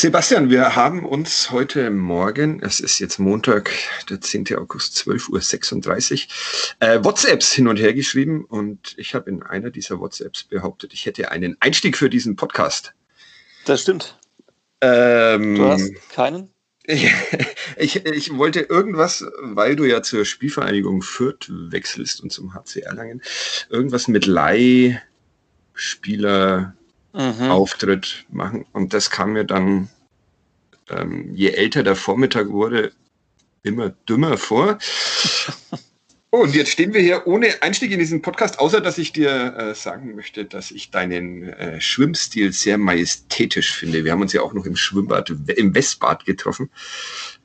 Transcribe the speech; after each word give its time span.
Sebastian, 0.00 0.48
wir 0.48 0.76
haben 0.76 1.04
uns 1.04 1.50
heute 1.50 1.90
Morgen, 1.90 2.62
es 2.62 2.78
ist 2.78 3.00
jetzt 3.00 3.18
Montag, 3.18 3.72
der 4.08 4.20
10. 4.20 4.56
August, 4.56 4.96
12.36 4.96 6.28
Uhr, 6.28 6.88
äh, 6.88 7.02
WhatsApps 7.02 7.52
hin 7.52 7.66
und 7.66 7.80
her 7.80 7.92
geschrieben 7.92 8.44
und 8.44 8.94
ich 8.96 9.16
habe 9.16 9.28
in 9.28 9.42
einer 9.42 9.70
dieser 9.70 9.98
WhatsApps 9.98 10.44
behauptet, 10.44 10.92
ich 10.92 11.04
hätte 11.04 11.32
einen 11.32 11.56
Einstieg 11.58 11.96
für 11.96 12.08
diesen 12.08 12.36
Podcast. 12.36 12.94
Das 13.64 13.82
stimmt. 13.82 14.16
Ähm, 14.82 15.56
du 15.56 15.64
hast 15.64 15.90
keinen? 16.10 16.50
Ich, 17.76 18.06
ich, 18.06 18.36
wollte 18.38 18.60
irgendwas, 18.60 19.26
weil 19.40 19.74
du 19.76 19.84
ja 19.84 20.02
zur 20.02 20.24
Spielvereinigung 20.24 21.02
Fürth 21.02 21.50
wechselst 21.50 22.22
und 22.22 22.32
zum 22.32 22.54
HC 22.54 22.80
Erlangen, 22.80 23.20
irgendwas 23.68 24.06
mit 24.08 24.26
Leihspieler 24.26 25.02
mhm. 27.18 27.50
Auftritt 27.50 28.24
machen. 28.30 28.64
Und 28.72 28.94
das 28.94 29.10
kam 29.10 29.32
mir 29.32 29.44
dann, 29.44 29.88
ähm, 30.88 31.34
je 31.34 31.50
älter 31.50 31.82
der 31.82 31.96
Vormittag 31.96 32.48
wurde, 32.48 32.92
immer 33.62 33.90
dümmer 34.08 34.38
vor. 34.38 34.78
und 36.30 36.54
jetzt 36.54 36.70
stehen 36.70 36.94
wir 36.94 37.00
hier 37.00 37.26
ohne 37.26 37.62
Einstieg 37.62 37.90
in 37.90 37.98
diesen 37.98 38.22
Podcast, 38.22 38.60
außer 38.60 38.80
dass 38.80 38.96
ich 38.96 39.12
dir 39.12 39.54
äh, 39.56 39.74
sagen 39.74 40.14
möchte, 40.14 40.44
dass 40.44 40.70
ich 40.70 40.90
deinen 40.90 41.48
äh, 41.48 41.80
Schwimmstil 41.80 42.52
sehr 42.52 42.78
majestätisch 42.78 43.74
finde. 43.74 44.04
Wir 44.04 44.12
haben 44.12 44.22
uns 44.22 44.32
ja 44.32 44.42
auch 44.42 44.54
noch 44.54 44.64
im 44.64 44.76
Schwimmbad, 44.76 45.30
im 45.30 45.74
Westbad 45.74 46.24
getroffen. 46.24 46.70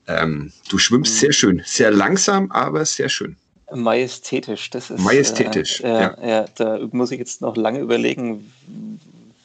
Ähm, 0.07 0.53
du 0.69 0.77
schwimmst 0.77 1.15
mhm. 1.15 1.19
sehr 1.19 1.33
schön, 1.33 1.61
sehr 1.65 1.91
langsam, 1.91 2.51
aber 2.51 2.85
sehr 2.85 3.09
schön. 3.09 3.37
Majestätisch, 3.73 4.69
das 4.69 4.91
ist. 4.91 4.99
Majestätisch. 4.99 5.81
Äh, 5.81 5.87
ja. 5.87 6.17
ja. 6.23 6.45
da 6.55 6.79
muss 6.91 7.11
ich 7.11 7.17
jetzt 7.17 7.41
noch 7.41 7.57
lange 7.57 7.79
überlegen, 7.79 8.51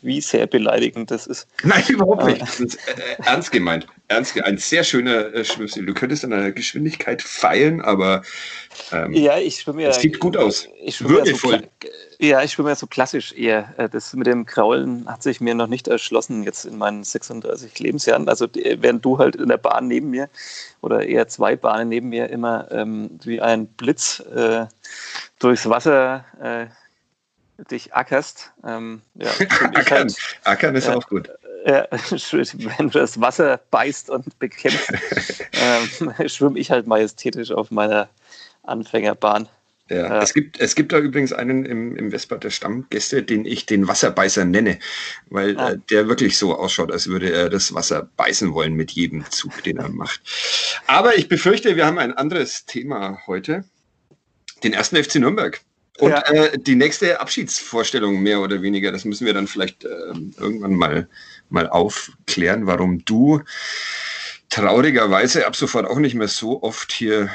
wie 0.09 0.21
sehr 0.21 0.48
beleidigend 0.48 1.12
das 1.12 1.29
ist. 1.29 1.47
Nein, 1.62 1.85
überhaupt 1.89 2.25
nicht. 2.25 2.43
Das 2.43 2.59
ist 2.59 2.75
äh, 2.89 3.23
ernst 3.25 3.53
gemeint. 3.53 3.87
Ernst, 4.09 4.43
ein 4.43 4.59
sehr 4.59 4.83
schöner 4.83 5.33
äh, 5.34 5.45
Schwimmstil. 5.45 5.87
Du 5.87 5.95
könntest 5.95 6.25
an 6.25 6.31
der 6.31 6.51
Geschwindigkeit 6.51 7.23
feilen, 7.23 7.81
aber 7.83 8.23
ähm, 8.91 9.12
ja, 9.12 9.39
ich 9.39 9.61
schwimme 9.61 9.83
ja. 9.83 9.91
Es 9.91 10.00
sieht 10.00 10.19
gut 10.19 10.37
aus. 10.37 10.67
Ja, 10.81 10.92
so 10.92 11.53
ja, 12.20 12.42
ich 12.42 12.53
schwimme 12.53 12.70
ja 12.70 12.75
so 12.75 12.87
klassisch 12.87 13.33
eher. 13.33 13.75
Äh, 13.77 13.89
das 13.89 14.15
mit 14.15 14.27
dem 14.27 14.47
Kraulen 14.47 15.06
hat 15.09 15.23
sich 15.23 15.41
mir 15.41 15.55
noch 15.55 15.69
nicht 15.69 15.87
erschlossen 15.87 16.43
jetzt 16.43 16.65
in 16.65 16.78
meinen 16.78 17.05
36 17.05 17.78
Lebensjahren. 17.78 18.28
Also 18.28 18.48
während 18.55 19.05
du 19.05 19.19
halt 19.19 19.37
in 19.37 19.48
der 19.48 19.59
Bahn 19.59 19.87
neben 19.87 20.11
mir 20.11 20.28
oder 20.81 21.06
eher 21.06 21.28
zwei 21.28 21.55
Bahnen 21.55 21.89
neben 21.91 22.09
mir 22.09 22.31
immer 22.31 22.67
ähm, 22.72 23.11
wie 23.22 23.41
ein 23.41 23.67
Blitz 23.67 24.20
äh, 24.34 24.67
durchs 25.39 25.69
Wasser 25.69 26.25
äh, 26.43 26.67
dich 27.70 27.95
ackerst. 27.95 28.53
Ähm, 28.64 29.03
ja, 29.14 29.31
Ackern. 29.75 30.09
Halt, 30.09 30.17
Ackern 30.45 30.77
ist 30.77 30.89
äh, 30.89 30.92
auch 30.92 31.06
gut. 31.09 31.28
Äh, 31.65 31.84
wenn 31.91 32.91
du 32.91 32.98
das 32.98 33.20
Wasser 33.20 33.61
beißt 33.70 34.11
und 34.11 34.39
bekämpfst, 34.39 34.92
ähm, 35.53 36.28
schwimme 36.28 36.59
ich 36.59 36.70
halt 36.70 36.87
majestätisch 36.87 37.50
auf 37.50 37.70
meiner 37.70 38.09
Anfängerbahn. 38.62 39.48
Ja, 39.91 39.97
ja, 39.97 40.23
Es, 40.23 40.34
gibt, 40.34 40.61
es 40.61 40.75
gibt 40.75 40.92
da 40.92 40.98
übrigens 40.98 41.33
einen 41.33 41.65
im, 41.65 41.97
im 41.97 42.12
Westbad 42.12 42.45
der 42.45 42.50
Stammgäste, 42.50 43.23
den 43.23 43.47
ich 43.47 43.65
den 43.65 43.89
Wasserbeißer 43.89 44.45
nenne, 44.45 44.78
weil 45.31 45.59
ah. 45.59 45.70
äh, 45.70 45.78
der 45.91 46.09
wirklich 46.09 46.37
so 46.37 46.55
ausschaut, 46.55 46.93
als 46.93 47.06
würde 47.06 47.33
er 47.33 47.48
das 47.48 47.72
Wasser 47.72 48.09
beißen 48.17 48.53
wollen 48.53 48.75
mit 48.75 48.91
jedem 48.91 49.25
Zug, 49.31 49.62
den 49.62 49.78
er 49.78 49.89
macht. 49.89 50.20
Aber 50.87 51.17
ich 51.17 51.28
befürchte, 51.28 51.77
wir 51.77 51.87
haben 51.87 51.98
ein 51.98 52.12
anderes 52.12 52.67
Thema 52.67 53.19
heute. 53.27 53.65
Den 54.62 54.75
ersten 54.75 55.03
FC 55.03 55.17
Nürnberg. 55.17 55.61
Und 55.98 56.10
ja. 56.10 56.20
äh, 56.20 56.58
die 56.58 56.77
nächste 56.77 57.20
Abschiedsvorstellung 57.20 58.20
mehr 58.20 58.41
oder 58.41 58.62
weniger, 58.62 58.92
das 58.92 59.04
müssen 59.04 59.27
wir 59.27 59.34
dann 59.34 59.48
vielleicht 59.48 59.84
äh, 59.84 59.88
irgendwann 60.38 60.74
mal, 60.74 61.08
mal 61.48 61.68
aufklären, 61.68 62.66
warum 62.66 63.04
du 63.04 63.42
traurigerweise 64.48 65.46
ab 65.46 65.56
sofort 65.56 65.86
auch 65.86 65.98
nicht 65.98 66.14
mehr 66.14 66.28
so 66.28 66.62
oft 66.62 66.92
hier 66.92 67.30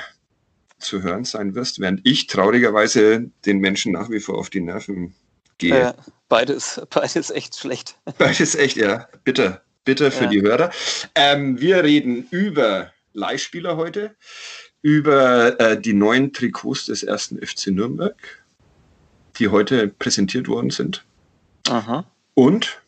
zu 0.79 1.01
hören 1.01 1.25
sein 1.25 1.55
wirst, 1.55 1.79
während 1.79 2.01
ich 2.03 2.27
traurigerweise 2.27 3.29
den 3.45 3.59
Menschen 3.59 3.91
nach 3.91 4.09
wie 4.09 4.19
vor 4.19 4.37
auf 4.37 4.49
die 4.49 4.61
Nerven 4.61 5.13
gehe. 5.57 5.77
Ja, 5.77 5.95
beides, 6.29 6.81
beides 6.89 7.31
echt 7.31 7.57
schlecht. 7.57 7.97
Beides 8.17 8.55
echt, 8.55 8.77
ja. 8.77 9.07
Bitte, 9.23 9.61
bitte 9.85 10.11
für 10.11 10.25
ja. 10.25 10.29
die 10.29 10.41
Hörer. 10.41 10.71
Ähm, 11.15 11.59
wir 11.59 11.83
reden 11.83 12.27
über 12.31 12.91
Leihspieler 13.13 13.77
heute, 13.77 14.15
über 14.81 15.59
äh, 15.59 15.79
die 15.79 15.93
neuen 15.93 16.33
Trikots 16.33 16.85
des 16.85 17.03
ersten 17.03 17.37
FC 17.45 17.67
Nürnberg 17.67 18.15
die 19.37 19.49
heute 19.49 19.87
präsentiert 19.87 20.47
worden 20.47 20.69
sind. 20.69 21.03
Aha. 21.69 22.05
Und 22.33 22.81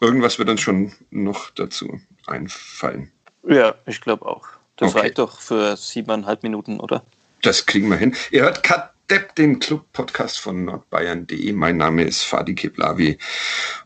irgendwas 0.00 0.38
wird 0.38 0.48
uns 0.48 0.60
schon 0.60 0.92
noch 1.10 1.50
dazu 1.50 2.00
einfallen. 2.26 3.12
Ja, 3.46 3.74
ich 3.86 4.00
glaube 4.00 4.26
auch. 4.26 4.46
Das 4.76 4.90
okay. 4.90 5.00
reicht 5.00 5.18
doch 5.18 5.40
für 5.40 5.76
siebeneinhalb 5.76 6.42
Minuten, 6.42 6.80
oder? 6.80 7.04
Das 7.42 7.66
kriegen 7.66 7.88
wir 7.90 7.96
hin. 7.96 8.14
Ihr 8.30 8.42
hört 8.42 8.62
Kat 8.62 8.93
Depp, 9.10 9.34
den 9.34 9.58
Club-Podcast 9.58 10.40
von 10.40 10.64
nordbayern.de. 10.64 11.52
Mein 11.52 11.76
Name 11.76 12.04
ist 12.04 12.22
Fadi 12.22 12.54
Keblavi. 12.54 13.18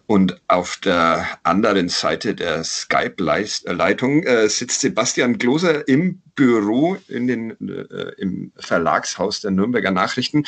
Und 0.07 0.41
auf 0.47 0.77
der 0.77 1.27
anderen 1.43 1.89
Seite 1.89 2.37
der 2.37 2.63
Skype-Leitung 2.63 4.23
äh, 4.23 4.49
sitzt 4.49 4.81
Sebastian 4.81 5.37
Gloser 5.37 5.89
im 5.89 6.23
Büro 6.37 6.97
in 7.09 7.27
den, 7.27 7.51
äh, 7.69 8.13
im 8.19 8.53
Verlagshaus 8.57 9.41
der 9.41 9.51
Nürnberger 9.51 9.91
Nachrichten 9.91 10.45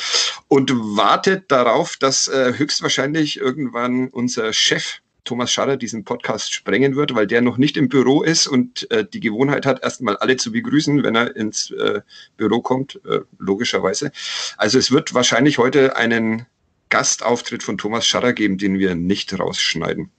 und 0.47 0.71
wartet 0.71 1.51
darauf, 1.51 1.97
dass 1.97 2.29
äh, 2.29 2.53
höchstwahrscheinlich 2.55 3.37
irgendwann 3.37 4.07
unser 4.07 4.53
Chef 4.53 5.00
Thomas 5.23 5.51
Schadder 5.51 5.77
diesen 5.77 6.03
Podcast 6.03 6.53
sprengen 6.53 6.95
wird, 6.95 7.13
weil 7.15 7.27
der 7.27 7.41
noch 7.41 7.57
nicht 7.57 7.77
im 7.77 7.89
Büro 7.89 8.23
ist 8.23 8.47
und 8.47 8.89
äh, 8.91 9.05
die 9.05 9.19
Gewohnheit 9.19 9.65
hat, 9.65 9.83
erstmal 9.83 10.17
alle 10.17 10.37
zu 10.37 10.51
begrüßen, 10.51 11.03
wenn 11.03 11.15
er 11.15 11.35
ins 11.35 11.71
äh, 11.71 12.01
Büro 12.37 12.61
kommt, 12.61 12.99
äh, 13.05 13.19
logischerweise. 13.37 14.11
Also 14.57 14.79
es 14.79 14.91
wird 14.91 15.13
wahrscheinlich 15.13 15.57
heute 15.57 15.95
einen 15.95 16.45
Gastauftritt 16.89 17.63
von 17.63 17.77
Thomas 17.77 18.05
Schadder 18.05 18.33
geben, 18.33 18.57
den 18.57 18.79
wir 18.79 18.95
nicht 18.95 19.37
rausschneiden. 19.37 20.11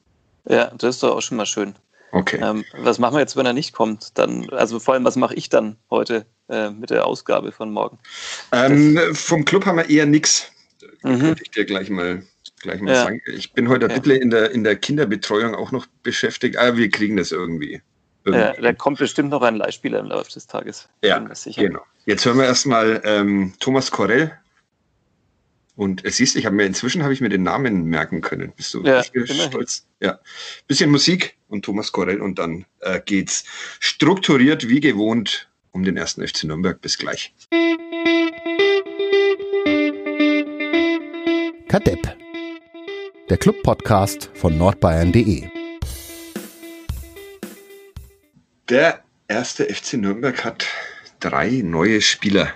Ja, 0.49 0.73
das 0.77 0.97
ist 0.97 1.03
doch 1.03 1.17
auch 1.17 1.23
schon 1.23 1.37
mal 1.37 1.47
schön. 1.47 1.75
Okay. 2.12 2.41
Ähm, 2.43 2.65
was 2.77 2.99
machen 2.99 3.15
wir 3.15 3.21
jetzt, 3.21 3.37
wenn 3.37 3.47
er 3.47 3.55
nicht 3.55 3.73
kommt? 3.73 4.19
Dann, 4.19 4.49
also 4.51 4.79
vor 4.79 4.95
allem, 4.95 5.05
was 5.05 5.17
mache 5.17 5.35
ich 5.35 5.49
dann 5.49 5.77
heute 5.91 6.27
äh, 6.49 6.71
mit 6.71 6.91
der 6.91 7.07
Ausgabe 7.07 7.53
von 7.53 7.73
morgen? 7.73 7.99
Ähm, 8.53 8.99
vom 9.15 9.45
Club 9.45 9.65
haben 9.65 9.79
wir 9.79 9.89
eher 9.89 10.07
nichts. 10.07 10.53
Mhm. 11.03 11.21
Könnte 11.21 11.43
ich 11.43 11.51
dir 11.51 11.65
gleich 11.65 11.89
mal 11.89 12.23
gleich 12.62 12.81
mal 12.81 12.95
ja. 12.95 13.05
sagen. 13.05 13.21
Ich 13.27 13.53
bin 13.53 13.69
heute 13.69 13.89
ein 13.89 14.00
bisschen 14.00 14.23
in 14.23 14.31
der, 14.31 14.50
in 14.53 14.65
der 14.65 14.77
Kinderbetreuung 14.77 15.55
auch 15.55 15.73
noch 15.73 15.87
beschäftigt, 16.03 16.56
aber 16.56 16.77
wir 16.77 16.89
kriegen 16.89 17.17
das 17.17 17.33
irgendwie. 17.33 17.83
irgendwie. 18.25 18.45
Ja, 18.45 18.53
da 18.61 18.73
kommt 18.73 18.99
bestimmt 18.99 19.31
noch 19.31 19.43
ein 19.43 19.56
Leihspieler 19.56 19.99
im 20.00 20.06
Laufe 20.06 20.33
des 20.33 20.47
Tages. 20.47 20.89
Ja, 21.03 21.19
genau. 21.19 21.83
Jetzt 22.06 22.25
hören 22.25 22.39
wir 22.39 22.47
erstmal 22.47 23.03
ähm, 23.05 23.53
Thomas 23.61 23.91
Korell. 23.91 24.33
Und 25.75 26.05
es 26.05 26.19
siehst, 26.19 26.37
ich 26.37 26.45
habe 26.45 26.55
mir 26.55 26.67
inzwischen 26.67 27.03
habe 27.03 27.15
ich 27.15 27.21
mir 27.21 27.31
den 27.31 27.43
Namen 27.45 27.84
merken 27.84 28.21
können. 28.21 28.53
Bist 28.55 28.75
du 28.75 28.83
ja, 28.83 29.03
stolz? 29.03 29.87
Ja. 30.00 30.21
Bisschen 30.67 30.91
Musik 30.91 31.37
und 31.49 31.65
Thomas 31.65 31.93
Korell 31.93 32.21
und 32.21 32.39
dann 32.39 32.67
äh, 32.81 33.00
geht's 33.05 33.44
strukturiert 33.81 34.69
wie 34.69 34.81
gewohnt 34.81 35.49
um 35.71 35.83
den 35.83 35.97
ersten 35.97 36.27
FC 36.27 36.44
Nürnberg. 36.44 36.81
Bis 36.81 36.99
gleich. 36.99 37.34
Kadepp 41.69 42.22
der 43.32 43.38
Club-Podcast 43.38 44.28
von 44.34 44.59
nordbayern.de. 44.59 45.48
Der 48.69 49.03
erste 49.26 49.75
FC 49.75 49.94
Nürnberg 49.94 50.44
hat 50.44 50.66
drei 51.19 51.62
neue 51.65 52.03
Spieler. 52.03 52.53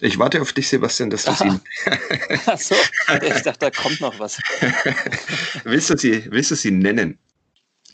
Ich 0.00 0.18
warte 0.18 0.42
auf 0.42 0.52
dich, 0.52 0.66
Sebastian, 0.66 1.10
dass 1.10 1.26
du 1.26 1.32
sie. 1.34 1.60
Achso, 2.46 2.74
ich 3.22 3.42
dachte, 3.44 3.58
da 3.60 3.70
kommt 3.70 4.00
noch 4.00 4.18
was. 4.18 4.40
willst, 5.62 5.88
du 5.88 5.96
sie, 5.96 6.28
willst 6.28 6.50
du 6.50 6.56
sie 6.56 6.72
nennen? 6.72 7.20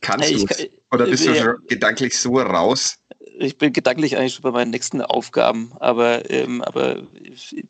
Kannst 0.01 0.31
du 0.31 0.47
Oder 0.91 1.05
bist 1.05 1.27
du 1.27 1.35
schon 1.35 1.67
gedanklich 1.67 2.19
so 2.19 2.39
raus? 2.39 2.97
Ich 3.39 3.59
bin 3.59 3.73
gedanklich 3.73 4.17
eigentlich 4.17 4.35
schon 4.35 4.43
bei 4.43 4.51
meinen 4.51 4.71
nächsten 4.71 5.01
Aufgaben, 5.03 5.73
aber, 5.81 6.31
ähm, 6.31 6.63
aber 6.63 7.03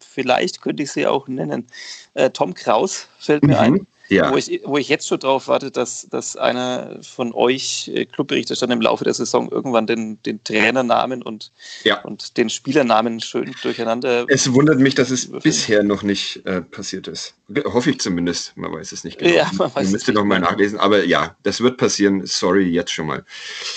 vielleicht 0.00 0.61
könnte 0.61 0.82
ich 0.82 0.93
sie 0.93 1.06
auch 1.06 1.29
nennen. 1.29 1.67
Äh, 2.14 2.31
Tom 2.31 2.55
Kraus 2.55 3.09
fällt 3.19 3.44
mir 3.44 3.55
mhm. 3.55 3.61
ein. 3.61 3.87
Ja. 4.12 4.31
Wo, 4.31 4.37
ich, 4.37 4.61
wo 4.64 4.76
ich 4.76 4.88
jetzt 4.88 5.09
schon 5.09 5.19
drauf 5.19 5.49
warte, 5.49 5.70
dass, 5.70 6.06
dass 6.11 6.37
einer 6.37 6.99
von 7.03 7.32
euch 7.32 7.91
äh, 7.94 8.05
Clubberichterstatter 8.05 8.73
im 8.73 8.82
Laufe 8.82 9.05
der 9.05 9.14
Saison 9.14 9.50
irgendwann 9.50 9.87
den, 9.87 10.23
den 10.23 10.44
Trainernamen 10.44 11.23
und, 11.23 11.50
ja. 11.85 12.03
und 12.03 12.37
den 12.37 12.50
Spielernamen 12.50 13.20
schön 13.20 13.55
durcheinander. 13.62 14.26
Es 14.29 14.53
wundert 14.53 14.79
mich, 14.81 14.94
dass 14.94 15.11
es 15.11 15.31
würfeln. 15.31 15.43
bisher 15.43 15.82
noch 15.82 16.03
nicht 16.03 16.44
äh, 16.44 16.61
passiert 16.61 17.09
ist. 17.09 17.35
Hoffe 17.64 17.91
ich 17.91 18.00
zumindest. 18.00 18.55
Man 18.56 18.73
weiß 18.73 18.93
es 18.93 19.03
nicht 19.03 19.19
genau. 19.19 19.35
Ja, 19.35 19.50
man 19.55 19.75
weiß 19.75 19.91
müsste 19.91 20.12
noch 20.12 20.25
mal 20.25 20.41
nachlesen. 20.41 20.79
Aber 20.79 21.05
ja, 21.05 21.35
das 21.43 21.61
wird 21.62 21.79
passieren. 21.79 22.26
Sorry, 22.26 22.69
jetzt 22.69 22.93
schon 22.93 23.06
mal. 23.06 23.25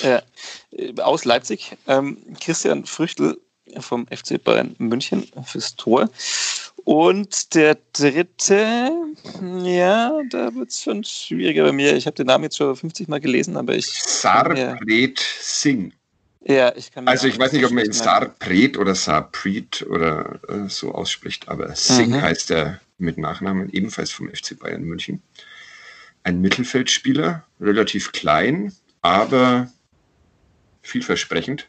Ja. 0.04 0.22
Äh, 0.72 1.00
aus 1.00 1.24
Leipzig, 1.24 1.78
ähm, 1.88 2.18
Christian 2.42 2.86
Früchtel 2.86 3.38
vom 3.80 4.06
FC 4.08 4.42
Bayern 4.44 4.76
München 4.78 5.28
fürs 5.46 5.76
Tor 5.76 6.10
Und 6.86 7.56
der 7.56 7.80
dritte, 7.94 8.92
ja, 9.64 10.22
da 10.30 10.54
wird 10.54 10.70
es 10.70 10.84
schon 10.84 11.04
schwieriger 11.04 11.64
bei 11.64 11.72
mir. 11.72 11.96
Ich 11.96 12.06
habe 12.06 12.16
den 12.16 12.28
Namen 12.28 12.44
jetzt 12.44 12.58
schon 12.58 12.76
50 12.76 13.08
Mal 13.08 13.20
gelesen, 13.20 13.58
aber 13.58 13.76
ich. 13.76 13.88
Sarpreet 13.88 15.20
Singh. 15.42 15.92
Ja, 16.48 16.76
ich 16.76 16.92
kann. 16.92 17.08
Also 17.08 17.28
ich 17.28 17.40
weiß 17.40 17.54
nicht, 17.54 17.66
ob 17.66 17.72
man 17.72 17.86
ihn 17.86 17.92
Sarpreet 17.92 18.78
oder 18.78 18.94
Sarpreet 18.94 19.82
oder 19.90 20.40
äh, 20.48 20.70
so 20.70 20.94
ausspricht, 20.94 21.50
aber 21.50 21.76
Singh 21.76 22.18
mhm. 22.18 22.22
heißt 22.22 22.52
er 22.52 22.80
mit 23.00 23.18
Nachnamen, 23.18 23.72
ebenfalls 23.72 24.12
vom 24.12 24.30
FC 24.30 24.58
Bayern 24.60 24.84
München. 24.84 25.24
Ein 26.22 26.40
Mittelfeldspieler, 26.40 27.44
relativ 27.60 28.12
klein, 28.12 28.74
aber 29.02 29.72
vielversprechend. 30.84 31.68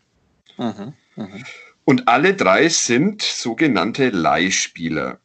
Mhm. 0.59 0.93
Mhm. 1.17 1.45
Und 1.87 2.09
alle 2.09 2.35
drei 2.35 2.69
sind 2.69 3.23
sogenannte 3.23 4.11
Leihspieler. 4.11 5.21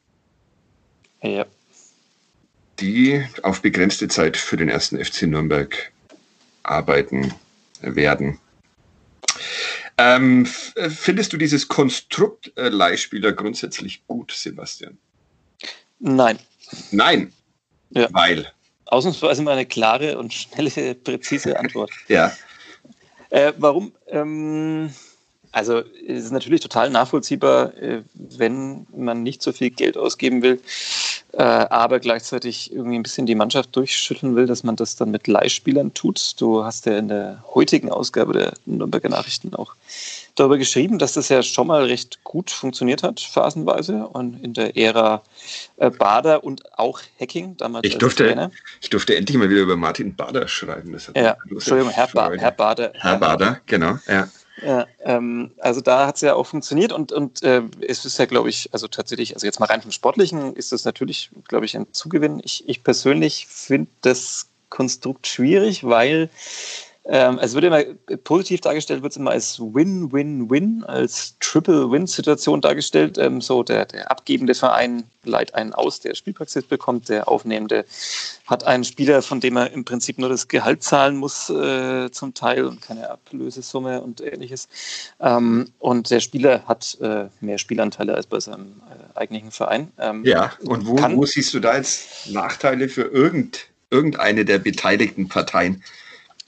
Ja. 1.23 1.47
Die 2.79 3.25
auf 3.41 3.63
begrenzte 3.63 4.07
Zeit 4.07 4.37
für 4.37 4.57
den 4.57 4.69
ersten 4.69 5.03
FC 5.03 5.23
Nürnberg 5.23 5.91
arbeiten 6.61 7.33
werden. 7.81 8.39
Ähm, 9.97 10.45
findest 10.45 11.33
du 11.33 11.37
dieses 11.37 11.67
Konstrukt 11.67 12.55
äh, 12.55 12.69
Leihspieler 12.69 13.31
grundsätzlich 13.31 14.05
gut, 14.05 14.31
Sebastian? 14.31 14.99
Nein. 15.97 16.37
Nein. 16.91 17.33
Ja. 17.89 18.07
Weil. 18.11 18.51
Ausnahmsweise 18.85 19.41
mal 19.41 19.53
eine 19.53 19.65
klare 19.65 20.19
und 20.19 20.31
schnelle, 20.31 20.93
präzise 20.93 21.57
Antwort. 21.57 21.89
ja. 22.07 22.31
Äh, 23.31 23.53
warum? 23.57 23.93
Ähm, 24.07 24.93
also 25.51 25.83
es 26.07 26.25
ist 26.25 26.31
natürlich 26.31 26.61
total 26.61 26.89
nachvollziehbar, 26.89 27.77
äh, 27.77 28.03
wenn 28.13 28.87
man 28.95 29.23
nicht 29.23 29.41
so 29.41 29.51
viel 29.51 29.69
Geld 29.69 29.97
ausgeben 29.97 30.41
will, 30.41 30.61
äh, 31.33 31.41
aber 31.41 31.99
gleichzeitig 31.99 32.71
irgendwie 32.73 32.95
ein 32.95 33.03
bisschen 33.03 33.25
die 33.25 33.35
Mannschaft 33.35 33.75
durchschütteln 33.75 34.35
will, 34.35 34.47
dass 34.47 34.63
man 34.63 34.75
das 34.77 34.95
dann 34.95 35.11
mit 35.11 35.27
Leihspielern 35.27 35.93
tut. 35.93 36.39
Du 36.39 36.63
hast 36.63 36.85
ja 36.85 36.97
in 36.97 37.09
der 37.09 37.43
heutigen 37.53 37.91
Ausgabe 37.91 38.33
der 38.33 38.53
Nürnberger 38.65 39.09
Nachrichten 39.09 39.53
auch 39.53 39.75
darüber 40.35 40.57
geschrieben, 40.57 40.99
dass 40.99 41.13
das 41.13 41.27
ja 41.27 41.43
schon 41.43 41.67
mal 41.67 41.83
recht 41.83 42.23
gut 42.23 42.49
funktioniert 42.49 43.03
hat, 43.03 43.19
phasenweise, 43.19 44.07
und 44.07 44.41
in 44.43 44.53
der 44.53 44.77
Ära 44.77 45.21
äh, 45.77 45.89
Bader 45.89 46.43
und 46.43 46.63
auch 46.79 47.01
Hacking, 47.19 47.57
damals 47.57 47.85
ich 47.85 47.97
durfte, 47.97 48.51
Ich 48.79 48.89
durfte 48.89 49.15
endlich 49.15 49.37
mal 49.37 49.49
wieder 49.49 49.61
über 49.61 49.75
Martin 49.75 50.15
Bader 50.15 50.47
schreiben. 50.47 50.97
ja, 51.15 51.35
Entschuldigung, 51.49 51.91
Herr, 51.91 52.07
ba 52.07 52.31
Herr 52.31 52.51
Bader. 52.51 52.91
Herr, 52.95 53.11
Herr 53.11 53.19
Bader, 53.19 53.59
genau, 53.65 53.97
ja. 54.07 54.29
Ja, 54.61 54.85
ähm, 54.99 55.51
also 55.57 55.81
da 55.81 56.05
hat 56.07 56.15
es 56.15 56.21
ja 56.21 56.35
auch 56.35 56.45
funktioniert 56.45 56.93
und, 56.93 57.11
und 57.11 57.41
äh, 57.41 57.63
es 57.87 58.05
ist 58.05 58.19
ja, 58.19 58.25
glaube 58.25 58.49
ich, 58.49 58.69
also 58.73 58.87
tatsächlich, 58.87 59.33
also 59.33 59.47
jetzt 59.47 59.59
mal 59.59 59.65
rein 59.65 59.81
vom 59.81 59.91
Sportlichen 59.91 60.55
ist 60.55 60.71
das 60.71 60.85
natürlich, 60.85 61.31
glaube 61.47 61.65
ich, 61.65 61.75
ein 61.75 61.91
Zugewinn. 61.93 62.39
Ich, 62.43 62.67
ich 62.69 62.83
persönlich 62.83 63.47
finde 63.47 63.89
das 64.01 64.49
Konstrukt 64.69 65.27
schwierig, 65.27 65.83
weil 65.83 66.29
ähm, 67.05 67.39
es 67.41 67.55
wird 67.55 67.65
immer 67.65 67.83
positiv 68.23 68.61
dargestellt, 68.61 69.01
wird 69.01 69.11
es 69.13 69.17
immer 69.17 69.31
als 69.31 69.59
Win-Win-Win, 69.59 70.83
als 70.83 71.35
Triple-Win-Situation 71.39 72.61
dargestellt. 72.61 73.17
Ähm, 73.17 73.41
so 73.41 73.63
der, 73.63 73.85
der 73.85 74.11
abgebende 74.11 74.53
Verein 74.53 75.03
leiht 75.23 75.55
einen 75.55 75.73
aus, 75.73 75.99
der 75.99 76.13
Spielpraxis 76.13 76.63
bekommt, 76.63 77.09
der 77.09 77.27
Aufnehmende 77.27 77.85
hat 78.45 78.65
einen 78.65 78.83
Spieler, 78.83 79.23
von 79.23 79.39
dem 79.39 79.57
er 79.57 79.71
im 79.71 79.83
Prinzip 79.83 80.19
nur 80.19 80.29
das 80.29 80.47
Gehalt 80.47 80.83
zahlen 80.83 81.15
muss 81.17 81.49
äh, 81.49 82.11
zum 82.11 82.35
Teil 82.35 82.65
und 82.65 82.81
keine 82.81 83.09
Ablösesumme 83.09 84.01
und 84.01 84.21
ähnliches. 84.21 84.67
Ähm, 85.19 85.71
und 85.79 86.11
der 86.11 86.19
Spieler 86.19 86.67
hat 86.67 86.99
äh, 87.01 87.29
mehr 87.39 87.57
Spielanteile 87.57 88.13
als 88.13 88.27
bei 88.27 88.39
seinem 88.39 88.79
äh, 88.89 89.17
eigentlichen 89.17 89.49
Verein. 89.49 89.91
Ähm, 89.97 90.23
ja, 90.23 90.53
und 90.65 90.85
wo, 90.85 90.97
wo 90.97 91.25
siehst 91.25 91.51
du 91.55 91.59
da 91.59 91.77
jetzt 91.77 92.29
Nachteile 92.29 92.89
für 92.89 93.03
irgend, 93.03 93.69
irgendeine 93.89 94.45
der 94.45 94.59
beteiligten 94.59 95.27
Parteien? 95.27 95.83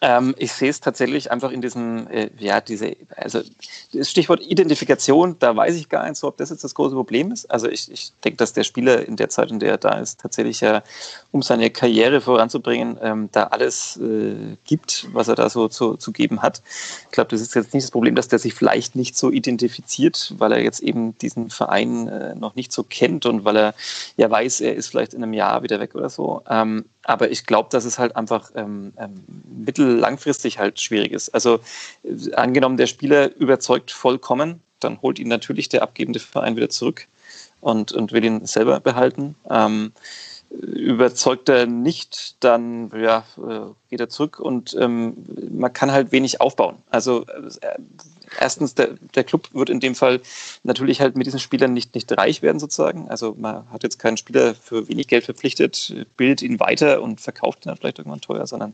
Ähm, 0.06 0.36
ich 0.38 0.52
sehe 0.52 0.70
es 0.70 0.82
tatsächlich 0.82 1.32
einfach 1.32 1.50
in 1.50 1.62
diesem, 1.62 2.08
äh, 2.10 2.30
ja, 2.38 2.60
diese, 2.60 2.98
also 3.16 3.40
das 3.94 4.12
Stichwort 4.12 4.42
Identifikation, 4.46 5.38
da 5.40 5.56
weiß 5.56 5.78
ich 5.78 5.88
gar 5.88 6.04
nicht 6.06 6.18
so, 6.18 6.28
ob 6.28 6.36
das 6.36 6.50
jetzt 6.50 6.66
das 6.66 6.76
große 6.76 6.94
Problem 6.94 7.32
ist. 7.32 7.50
Also 7.50 7.70
ich, 7.70 7.90
ich 7.90 8.12
denke, 8.22 8.36
dass 8.36 8.52
der 8.52 8.66
Spieler 8.66 9.08
in 9.08 9.16
der 9.16 9.30
Zeit, 9.30 9.50
in 9.50 9.60
der 9.60 9.72
er 9.72 9.78
da 9.78 10.00
ist, 10.00 10.20
tatsächlich 10.20 10.60
ja, 10.60 10.84
um 11.32 11.42
seine 11.42 11.70
Karriere 11.70 12.20
voranzubringen, 12.20 12.98
ähm, 13.02 13.30
da 13.32 13.44
alles 13.44 13.96
äh, 13.96 14.58
gibt, 14.66 15.08
was 15.14 15.30
er 15.30 15.36
da 15.36 15.50
so 15.50 15.70
zu, 15.70 15.96
zu 15.96 16.12
geben 16.12 16.42
hat. 16.42 16.62
Ich 17.06 17.12
glaube, 17.12 17.30
das 17.30 17.40
ist 17.40 17.56
jetzt 17.56 17.74
nicht 17.74 17.86
das 17.86 17.92
Problem, 17.92 18.16
dass 18.16 18.28
der 18.28 18.40
sich 18.40 18.54
vielleicht 18.56 18.98
nicht 18.98 19.16
so 19.16 19.32
identifiziert, 19.32 20.34
weil 20.38 20.52
er 20.52 20.62
jetzt 20.62 20.82
eben 20.82 21.18
diesen 21.20 21.50
Verein 21.50 22.10
äh, 22.10 22.36
noch 22.36 22.56
nicht 22.56 22.74
so 22.74 22.84
kennt 22.84 23.26
und 23.26 23.46
weil 23.46 23.56
er 23.56 23.74
ja 24.18 24.30
weiß, 24.30 24.60
er 24.60 24.76
ist 24.76 24.88
vielleicht 24.90 25.14
in 25.14 25.24
einem 25.24 25.32
Jahr 25.32 25.64
wieder 25.64 25.80
weg 25.80 25.96
oder 25.96 26.10
so. 26.10 26.42
Ähm, 26.50 26.84
aber 27.04 27.32
ich 27.32 27.46
glaube, 27.46 27.70
dass 27.72 27.86
es 27.86 28.00
halt 28.00 28.16
einfach 28.16 28.52
ähm, 28.56 28.94
ähm, 28.98 29.24
mittellangfristig 29.66 30.60
halt 30.60 30.80
schwierig 30.80 31.12
ist. 31.12 31.30
Also 31.30 31.60
äh, 32.04 32.34
angenommen, 32.34 32.78
der 32.78 32.88
Spieler 32.88 33.36
überzeugt 33.36 33.92
vollkommen, 33.92 34.62
dann 34.80 35.02
holt 35.02 35.20
ihn 35.20 35.28
natürlich 35.28 35.70
der 35.70 35.84
abgebende 35.84 36.20
Verein 36.20 36.56
wieder 36.56 36.70
zurück 36.70 37.08
und, 37.62 37.92
und 37.92 38.12
will 38.12 38.24
ihn 38.24 38.46
selber 38.46 38.80
behalten. 38.80 39.36
Ähm, 39.50 39.92
überzeugt 40.50 41.50
er 41.50 41.66
nicht, 41.66 42.36
dann 42.44 42.92
ja, 42.96 43.26
äh, 43.38 43.72
geht 43.90 44.00
er 44.00 44.10
zurück 44.10 44.40
und 44.40 44.76
ähm, 44.80 45.16
man 45.52 45.74
kann 45.74 45.92
halt 45.92 46.12
wenig 46.12 46.42
aufbauen. 46.42 46.78
Also 46.90 47.26
äh, 47.62 47.78
erstens, 48.40 48.76
der, 48.76 48.96
der 49.16 49.24
Club 49.24 49.50
wird 49.54 49.70
in 49.70 49.80
dem 49.80 49.96
Fall 49.96 50.22
natürlich 50.64 51.02
halt 51.02 51.16
mit 51.16 51.28
diesen 51.28 51.40
Spielern 51.40 51.74
nicht, 51.74 51.96
nicht 51.96 52.12
reich 52.18 52.42
werden 52.42 52.60
sozusagen. 52.60 53.10
Also 53.10 53.36
man 53.38 53.70
hat 53.72 53.84
jetzt 53.84 54.00
keinen 54.00 54.18
Spieler 54.18 54.56
für 54.56 54.88
wenig 54.88 55.08
Geld 55.08 55.26
verpflichtet, 55.26 55.94
bildet 56.18 56.42
ihn 56.42 56.60
weiter 56.60 57.02
und 57.02 57.22
verkauft 57.22 57.66
ihn 57.66 57.70
dann 57.70 57.78
vielleicht 57.78 58.00
irgendwann 58.00 58.22
teuer, 58.22 58.48
sondern 58.48 58.74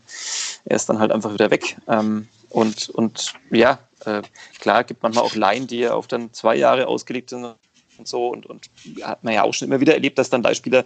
er 0.65 0.75
ist 0.75 0.89
dann 0.89 0.99
halt 0.99 1.11
einfach 1.11 1.33
wieder 1.33 1.51
weg. 1.51 1.77
Ähm, 1.87 2.27
und, 2.49 2.89
und 2.89 3.33
ja, 3.51 3.79
äh, 4.05 4.21
klar 4.59 4.83
gibt 4.83 5.03
manchmal 5.03 5.23
auch 5.23 5.35
Laien, 5.35 5.67
die 5.67 5.79
ja 5.79 5.93
auf 5.93 6.07
dann 6.07 6.33
zwei 6.33 6.55
Jahre 6.55 6.87
ausgelegt 6.87 7.29
sind 7.29 7.55
und 7.99 8.07
so. 8.07 8.29
Und, 8.29 8.45
und 8.47 8.69
hat 9.03 9.23
man 9.23 9.33
ja 9.33 9.43
auch 9.43 9.53
schon 9.53 9.67
immer 9.67 9.79
wieder 9.79 9.93
erlebt, 9.93 10.17
dass 10.17 10.29
dann 10.29 10.41
Leihspieler 10.41 10.83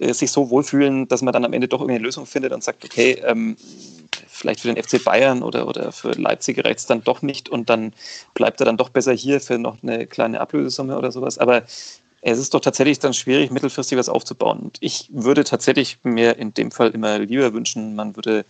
äh, 0.00 0.12
sich 0.12 0.32
so 0.32 0.50
wohlfühlen, 0.50 1.06
dass 1.06 1.22
man 1.22 1.32
dann 1.32 1.44
am 1.44 1.52
Ende 1.52 1.68
doch 1.68 1.80
irgendwie 1.80 1.96
eine 1.96 2.04
Lösung 2.04 2.26
findet 2.26 2.52
und 2.52 2.64
sagt, 2.64 2.84
okay, 2.84 3.22
ähm, 3.24 3.56
vielleicht 4.28 4.60
für 4.60 4.72
den 4.72 4.82
FC 4.82 5.02
Bayern 5.02 5.42
oder, 5.42 5.68
oder 5.68 5.92
für 5.92 6.12
Leipzig 6.12 6.64
reicht 6.64 6.80
es 6.80 6.86
dann 6.86 7.04
doch 7.04 7.22
nicht 7.22 7.48
und 7.48 7.70
dann 7.70 7.92
bleibt 8.34 8.60
er 8.60 8.66
dann 8.66 8.76
doch 8.76 8.88
besser 8.88 9.12
hier 9.12 9.40
für 9.40 9.58
noch 9.58 9.82
eine 9.82 10.06
kleine 10.06 10.40
Ablösesumme 10.40 10.98
oder 10.98 11.12
sowas. 11.12 11.38
Aber 11.38 11.62
es 12.26 12.38
ist 12.38 12.54
doch 12.54 12.60
tatsächlich 12.60 12.98
dann 12.98 13.12
schwierig, 13.12 13.50
mittelfristig 13.50 13.98
was 13.98 14.08
aufzubauen. 14.08 14.58
Und 14.58 14.78
ich 14.80 15.10
würde 15.12 15.44
tatsächlich 15.44 15.98
mir 16.04 16.38
in 16.38 16.54
dem 16.54 16.70
Fall 16.70 16.90
immer 16.90 17.18
lieber 17.18 17.52
wünschen, 17.52 17.94
man 17.94 18.16
würde 18.16 18.46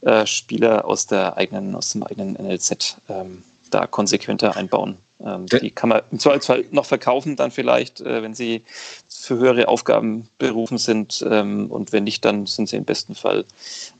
äh, 0.00 0.26
Spieler 0.26 0.84
aus 0.84 1.06
der 1.06 1.36
eigenen, 1.36 1.76
aus 1.76 1.92
dem 1.92 2.02
eigenen 2.02 2.32
NLZ 2.32 2.96
ähm, 3.08 3.44
da 3.70 3.86
konsequenter 3.86 4.56
einbauen. 4.56 4.98
Ähm, 5.20 5.46
die 5.46 5.70
kann 5.70 5.90
man 5.90 6.02
im 6.10 6.18
Zweifelsfall 6.18 6.64
noch 6.70 6.86
verkaufen, 6.86 7.36
dann 7.36 7.50
vielleicht, 7.50 8.00
äh, 8.00 8.22
wenn 8.22 8.34
sie 8.34 8.62
für 9.08 9.36
höhere 9.38 9.68
Aufgaben 9.68 10.28
berufen 10.38 10.78
sind. 10.78 11.24
Ähm, 11.28 11.70
und 11.70 11.92
wenn 11.92 12.04
nicht, 12.04 12.24
dann 12.24 12.46
sind 12.46 12.68
sie 12.68 12.76
im 12.76 12.84
besten 12.84 13.14
Fall, 13.14 13.44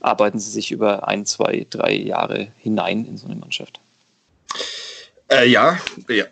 arbeiten 0.00 0.38
sie 0.38 0.50
sich 0.50 0.72
über 0.72 1.06
ein, 1.08 1.24
zwei, 1.24 1.66
drei 1.70 1.94
Jahre 1.94 2.48
hinein 2.58 3.06
in 3.06 3.16
so 3.16 3.26
eine 3.26 3.36
Mannschaft. 3.36 3.80
Äh, 5.28 5.48
ja, 5.48 5.78
ja, 6.08 6.24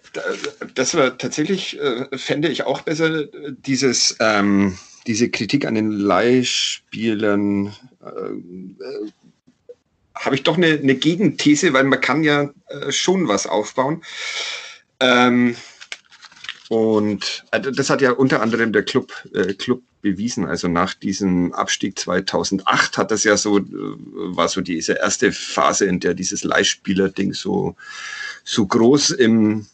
das 0.74 0.94
war 0.94 1.16
tatsächlich, 1.16 1.80
äh, 1.80 2.06
fände 2.18 2.48
ich 2.48 2.64
auch 2.64 2.82
besser, 2.82 3.24
dieses, 3.66 4.16
ähm, 4.20 4.78
diese 5.06 5.30
Kritik 5.30 5.64
an 5.64 5.74
den 5.74 5.90
Leihspielern. 5.90 7.68
Äh, 8.02 8.08
äh 8.08 9.10
habe 10.14 10.36
ich 10.36 10.42
doch 10.42 10.56
eine, 10.56 10.78
eine 10.78 10.94
Gegenthese, 10.94 11.72
weil 11.72 11.84
man 11.84 12.00
kann 12.00 12.22
ja 12.22 12.50
äh, 12.68 12.92
schon 12.92 13.28
was 13.28 13.46
aufbauen. 13.46 14.02
Ähm, 15.02 15.56
und 16.68 17.44
also 17.50 17.70
das 17.70 17.90
hat 17.90 18.00
ja 18.00 18.12
unter 18.12 18.40
anderem 18.40 18.72
der 18.72 18.84
Club, 18.84 19.12
äh, 19.34 19.52
Club 19.54 19.82
bewiesen. 20.00 20.46
Also 20.46 20.68
nach 20.68 20.94
diesem 20.94 21.52
Abstieg 21.52 21.98
2008 21.98 22.96
hat 22.96 23.10
das 23.10 23.24
ja 23.24 23.36
so, 23.36 23.58
äh, 23.58 23.64
war 23.66 24.48
so 24.48 24.60
diese 24.60 24.94
erste 24.94 25.32
Phase, 25.32 25.86
in 25.86 26.00
der 26.00 26.14
dieses 26.14 26.44
Leihspieler-Ding 26.44 27.34
so, 27.34 27.76
so 28.44 28.66
groß 28.66 29.10
im, 29.10 29.66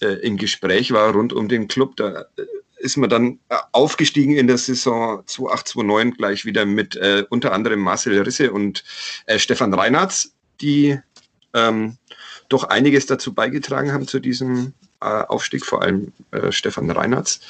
äh, 0.00 0.20
im 0.26 0.36
Gespräch 0.36 0.92
war 0.92 1.12
rund 1.12 1.32
um 1.32 1.48
den 1.48 1.66
Club. 1.68 1.96
Da 1.96 2.24
äh, 2.36 2.46
ist 2.78 2.96
man 2.96 3.10
dann 3.10 3.40
äh, 3.48 3.56
aufgestiegen 3.72 4.36
in 4.36 4.46
der 4.46 4.58
Saison 4.58 5.22
2008-2009 5.26 6.16
gleich 6.16 6.44
wieder 6.44 6.64
mit 6.66 6.94
äh, 6.96 7.24
unter 7.30 7.52
anderem 7.52 7.80
Marcel 7.80 8.20
Risse 8.22 8.52
und 8.52 8.84
Stefan 9.38 9.74
Reinhardt, 9.74 10.28
die 10.60 10.98
ähm, 11.52 11.98
doch 12.48 12.64
einiges 12.64 13.06
dazu 13.06 13.34
beigetragen 13.34 13.92
haben 13.92 14.06
zu 14.06 14.20
diesem 14.20 14.72
äh, 15.00 15.06
Aufstieg, 15.06 15.64
vor 15.64 15.82
allem 15.82 16.12
äh, 16.30 16.52
Stefan 16.52 16.90
Reinhardt. 16.90 17.40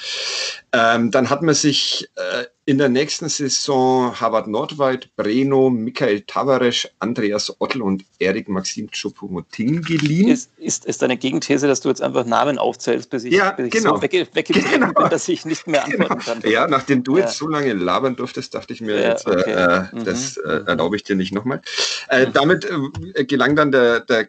Ähm, 0.73 1.11
dann 1.11 1.31
hat 1.31 1.43
man 1.43 1.55
sich 1.55 2.09
äh, 2.17 2.45
in 2.69 2.79
der 2.79 2.89
nächsten 2.89 3.29
Saison 3.29 4.21
Harvard 4.21 4.49
Nordwald, 4.49 5.09
Breno, 5.15 5.71
Michael 5.71 6.23
Tavares, 6.23 6.89
Andreas 6.99 7.55
Ottl 7.61 7.81
und 7.81 8.05
Erik 8.19 8.49
Maxim 8.49 8.89
Choupo-Moting 8.91 9.83
geliehen. 9.83 10.29
Ist, 10.29 10.51
ist, 10.57 10.85
ist 10.85 11.01
deine 11.01 11.17
Gegenthese, 11.17 11.69
dass 11.69 11.81
du 11.81 11.89
jetzt 11.89 12.03
einfach 12.03 12.27
Namen 12.27 12.59
aufzählst, 12.59 13.09
bis 13.11 13.23
ich, 13.23 13.33
ja, 13.33 13.53
bis 13.53 13.67
ich 13.67 13.73
genau. 13.73 13.95
so 13.97 14.03
wegge 14.03 14.27
weggetreten 14.33 14.81
Genau. 14.81 14.93
bin, 14.95 15.09
dass 15.11 15.29
ich 15.29 15.45
nicht 15.45 15.69
mehr 15.69 15.85
antworten 15.85 16.19
Genau. 16.19 16.25
kann? 16.41 16.51
Ja, 16.51 16.67
nachdem 16.67 17.05
du 17.05 17.17
Ja. 17.17 17.25
jetzt 17.27 17.39
so 17.39 17.47
lange 17.47 17.73
labern 17.73 18.17
durftest, 18.17 18.53
dachte 18.53 18.73
ich 18.73 18.81
mir, 18.81 19.01
Ja, 19.01 19.09
jetzt, 19.11 19.29
okay. 19.29 19.53
äh, 19.53 19.83
Mhm. 19.95 20.05
das 20.05 20.37
äh, 20.37 20.61
Mhm. 20.61 20.67
erlaube 20.67 20.97
ich 20.97 21.05
dir 21.05 21.15
nicht 21.15 21.33
nochmal. 21.33 21.63
Äh, 22.09 22.27
Mhm. 22.27 22.33
Damit 22.33 22.69
äh, 23.15 23.25
gelang 23.25 23.55
dann 23.55 23.71
der, 23.71 24.01
der 24.01 24.25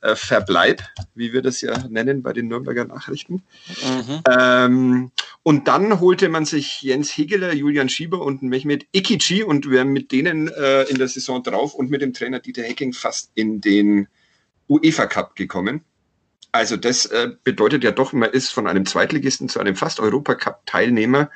Klassenverbleib, 0.00 0.82
wie 1.14 1.32
wir 1.32 1.42
das 1.42 1.60
ja 1.60 1.76
nennen 1.88 2.22
bei 2.22 2.32
den 2.32 2.48
Nürnberger 2.48 2.84
Nachrichten. 2.84 3.42
Mhm. 3.82 4.22
Ähm, 4.30 5.10
und 5.42 5.68
dann 5.68 6.00
holte 6.00 6.28
man 6.28 6.44
sich 6.44 6.82
Jens 6.82 7.10
Hegeler, 7.16 7.54
Julian 7.54 7.88
Schieber 7.88 8.22
und 8.22 8.42
Mehmet 8.42 8.86
Ikici 8.92 9.42
und 9.42 9.70
wäre 9.70 9.84
mit 9.84 10.12
denen 10.12 10.48
äh, 10.48 10.82
in 10.84 10.98
der 10.98 11.08
Saison 11.08 11.42
drauf 11.42 11.74
und 11.74 11.90
mit 11.90 12.02
dem 12.02 12.12
Trainer 12.12 12.40
Dieter 12.40 12.62
Hecking 12.62 12.92
fast 12.92 13.30
in 13.34 13.60
den 13.60 14.08
UEFA 14.68 15.06
Cup 15.06 15.36
gekommen. 15.36 15.82
Also 16.52 16.76
das 16.76 17.06
äh, 17.06 17.30
bedeutet 17.44 17.84
ja 17.84 17.90
doch, 17.90 18.12
man 18.12 18.30
ist 18.30 18.50
von 18.50 18.66
einem 18.66 18.86
Zweitligisten 18.86 19.48
zu 19.48 19.60
einem 19.60 19.76
fast 19.76 20.00
Europacup-Teilnehmer 20.00 21.30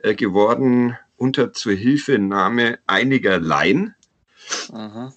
äh, 0.00 0.14
geworden 0.14 0.96
unter 1.16 1.52
Zuhilfenahme 1.52 2.78
einiger 2.86 3.38
Laien. 3.38 3.94
Mhm. 4.72 5.12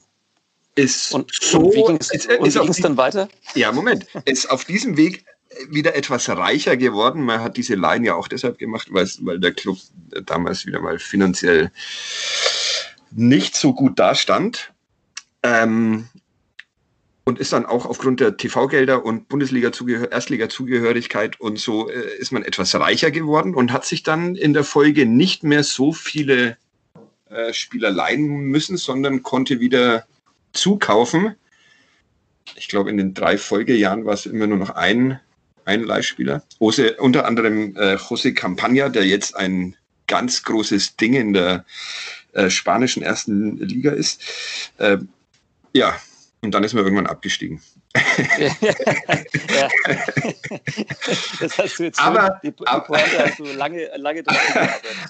Ist 0.75 1.13
Und, 1.13 1.33
so, 1.33 1.59
und 1.59 1.73
wie 1.75 1.83
ging 1.83 1.97
es 1.99 2.11
ist, 2.13 2.25
ist 2.27 2.55
wie 2.55 2.71
die- 2.71 2.81
dann 2.81 2.97
weiter? 2.97 3.27
ja, 3.55 3.71
Moment. 3.71 4.05
Ist 4.25 4.49
auf 4.49 4.63
diesem 4.65 4.95
Weg 4.97 5.25
wieder 5.69 5.95
etwas 5.95 6.29
reicher 6.29 6.77
geworden. 6.77 7.23
Man 7.23 7.41
hat 7.41 7.57
diese 7.57 7.75
Line 7.75 8.07
ja 8.07 8.15
auch 8.15 8.29
deshalb 8.29 8.57
gemacht, 8.57 8.87
weil, 8.91 9.39
der 9.39 9.51
Club 9.53 9.77
damals 10.25 10.65
wieder 10.65 10.79
mal 10.79 10.97
finanziell 10.97 11.71
nicht 13.11 13.55
so 13.55 13.73
gut 13.73 13.99
dastand. 13.99 14.71
Ähm, 15.43 16.07
und 17.23 17.37
ist 17.39 17.53
dann 17.53 17.65
auch 17.65 17.85
aufgrund 17.85 18.19
der 18.19 18.37
TV-Gelder 18.37 19.05
und 19.05 19.27
Bundesliga-Zugehör 19.29 20.11
Erstliga-Zugehörigkeit 20.11 21.39
und 21.39 21.59
so 21.59 21.89
äh, 21.89 22.17
ist 22.17 22.31
man 22.31 22.43
etwas 22.43 22.73
reicher 22.75 23.11
geworden 23.11 23.53
und 23.53 23.71
hat 23.71 23.85
sich 23.85 24.03
dann 24.03 24.35
in 24.35 24.53
der 24.53 24.63
Folge 24.63 25.05
nicht 25.05 25.43
mehr 25.43 25.63
so 25.63 25.91
viele 25.93 26.57
äh, 27.29 27.53
Spieler 27.53 27.91
leihen 27.91 28.25
müssen, 28.27 28.75
sondern 28.77 29.21
konnte 29.21 29.59
wieder 29.59 30.05
zukaufen. 30.53 31.35
Ich 32.55 32.67
glaube, 32.67 32.89
in 32.89 32.97
den 32.97 33.13
drei 33.13 33.37
Folgejahren 33.37 34.05
war 34.05 34.13
es 34.13 34.25
immer 34.25 34.47
nur 34.47 34.57
noch 34.57 34.71
ein, 34.71 35.19
ein 35.65 35.83
Leihspieler. 35.83 36.43
Jose, 36.59 36.97
unter 36.97 37.25
anderem 37.25 37.75
äh, 37.75 37.95
José 37.95 38.35
Campaña, 38.35 38.89
der 38.89 39.05
jetzt 39.05 39.35
ein 39.35 39.75
ganz 40.07 40.43
großes 40.43 40.97
Ding 40.97 41.13
in 41.13 41.33
der 41.33 41.65
äh, 42.33 42.49
spanischen 42.49 43.03
ersten 43.03 43.57
Liga 43.57 43.91
ist. 43.91 44.21
Äh, 44.77 44.97
ja, 45.73 45.95
und 46.41 46.51
dann 46.53 46.63
ist 46.63 46.73
man 46.73 46.83
irgendwann 46.83 47.07
abgestiegen. 47.07 47.61
ja. 47.95 49.69
Das 51.39 51.57
hast 51.57 51.79
du 51.79 51.83
jetzt 51.83 51.99
Aber- 52.01 52.39
schön, 52.41 52.51
die, 52.51 52.55
die 52.57 52.67
aber- 52.67 52.85
Pointe 52.85 53.23
hast 53.25 53.39
du 53.39 53.45
lange, 53.45 53.89
lange. 53.97 54.23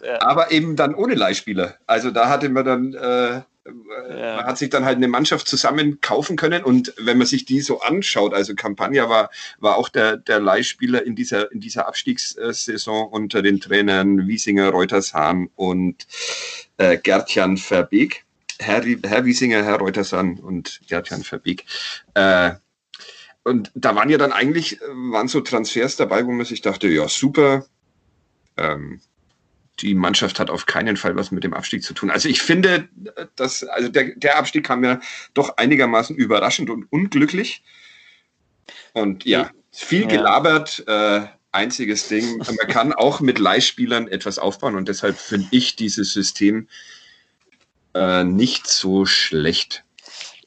Ja. 0.03 0.21
Aber 0.21 0.51
eben 0.51 0.75
dann 0.75 0.93
ohne 0.95 1.15
Leihspieler. 1.15 1.75
Also 1.87 2.11
da 2.11 2.29
hatte 2.29 2.49
man 2.49 2.65
dann, 2.65 2.93
äh, 2.93 3.41
Ja. 4.09 4.35
man 4.37 4.45
hat 4.45 4.57
sich 4.57 4.69
dann 4.71 4.85
halt 4.85 4.97
eine 4.97 5.07
Mannschaft 5.07 5.47
zusammen 5.47 6.01
kaufen 6.01 6.35
können 6.35 6.63
und 6.63 6.93
wenn 6.97 7.17
man 7.19 7.27
sich 7.27 7.45
die 7.45 7.61
so 7.61 7.79
anschaut, 7.81 8.33
also 8.33 8.55
Campagna 8.55 9.07
war, 9.07 9.29
war 9.59 9.77
auch 9.77 9.87
der, 9.89 10.17
der 10.17 10.39
Leihspieler 10.39 11.05
in 11.05 11.15
dieser, 11.15 11.51
in 11.51 11.59
dieser 11.59 11.87
Abstiegssaison 11.87 13.07
unter 13.07 13.41
den 13.43 13.59
Trainern 13.59 14.27
Wiesinger, 14.27 14.69
Reutershahn 14.69 15.49
und 15.55 16.07
äh, 16.77 16.97
Gertjan 16.97 17.57
Verbeek. 17.57 18.25
Herr, 18.61 18.83
Herr 18.83 19.25
Wiesinger, 19.25 19.63
Herr 19.63 19.77
Reutershahn 19.77 20.39
und 20.39 20.81
Gertjan 20.87 21.23
Verbeek. 21.23 21.65
Äh, 22.13 22.53
und 23.43 23.71
da 23.73 23.95
waren 23.95 24.09
ja 24.09 24.17
dann 24.17 24.31
eigentlich, 24.31 24.81
äh, 24.81 24.85
waren 24.87 25.27
so 25.27 25.41
Transfers 25.41 25.95
dabei, 25.95 26.25
wo 26.25 26.31
man 26.31 26.45
sich 26.45 26.61
dachte, 26.61 26.87
ja, 26.87 27.07
super, 27.07 27.65
ähm, 28.57 29.01
die 29.79 29.95
Mannschaft 29.95 30.39
hat 30.39 30.49
auf 30.49 30.65
keinen 30.65 30.95
Fall 30.95 31.15
was 31.15 31.31
mit 31.31 31.43
dem 31.43 31.53
Abstieg 31.53 31.83
zu 31.83 31.93
tun. 31.93 32.11
Also 32.11 32.29
ich 32.29 32.41
finde, 32.41 32.87
dass, 33.35 33.63
also 33.63 33.89
der, 33.89 34.15
der 34.15 34.37
Abstieg 34.37 34.65
kam 34.65 34.83
ja 34.83 34.99
doch 35.33 35.57
einigermaßen 35.57 36.15
überraschend 36.15 36.69
und 36.69 36.85
unglücklich. 36.91 37.63
Und 38.93 39.25
ja, 39.25 39.49
viel 39.71 40.05
gelabert, 40.05 40.83
äh, 40.87 41.21
einziges 41.51 42.07
Ding. 42.07 42.37
Man 42.37 42.67
kann 42.67 42.93
auch 42.93 43.21
mit 43.21 43.39
Leihspielern 43.39 44.07
etwas 44.07 44.37
aufbauen 44.37 44.75
und 44.75 44.87
deshalb 44.87 45.17
finde 45.17 45.47
ich 45.51 45.75
dieses 45.75 46.13
System 46.13 46.67
äh, 47.93 48.23
nicht 48.23 48.67
so 48.67 49.05
schlecht. 49.05 49.83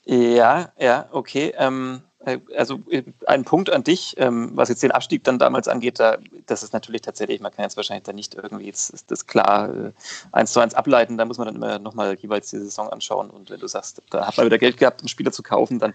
Ja, 0.05 0.73
ja, 0.79 1.09
okay. 1.13 1.55
Ähm, 1.57 2.03
äh, 2.27 2.39
also 2.57 2.81
äh, 2.91 3.03
ein 3.27 3.45
Punkt 3.45 3.71
an 3.71 3.85
dich, 3.85 4.15
ähm, 4.19 4.51
was 4.55 4.69
jetzt 4.69 4.83
den 4.83 4.91
Abstieg 4.93 5.25
dann 5.25 5.39
damals 5.39 5.69
angeht, 5.69 5.99
da, 6.01 6.19
das 6.47 6.63
ist 6.63 6.73
natürlich 6.73 7.03
tatsächlich, 7.03 7.41
man 7.41 7.53
kann 7.53 7.65
jetzt 7.65 7.77
wahrscheinlich 7.77 8.05
da 8.05 8.13
nicht 8.13 8.35
irgendwie 8.35 8.67
jetzt 8.67 8.91
ist 8.91 9.11
das 9.11 9.27
klar 9.27 9.75
äh, 9.75 9.93
eins 10.33 10.53
zu 10.53 10.61
eins 10.61 10.75
ableiten, 10.75 11.17
da 11.17 11.25
muss 11.25 11.39
man 11.39 11.47
dann 11.47 11.57
immer 11.57 11.79
nochmal 11.79 12.15
jeweils 12.19 12.51
die 12.51 12.59
Saison 12.59 12.89
anschauen 12.91 13.31
und 13.31 13.51
wenn 13.51 13.61
du 13.61 13.67
sagst, 13.67 14.03
da 14.11 14.27
hat 14.27 14.37
man 14.37 14.47
wieder 14.47 14.59
Geld 14.59 14.77
gehabt, 14.77 15.03
um 15.03 15.09
Spieler 15.09 15.33
zu 15.33 15.43
kaufen, 15.43 15.79
dann 15.79 15.95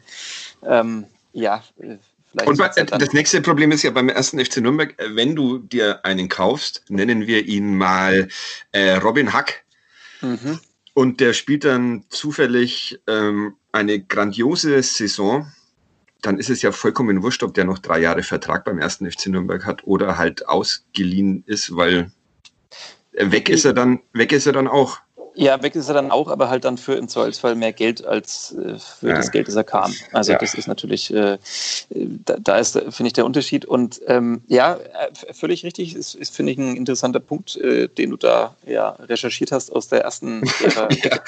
ähm, 0.64 1.06
ja, 1.34 1.64
äh, 1.80 1.98
vielleicht. 2.32 2.48
Und 2.50 2.58
bei, 2.58 2.70
dann- 2.70 3.00
das 3.00 3.14
nächste 3.14 3.42
Problem 3.42 3.72
ist 3.72 3.84
ja 3.84 3.92
beim 3.92 4.10
ersten 4.10 4.44
FC 4.44 4.58
Nürnberg, 4.58 5.00
äh, 5.00 5.16
wenn 5.16 5.36
du 5.36 5.60
dir 5.60 6.04
einen 6.04 6.30
kaufst, 6.30 6.84
nennen 6.90 7.28
wir 7.28 7.46
ihn 7.46 7.78
mal 7.78 8.28
äh, 8.72 8.96
Robin 8.96 9.34
Hack, 9.34 9.64
Mhm. 10.22 10.60
Und 10.94 11.20
der 11.20 11.34
spielt 11.34 11.66
dann 11.66 12.04
zufällig 12.10 13.00
ähm, 13.08 13.56
eine 13.72 14.00
grandiose 14.00 14.82
Saison, 14.84 15.52
dann 16.22 16.38
ist 16.38 16.50
es 16.50 16.62
ja 16.62 16.72
vollkommen 16.72 17.24
wurscht, 17.24 17.44
ob 17.44 17.54
der 17.54 17.66
noch 17.66 17.80
drei 17.80 18.00
Jahre 18.00 18.24
Vertrag 18.24 18.66
beim 18.66 18.80
ersten 18.80 19.10
FC 19.10 19.28
Nürnberg 19.28 19.66
hat 19.66 19.86
oder 19.86 20.18
halt 20.18 20.48
ausgeliehen 20.48 21.44
ist, 21.46 21.76
weil 21.76 22.12
weg 23.14 23.50
ist 23.50 23.66
er 23.66 23.74
dann, 23.74 24.02
weg 24.14 24.32
ist 24.32 24.46
er 24.46 24.54
dann 24.54 24.68
auch. 24.68 25.00
Ja, 25.40 25.64
weg 25.64 25.74
ist 25.76 25.88
er 25.88 25.94
dann 25.94 26.12
auch, 26.12 26.28
aber 26.28 26.50
halt 26.50 26.66
dann 26.66 26.78
für 26.78 26.96
im 26.96 27.08
Zweifelsfall 27.08 27.56
mehr 27.56 27.72
Geld 27.72 28.06
als 28.06 28.54
äh, 28.54 28.78
für 28.78 29.08
Ja. 29.10 29.16
das 29.16 29.32
Geld, 29.32 29.48
das 29.48 29.56
er 29.56 29.64
kam. 29.64 29.96
Also 30.12 30.34
Ja. 30.34 30.38
das 30.38 30.54
ist 30.54 30.68
natürlich, 30.68 31.14
äh, 31.14 31.38
da, 31.90 32.36
da 32.38 32.58
ist, 32.58 32.74
finde 32.74 33.08
ich, 33.08 33.14
der 33.14 33.26
Unterschied. 33.26 33.64
Und 33.64 34.02
ähm, 34.08 34.42
ja, 34.48 34.76
äh, 34.76 35.34
völlig 35.34 35.64
richtig, 35.64 35.96
ist, 35.96 36.14
ist 36.16 36.36
finde 36.36 36.52
ich, 36.52 36.58
ein 36.58 36.76
interessanter 36.76 37.22
Punkt, 37.22 37.56
äh, 37.56 37.88
den 37.88 38.10
du 38.10 38.18
da 38.18 38.54
ja 38.68 38.90
recherchiert 38.90 39.54
hast 39.54 39.72
aus 39.72 39.88
der 39.88 40.02
ersten 40.02 40.44
Ära 40.64 40.90
Ja. 40.92 41.20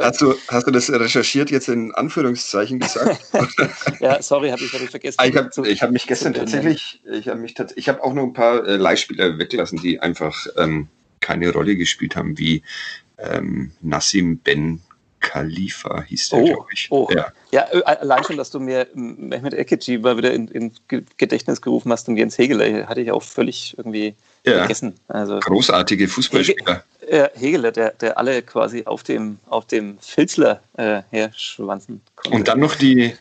Hast 0.00 0.20
du, 0.20 0.34
hast 0.46 0.66
du 0.68 0.70
das 0.70 0.88
recherchiert 0.90 1.50
jetzt 1.50 1.68
in 1.68 1.92
Anführungszeichen 1.92 2.78
gesagt? 2.78 3.20
Ja, 4.00 4.22
sorry, 4.22 4.50
habe 4.50 4.62
ich, 4.62 4.72
hab 4.72 4.80
ich 4.80 4.90
vergessen. 4.90 5.16
Ah, 5.18 5.26
ich 5.26 5.36
habe 5.36 5.50
hab 5.50 5.90
mich 5.90 6.06
gestern 6.06 6.34
tatsächlich, 6.34 7.00
ich 7.10 7.28
habe 7.28 7.40
mich 7.40 7.54
ich 7.74 7.88
habe 7.88 8.02
auch 8.02 8.12
noch 8.12 8.22
ein 8.22 8.32
paar 8.32 8.64
äh, 8.66 8.76
Leihspieler 8.76 9.38
weggelassen, 9.38 9.80
die 9.80 9.98
einfach 10.00 10.46
ähm, 10.56 10.88
keine 11.20 11.50
Rolle 11.52 11.76
gespielt 11.76 12.16
haben, 12.16 12.36
wie 12.38 12.62
ähm, 13.18 13.72
Nassim 13.80 14.38
Ben 14.38 14.80
Khalifa 15.20 16.02
hieß 16.02 16.28
der, 16.30 16.38
Oh, 16.38 16.44
glaube 16.44 16.66
ich. 16.72 16.86
oh. 16.90 17.08
Ja. 17.14 17.32
Ja, 17.50 17.66
äh, 17.72 17.82
allein 17.82 18.22
schon, 18.24 18.36
dass 18.36 18.50
du 18.50 18.60
mir 18.60 18.86
Mehmet 18.94 19.54
Ekici 19.54 19.96
mal 19.96 20.16
wieder 20.18 20.32
in, 20.34 20.48
in 20.48 20.72
Ge- 20.88 21.02
Gedächtnis 21.16 21.62
gerufen 21.62 21.90
hast 21.92 22.08
und 22.08 22.16
Jens 22.18 22.36
Hegeler, 22.36 22.86
hatte 22.86 23.00
ich 23.00 23.10
auch 23.10 23.22
völlig 23.22 23.74
irgendwie 23.78 24.14
ja, 24.44 24.58
vergessen. 24.58 24.94
Also 25.08 25.38
großartige 25.40 26.08
Fußballspieler. 26.08 26.84
äh, 27.06 27.28
Hegeler, 27.36 27.72
der, 27.72 27.92
der 27.92 28.18
alle 28.18 28.42
quasi 28.42 28.82
auf 28.84 29.02
dem, 29.02 29.38
auf 29.46 29.66
dem 29.66 29.96
Filzler 30.00 30.60
äh, 30.76 31.00
herschwanzen 31.10 32.02
konnte. 32.16 32.36
Und 32.36 32.48
dann 32.48 32.60
noch 32.60 32.74
die, 32.74 33.14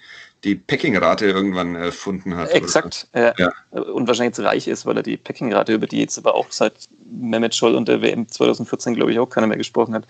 die 0.43 0.55
Packing-Rate 0.55 1.25
irgendwann 1.25 1.75
erfunden 1.75 2.35
hat. 2.35 2.51
Exakt. 2.51 3.07
Ja. 3.13 3.33
Ja. 3.37 3.51
Und 3.71 4.07
wahrscheinlich 4.07 4.37
jetzt 4.37 4.45
reich 4.45 4.67
ist, 4.67 4.85
weil 4.85 4.97
er 4.97 5.03
die 5.03 5.17
Packing-Rate, 5.17 5.73
über 5.73 5.87
die 5.87 5.99
jetzt 5.99 6.17
aber 6.17 6.35
auch 6.35 6.51
seit 6.51 6.73
Mehmet 7.09 7.55
Scholl 7.55 7.75
und 7.75 7.87
der 7.87 8.01
WM 8.01 8.27
2014, 8.27 8.95
glaube 8.95 9.11
ich, 9.11 9.19
auch 9.19 9.27
keiner 9.27 9.47
mehr 9.47 9.57
gesprochen 9.57 9.95
hat. 9.95 10.07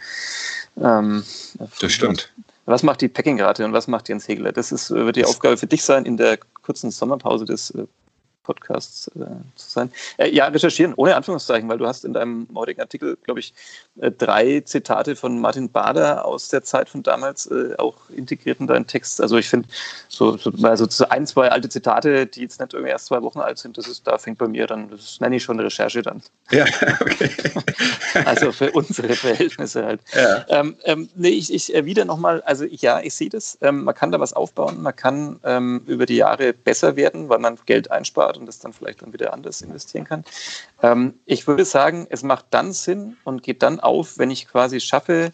Ähm, 0.81 1.23
so. 1.25 1.67
Das 1.79 1.91
stimmt. 1.91 2.31
Was 2.65 2.81
macht 2.81 3.01
die 3.01 3.09
Packing-Rate 3.09 3.65
und 3.65 3.73
was 3.73 3.87
macht 3.87 4.09
Jens 4.09 4.27
Hegeler? 4.27 4.51
Das 4.51 4.71
ist, 4.71 4.89
wird 4.89 5.15
die 5.15 5.25
Aufgabe 5.25 5.57
für 5.57 5.67
dich 5.67 5.83
sein, 5.83 6.05
in 6.05 6.17
der 6.17 6.39
kurzen 6.61 6.91
Sommerpause 6.91 7.45
des 7.45 7.71
äh, 7.71 7.85
Podcasts 8.43 9.07
äh, 9.15 9.25
zu 9.55 9.69
sein. 9.69 9.91
Äh, 10.17 10.29
ja, 10.29 10.47
recherchieren, 10.47 10.93
ohne 10.95 11.15
Anführungszeichen, 11.15 11.67
weil 11.69 11.77
du 11.77 11.87
hast 11.87 12.05
in 12.05 12.13
deinem 12.13 12.47
heutigen 12.55 12.81
Artikel, 12.81 13.17
glaube 13.23 13.39
ich, 13.39 13.53
äh, 13.99 14.11
drei 14.11 14.61
Zitate 14.61 15.15
von 15.15 15.39
Martin 15.39 15.71
Bader 15.71 16.25
aus 16.25 16.49
der 16.49 16.63
Zeit 16.63 16.89
von 16.89 17.03
damals 17.03 17.47
äh, 17.47 17.75
auch 17.77 17.95
integriert 18.09 18.59
in 18.59 18.67
deinen 18.67 18.87
Text. 18.87 19.21
Also 19.21 19.37
ich 19.37 19.49
finde, 19.49 19.67
so, 20.09 20.37
so, 20.37 20.51
also 20.63 20.85
so 20.89 21.07
ein, 21.09 21.25
zwei 21.25 21.49
alte 21.49 21.69
Zitate, 21.69 22.27
die 22.27 22.41
jetzt 22.41 22.59
nicht 22.59 22.73
irgendwie 22.73 22.91
erst 22.91 23.05
zwei 23.05 23.21
Wochen 23.21 23.39
alt 23.39 23.57
sind, 23.57 23.77
das 23.77 23.87
ist, 23.87 24.05
da 24.05 24.17
fängt 24.17 24.37
bei 24.37 24.47
mir 24.47 24.67
dann, 24.67 24.89
das 24.89 25.19
nenne 25.19 25.37
ich 25.37 25.43
schon 25.43 25.57
eine 25.57 25.65
Recherche 25.65 26.01
dann. 26.01 26.21
Ja, 26.51 26.65
okay. 27.01 27.29
Also 28.25 28.51
für 28.51 28.71
unsere 28.71 29.13
Verhältnisse 29.15 29.85
halt. 29.85 30.01
ja. 30.13 30.45
Ähm, 30.49 30.75
ähm, 30.83 31.09
nee, 31.15 31.29
ich, 31.29 31.51
ich 31.51 31.73
erwidere 31.73 32.05
nochmal, 32.05 32.41
also 32.43 32.65
ja, 32.65 32.99
ich 33.01 33.15
sehe 33.15 33.29
das. 33.29 33.57
Ähm, 33.61 33.83
man 33.83 33.95
kann 33.95 34.11
da 34.11 34.19
was 34.19 34.33
aufbauen, 34.33 34.81
man 34.81 34.95
kann 34.95 35.39
ähm, 35.43 35.81
über 35.87 36.05
die 36.05 36.17
Jahre 36.17 36.53
besser 36.53 36.95
werden, 36.95 37.29
weil 37.29 37.39
man 37.39 37.57
Geld 37.65 37.91
einspart 37.91 38.32
spart 38.33 38.37
und 38.37 38.45
das 38.45 38.59
dann 38.59 38.73
vielleicht 38.73 39.01
dann 39.01 39.13
wieder 39.13 39.33
anders 39.33 39.61
investieren 39.61 40.05
kann. 40.05 40.23
Ähm, 40.81 41.19
ich 41.25 41.47
würde 41.47 41.65
sagen, 41.65 42.07
es 42.09 42.23
macht 42.23 42.45
dann 42.51 42.73
Sinn 42.73 43.17
und 43.23 43.43
geht 43.43 43.63
dann 43.63 43.79
auf, 43.79 44.17
wenn 44.17 44.31
ich 44.31 44.47
quasi 44.47 44.79
schaffe, 44.79 45.31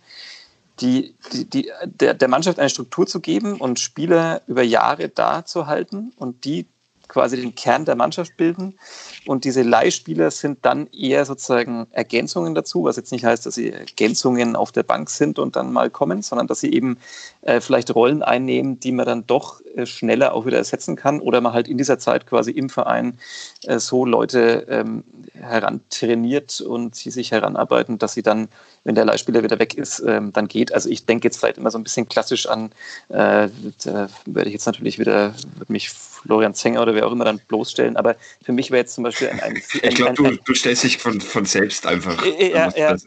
die, 0.79 1.15
die, 1.33 1.45
die, 1.45 1.71
der, 1.83 2.13
der 2.13 2.27
Mannschaft 2.29 2.59
eine 2.59 2.69
Struktur 2.69 3.05
zu 3.05 3.19
geben 3.19 3.59
und 3.59 3.79
Spieler 3.79 4.41
über 4.47 4.63
Jahre 4.63 5.09
da 5.09 5.43
zu 5.43 5.67
halten 5.67 6.13
und 6.15 6.45
die 6.45 6.67
quasi 7.09 7.35
den 7.35 7.55
Kern 7.55 7.83
der 7.83 7.95
Mannschaft 7.95 8.37
bilden. 8.37 8.79
Und 9.25 9.43
diese 9.43 9.63
Leihspieler 9.63 10.31
sind 10.31 10.59
dann 10.61 10.87
eher 10.87 11.25
sozusagen 11.25 11.87
Ergänzungen 11.91 12.55
dazu, 12.55 12.85
was 12.85 12.95
jetzt 12.95 13.11
nicht 13.11 13.25
heißt, 13.25 13.45
dass 13.45 13.55
sie 13.55 13.71
Ergänzungen 13.71 14.55
auf 14.55 14.71
der 14.71 14.83
Bank 14.83 15.09
sind 15.09 15.37
und 15.39 15.57
dann 15.57 15.73
mal 15.73 15.89
kommen, 15.89 16.21
sondern 16.21 16.47
dass 16.47 16.61
sie 16.61 16.71
eben 16.71 16.97
äh, 17.41 17.59
vielleicht 17.59 17.93
Rollen 17.93 18.23
einnehmen, 18.23 18.79
die 18.79 18.93
man 18.93 19.05
dann 19.05 19.27
doch 19.27 19.61
äh, 19.75 19.85
schneller 19.85 20.33
auch 20.33 20.45
wieder 20.45 20.57
ersetzen 20.57 20.95
kann 20.95 21.19
oder 21.19 21.41
man 21.41 21.53
halt 21.53 21.67
in 21.67 21.77
dieser 21.77 21.99
Zeit 21.99 22.25
quasi 22.25 22.51
im 22.51 22.69
Verein 22.69 23.17
äh, 23.63 23.79
so 23.79 24.05
Leute 24.05 24.65
ähm, 24.69 25.03
herantrainiert 25.33 26.61
und 26.61 26.95
sie 26.95 27.11
sich 27.11 27.31
heranarbeiten, 27.31 27.97
dass 27.97 28.13
sie 28.13 28.23
dann, 28.23 28.49
wenn 28.83 28.95
der 28.95 29.05
Leihspieler 29.05 29.43
wieder 29.43 29.59
weg 29.59 29.75
ist, 29.75 30.03
ähm, 30.05 30.31
dann 30.33 30.47
geht. 30.47 30.73
Also 30.73 30.89
ich 30.89 31.05
denke 31.05 31.27
jetzt 31.27 31.37
vielleicht 31.37 31.57
immer 31.57 31.71
so 31.71 31.77
ein 31.77 31.83
bisschen 31.83 32.07
klassisch 32.07 32.47
an, 32.47 32.71
äh, 33.09 33.49
da 33.83 34.09
werde 34.25 34.49
ich 34.49 34.53
jetzt 34.53 34.65
natürlich 34.65 34.99
wieder, 34.99 35.33
wird 35.57 35.69
mich 35.69 35.89
Florian 35.89 36.53
Zenger 36.53 36.81
oder 36.81 36.93
wer 36.99 37.07
auch 37.07 37.11
immer 37.11 37.25
dann 37.25 37.39
bloßstellen, 37.47 37.97
aber 37.97 38.15
für 38.43 38.51
mich 38.51 38.71
wäre 38.71 38.81
jetzt 38.81 38.93
zum 38.93 39.03
Beispiel 39.03 39.29
ein... 39.29 39.39
ein, 39.39 39.55
ein 39.83 39.89
ich 39.89 39.95
glaube, 39.95 40.13
du, 40.13 40.35
du 40.35 40.53
stellst 40.53 40.83
dich 40.83 40.97
von, 40.97 41.21
von 41.21 41.45
selbst 41.45 41.87
einfach. 41.87 42.23
Ja, 42.39 42.69
ja. 42.75 42.95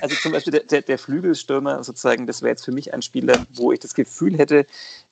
Also 0.00 0.16
zum 0.16 0.32
Beispiel 0.32 0.52
der, 0.52 0.64
der, 0.64 0.82
der 0.82 0.98
Flügelstürmer 0.98 1.82
sozusagen, 1.82 2.26
das 2.26 2.42
wäre 2.42 2.50
jetzt 2.50 2.64
für 2.64 2.72
mich 2.72 2.92
ein 2.92 3.02
Spieler, 3.02 3.46
wo 3.54 3.72
ich 3.72 3.80
das 3.80 3.94
Gefühl 3.94 4.36
hätte, 4.36 4.66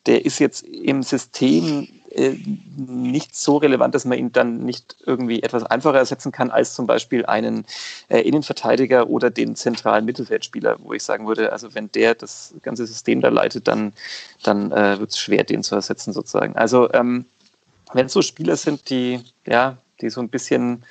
der 0.07 0.25
ist 0.25 0.39
jetzt 0.39 0.65
im 0.65 1.03
System 1.03 1.89
äh, 2.15 2.37
nicht 2.77 3.35
so 3.35 3.57
relevant, 3.57 3.95
dass 3.95 4.05
man 4.05 4.19
ihn 4.19 4.33
dann 4.33 4.59
nicht 4.59 4.97
irgendwie 5.05 5.43
etwas 5.43 5.65
einfacher 5.65 5.99
ersetzen 5.99 6.31
kann 6.31 6.51
als 6.51 6.75
zum 6.75 6.87
Beispiel 6.87 7.27
einen 7.27 7.67
äh, 8.09 8.21
Innenverteidiger 8.21 9.09
oder 9.09 9.31
den 9.31 9.57
zentralen 9.57 10.05
Mittelfeldspieler, 10.05 10.77
wo 10.81 10.93
ich 10.93 11.03
sagen 11.03 11.27
würde, 11.27 11.53
also 11.53 11.75
wenn 11.75 11.91
der 11.93 12.15
das 12.15 12.55
ganze 12.63 12.87
System 12.87 13.21
da 13.21 13.31
leitet, 13.31 13.67
dann, 13.67 13.95
dann 14.43 14.71
äh, 14.71 15.01
wird 15.01 15.11
es 15.11 15.19
schwer, 15.19 15.43
den 15.43 15.63
zu 15.63 15.75
ersetzen 15.75 16.13
sozusagen. 16.13 16.55
Also 16.55 16.93
ähm, 16.93 17.25
wenn 17.95 18.07
es 18.07 18.13
so 18.13 18.23
Spieler 18.23 18.57
sind, 18.57 18.91
die, 18.91 19.21
ja, 19.47 19.79
die 20.01 20.11
so 20.11 20.21
ein 20.21 20.29
bisschen 20.29 20.85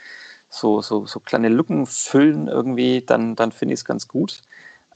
so, 0.50 0.82
so, 0.82 1.06
so 1.06 1.20
kleine 1.20 1.50
Lücken 1.50 1.86
füllen 1.86 2.48
irgendwie, 2.48 3.02
dann, 3.02 3.36
dann 3.36 3.52
finde 3.52 3.74
ich 3.74 3.82
es 3.82 3.86
ganz 3.86 4.08
gut. 4.08 4.42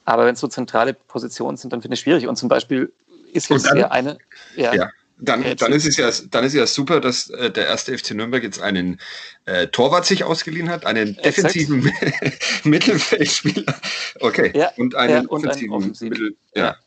Aber 0.05 0.25
wenn 0.25 0.33
es 0.33 0.39
so 0.39 0.47
zentrale 0.47 0.93
Positionen 0.93 1.57
sind, 1.57 1.73
dann 1.73 1.81
finde 1.81 1.95
ich 1.95 1.99
es 1.99 2.03
schwierig. 2.03 2.27
Und 2.27 2.37
zum 2.37 2.47
Beispiel 2.47 2.91
ist 3.33 3.49
jetzt 3.49 3.67
eher 3.73 3.91
eine. 3.91 4.17
Ja, 4.55 4.73
ja. 4.73 4.89
Dann, 5.19 5.43
dann, 5.57 5.73
ist 5.73 5.87
es 5.87 5.97
ja, 5.97 6.11
dann 6.29 6.43
ist 6.43 6.53
ja 6.53 6.67
super, 6.67 7.01
dass 7.01 7.31
äh, 7.31 7.49
der 7.49 7.65
erste 7.65 7.97
FC 7.97 8.11
Nürnberg 8.11 8.43
jetzt 8.43 8.61
einen 8.61 8.99
äh, 9.45 9.65
Torwart 9.67 10.05
sich 10.05 10.23
ausgeliehen 10.23 10.69
hat, 10.69 10.85
einen 10.85 11.15
defensiven 11.15 11.91
Mittelfeldspieler. 12.63 13.73
Okay. 14.19 14.53
Ja, 14.55 14.71
und 14.77 14.93
einen 14.93 15.13
ja, 15.13 15.19
und 15.21 15.29
offensiven, 15.29 15.73
einen 15.73 15.83
offensiven 15.83 16.09
Mittel. 16.09 16.35
Ja. 16.55 16.77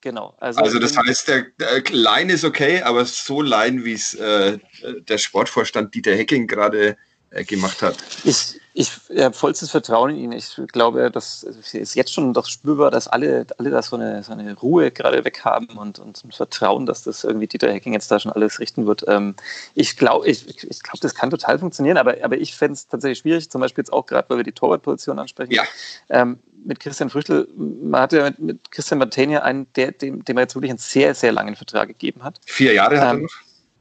Genau. 0.00 0.36
Also, 0.38 0.60
also 0.60 0.78
das 0.78 0.96
heißt, 0.96 1.28
der, 1.28 1.46
der 1.58 1.82
Line 1.90 2.32
ist 2.32 2.44
okay, 2.44 2.82
aber 2.82 3.04
so 3.04 3.42
Line, 3.42 3.84
wie 3.84 3.94
es 3.94 4.14
äh, 4.14 4.58
der 5.00 5.18
Sportvorstand 5.18 5.94
Dieter 5.94 6.14
Hecking 6.14 6.46
gerade 6.46 6.96
äh, 7.30 7.44
gemacht 7.44 7.82
hat. 7.82 7.96
Ich, 8.24 8.60
ich 8.74 8.92
habe 9.18 9.34
vollstes 9.34 9.70
Vertrauen 9.70 10.10
in 10.10 10.16
ihn. 10.18 10.32
Ich 10.32 10.56
glaube, 10.72 11.10
das 11.10 11.42
ist 11.42 11.94
jetzt 11.94 12.14
schon 12.14 12.32
doch 12.32 12.46
spürbar, 12.46 12.92
dass 12.92 13.08
alle, 13.08 13.44
alle 13.58 13.70
da 13.70 13.82
so 13.82 13.96
eine, 13.96 14.22
so 14.22 14.32
eine 14.32 14.54
Ruhe 14.54 14.92
gerade 14.92 15.24
weg 15.24 15.44
haben 15.44 15.66
und, 15.76 15.98
und 15.98 16.24
ein 16.24 16.30
Vertrauen, 16.30 16.86
dass 16.86 17.02
das 17.02 17.24
irgendwie 17.24 17.48
Dieter 17.48 17.72
Hecking 17.72 17.92
jetzt 17.92 18.10
da 18.10 18.20
schon 18.20 18.32
alles 18.32 18.60
richten 18.60 18.86
wird. 18.86 19.04
Ähm, 19.08 19.34
ich 19.74 19.96
glaube, 19.96 20.28
ich, 20.28 20.46
ich 20.46 20.82
glaub, 20.82 21.00
das 21.00 21.14
kann 21.14 21.30
total 21.30 21.58
funktionieren, 21.58 21.96
aber, 21.96 22.16
aber 22.22 22.38
ich 22.38 22.54
fände 22.54 22.74
es 22.74 22.86
tatsächlich 22.86 23.18
schwierig, 23.18 23.50
zum 23.50 23.60
Beispiel 23.60 23.82
jetzt 23.82 23.92
auch 23.92 24.06
gerade, 24.06 24.30
weil 24.30 24.38
wir 24.38 24.44
die 24.44 24.52
Torwartposition 24.52 25.18
ansprechen. 25.18 25.52
Ja. 25.52 25.64
Ähm, 26.08 26.38
mit 26.68 26.80
Christian 26.80 27.08
Früchtel, 27.08 27.48
man 27.56 28.02
hatte 28.02 28.22
mit, 28.24 28.38
mit 28.38 28.70
Christian 28.70 28.98
Martenia 28.98 29.40
einen, 29.40 29.66
der, 29.74 29.90
dem, 29.90 30.22
dem 30.24 30.36
er 30.36 30.42
jetzt 30.42 30.54
wirklich 30.54 30.70
einen 30.70 30.78
sehr, 30.78 31.14
sehr 31.14 31.32
langen 31.32 31.56
Vertrag 31.56 31.88
gegeben 31.88 32.22
hat. 32.22 32.38
Vier 32.44 32.74
Jahre 32.74 33.00
hat 33.00 33.06
er 33.06 33.14
Ähm, 33.14 33.22
noch? 33.22 33.30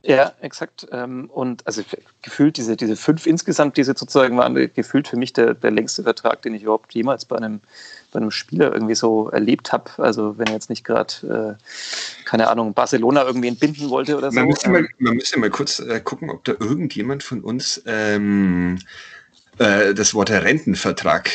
Ja, 0.03 0.31
exakt. 0.39 0.87
Ähm, 0.93 1.29
Und 1.29 1.67
also 1.67 1.81
gefühlt 2.21 2.55
diese, 2.55 2.77
diese 2.77 2.95
fünf 2.95 3.25
insgesamt, 3.25 3.75
diese 3.75 3.93
sozusagen 3.93 4.37
waren 4.37 4.55
gefühlt 4.73 5.09
für 5.09 5.17
mich 5.17 5.33
der, 5.33 5.53
der 5.53 5.71
längste 5.71 6.03
Vertrag, 6.03 6.41
den 6.43 6.53
ich 6.53 6.63
überhaupt 6.63 6.93
jemals 6.93 7.25
bei 7.25 7.35
einem, 7.35 7.59
bei 8.13 8.19
einem 8.21 8.31
Spieler 8.31 8.71
irgendwie 8.71 8.95
so 8.95 9.29
erlebt 9.31 9.73
habe. 9.73 9.91
Also 9.97 10.37
wenn 10.37 10.47
er 10.47 10.53
jetzt 10.53 10.69
nicht 10.69 10.85
gerade, 10.85 11.57
äh, 11.59 12.23
keine 12.23 12.47
Ahnung, 12.47 12.73
Barcelona 12.73 13.25
irgendwie 13.25 13.49
entbinden 13.49 13.89
wollte 13.89 14.17
oder 14.17 14.31
so. 14.31 14.35
Man 14.39 14.47
müsste 14.47 14.69
mal, 14.69 14.79
Ähm, 14.79 14.87
man 14.99 15.15
müsste 15.15 15.39
mal 15.39 15.49
kurz 15.49 15.79
äh, 15.79 15.99
gucken, 15.99 16.29
ob 16.29 16.45
da 16.45 16.53
irgendjemand 16.57 17.21
von 17.21 17.41
uns 17.41 17.81
ähm, 17.85 18.79
äh, 19.57 19.93
das 19.93 20.13
Wort 20.13 20.31
Rentenvertrag 20.31 21.29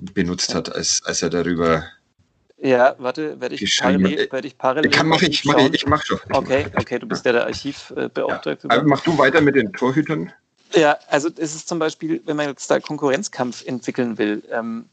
benutzt 0.00 0.54
hat, 0.54 0.74
als, 0.74 1.02
als 1.04 1.22
er 1.22 1.30
darüber 1.30 1.84
Ja, 2.58 2.94
warte, 2.98 3.40
werde 3.40 3.54
ich 3.54 3.78
parallel, 3.78 4.30
werde 4.30 4.46
ich 4.46 4.58
parallel 4.58 4.90
kann 4.90 5.08
mach 5.08 5.22
ich, 5.22 5.44
mach 5.44 5.58
ich, 5.58 5.74
ich 5.74 5.86
mach 5.86 6.04
schon. 6.04 6.18
Ich 6.28 6.34
Okay, 6.34 6.66
mach. 6.72 6.80
okay, 6.80 6.98
du 6.98 7.06
bist 7.06 7.24
ja 7.24 7.32
der 7.32 7.46
Archivbeauftragte. 7.46 8.70
Aber 8.70 8.82
mach 8.84 9.00
du 9.02 9.16
weiter 9.18 9.40
mit 9.40 9.54
den 9.54 9.72
Torhütern. 9.72 10.32
Ja, 10.74 10.98
also 11.08 11.28
es 11.36 11.54
ist 11.54 11.68
zum 11.68 11.78
Beispiel, 11.78 12.20
wenn 12.26 12.36
man 12.36 12.48
jetzt 12.48 12.70
da 12.70 12.78
Konkurrenzkampf 12.78 13.64
entwickeln 13.66 14.18
will, 14.18 14.42
ähm, 14.50 14.86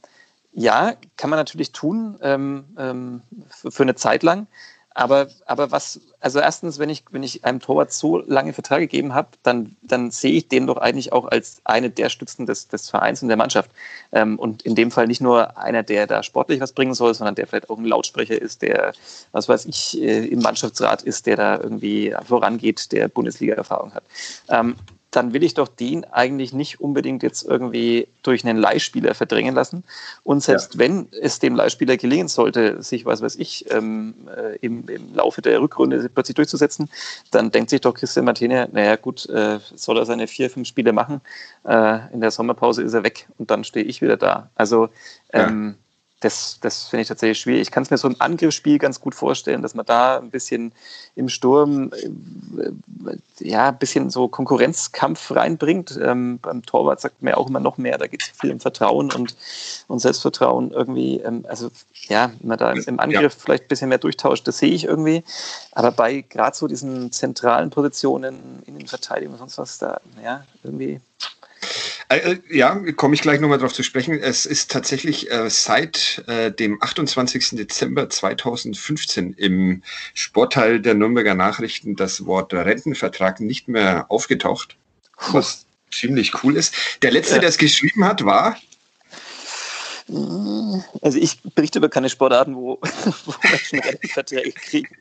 ja, 0.53 0.95
kann 1.17 1.29
man 1.29 1.37
natürlich 1.37 1.73
tun 1.73 2.17
ähm, 2.21 2.63
ähm, 2.77 3.21
für, 3.49 3.71
für 3.71 3.83
eine 3.83 3.95
Zeit 3.95 4.23
lang. 4.23 4.47
Aber, 4.97 5.27
aber 5.45 5.71
was, 5.71 5.99
also 6.21 6.39
erstens, 6.39 6.79
wenn 6.79 6.89
ich, 6.89 7.03
wenn 7.11 7.21
ich 7.21 7.43
einem 7.43 7.59
Torwart 7.59 7.91
so 7.91 8.19
lange 8.19 8.53
Vertrag 8.53 8.79
gegeben 8.79 9.13
habe, 9.13 9.27
dann, 9.43 9.75
dann 9.81 10.09
sehe 10.09 10.31
ich 10.31 10.47
den 10.47 10.67
doch 10.67 10.77
eigentlich 10.77 11.11
auch 11.11 11.25
als 11.25 11.59
eine 11.65 11.89
der 11.89 12.07
Stützen 12.07 12.45
des, 12.45 12.69
des 12.69 12.89
Vereins 12.89 13.21
und 13.21 13.27
der 13.27 13.35
Mannschaft. 13.35 13.69
Ähm, 14.13 14.39
und 14.39 14.61
in 14.61 14.73
dem 14.73 14.91
Fall 14.91 15.07
nicht 15.07 15.19
nur 15.19 15.57
einer, 15.57 15.83
der 15.83 16.07
da 16.07 16.23
sportlich 16.23 16.61
was 16.61 16.71
bringen 16.71 16.93
soll, 16.93 17.13
sondern 17.13 17.35
der 17.35 17.45
vielleicht 17.45 17.69
auch 17.69 17.77
ein 17.77 17.83
Lautsprecher 17.83 18.41
ist, 18.41 18.61
der, 18.61 18.93
was 19.33 19.49
weiß 19.49 19.65
ich, 19.65 20.01
äh, 20.01 20.27
im 20.27 20.39
Mannschaftsrat 20.39 21.01
ist, 21.01 21.25
der 21.25 21.35
da 21.35 21.59
irgendwie 21.59 22.15
vorangeht, 22.25 22.93
der 22.93 23.09
Bundesliga-Erfahrung 23.09 23.93
hat. 23.93 24.03
Ähm, 24.47 24.77
dann 25.15 25.33
will 25.33 25.43
ich 25.43 25.53
doch 25.53 25.67
den 25.67 26.03
eigentlich 26.05 26.53
nicht 26.53 26.81
unbedingt 26.81 27.23
jetzt 27.23 27.43
irgendwie 27.43 28.07
durch 28.23 28.45
einen 28.45 28.57
Leihspieler 28.57 29.15
verdrängen 29.15 29.55
lassen. 29.55 29.83
Und 30.23 30.43
selbst 30.43 30.77
wenn 30.77 31.07
es 31.21 31.39
dem 31.39 31.55
Leihspieler 31.55 31.95
gelingen 31.95 32.27
sollte, 32.27 32.81
sich, 32.83 33.05
was 33.05 33.21
weiß 33.21 33.35
ich, 33.37 33.71
ähm, 33.71 34.13
äh, 34.35 34.57
im, 34.57 34.87
im 34.89 35.13
Laufe 35.13 35.41
der 35.41 35.61
Rückrunde 35.61 36.09
plötzlich 36.13 36.35
durchzusetzen, 36.35 36.89
dann 37.31 37.51
denkt 37.51 37.69
sich 37.69 37.81
doch 37.81 37.93
Christian 37.93 38.25
Martini, 38.25 38.65
naja 38.71 38.97
gut, 38.97 39.29
äh, 39.29 39.59
soll 39.73 39.97
er 39.97 40.05
seine 40.05 40.27
vier, 40.27 40.49
fünf 40.49 40.67
Spiele 40.67 40.91
machen, 40.91 41.21
äh, 41.63 42.11
in 42.13 42.19
der 42.19 42.31
Sommerpause 42.31 42.81
ist 42.83 42.93
er 42.93 43.03
weg 43.03 43.27
und 43.37 43.49
dann 43.51 43.63
stehe 43.63 43.85
ich 43.85 44.01
wieder 44.01 44.17
da. 44.17 44.49
Also 44.55 44.89
ähm, 45.31 45.75
das, 46.21 46.59
das 46.61 46.87
finde 46.87 47.01
ich 47.01 47.07
tatsächlich 47.07 47.39
schwierig. 47.39 47.61
Ich 47.63 47.71
kann 47.71 47.83
es 47.83 47.91
mir 47.91 47.97
so 47.97 48.07
im 48.07 48.15
Angriffsspiel 48.19 48.77
ganz 48.77 49.01
gut 49.01 49.13
vorstellen, 49.13 49.61
dass 49.61 49.75
man 49.75 49.85
da 49.85 50.17
ein 50.17 50.29
bisschen 50.29 50.71
im 51.15 51.27
Sturm 51.27 51.91
äh, 51.93 53.17
ja, 53.39 53.69
ein 53.69 53.77
bisschen 53.77 54.09
so 54.09 54.29
Konkurrenzkampf 54.29 55.31
reinbringt. 55.31 55.99
Ähm, 56.01 56.39
beim 56.41 56.65
Torwart 56.65 57.01
sagt 57.01 57.21
man 57.21 57.31
ja 57.31 57.37
auch 57.37 57.49
immer 57.49 57.59
noch 57.59 57.77
mehr, 57.77 57.97
da 57.97 58.07
geht 58.07 58.23
es 58.23 58.29
viel 58.29 58.51
um 58.51 58.61
Vertrauen 58.61 59.11
und, 59.11 59.35
und 59.87 59.99
Selbstvertrauen 59.99 60.71
irgendwie. 60.71 61.19
Ähm, 61.19 61.45
also 61.49 61.69
ja, 62.07 62.31
wenn 62.39 62.47
man 62.47 62.57
da 62.57 62.71
im 62.71 62.99
Angriff 62.99 63.33
ja. 63.33 63.39
vielleicht 63.43 63.65
ein 63.65 63.67
bisschen 63.67 63.89
mehr 63.89 63.97
durchtauscht, 63.97 64.47
das 64.47 64.57
sehe 64.57 64.71
ich 64.71 64.85
irgendwie. 64.85 65.23
Aber 65.73 65.91
bei 65.91 66.21
gerade 66.21 66.55
so 66.55 66.67
diesen 66.67 67.11
zentralen 67.11 67.69
Positionen 67.69 68.63
in 68.65 68.77
den 68.77 68.87
Verteidigungen 68.87 69.41
und 69.41 69.51
sonst 69.51 69.57
was, 69.57 69.77
da, 69.79 69.99
ja, 70.23 70.45
irgendwie 70.63 71.01
äh, 72.09 72.37
ja, 72.49 72.75
komme 72.93 73.15
ich 73.15 73.21
gleich 73.21 73.39
nochmal 73.39 73.57
drauf 73.57 73.73
zu 73.73 73.83
sprechen. 73.83 74.19
Es 74.19 74.45
ist 74.45 74.71
tatsächlich 74.71 75.31
äh, 75.31 75.49
seit 75.49 76.23
äh, 76.27 76.51
dem 76.51 76.81
28. 76.81 77.49
Dezember 77.51 78.09
2015 78.09 79.33
im 79.33 79.83
Sportteil 80.13 80.79
der 80.79 80.93
Nürnberger 80.93 81.33
Nachrichten 81.35 81.95
das 81.95 82.25
Wort 82.25 82.53
Rentenvertrag 82.53 83.39
nicht 83.39 83.67
mehr 83.67 84.05
aufgetaucht, 84.09 84.75
was 85.31 85.65
ziemlich 85.91 86.43
cool 86.43 86.55
ist. 86.57 86.73
Der 87.01 87.11
letzte, 87.11 87.35
Ja. 87.35 87.39
der 87.39 87.49
es 87.49 87.57
geschrieben 87.57 88.05
hat, 88.05 88.25
war 88.25 88.57
Also 91.01 91.17
ich 91.17 91.41
berichte 91.55 91.79
über 91.79 91.89
keine 91.89 92.09
Sportarten, 92.09 92.55
wo, 92.55 92.79
wo 93.25 93.33
Menschen 93.49 93.79
Rentenverträge 93.79 94.51
kriegen. 94.51 94.95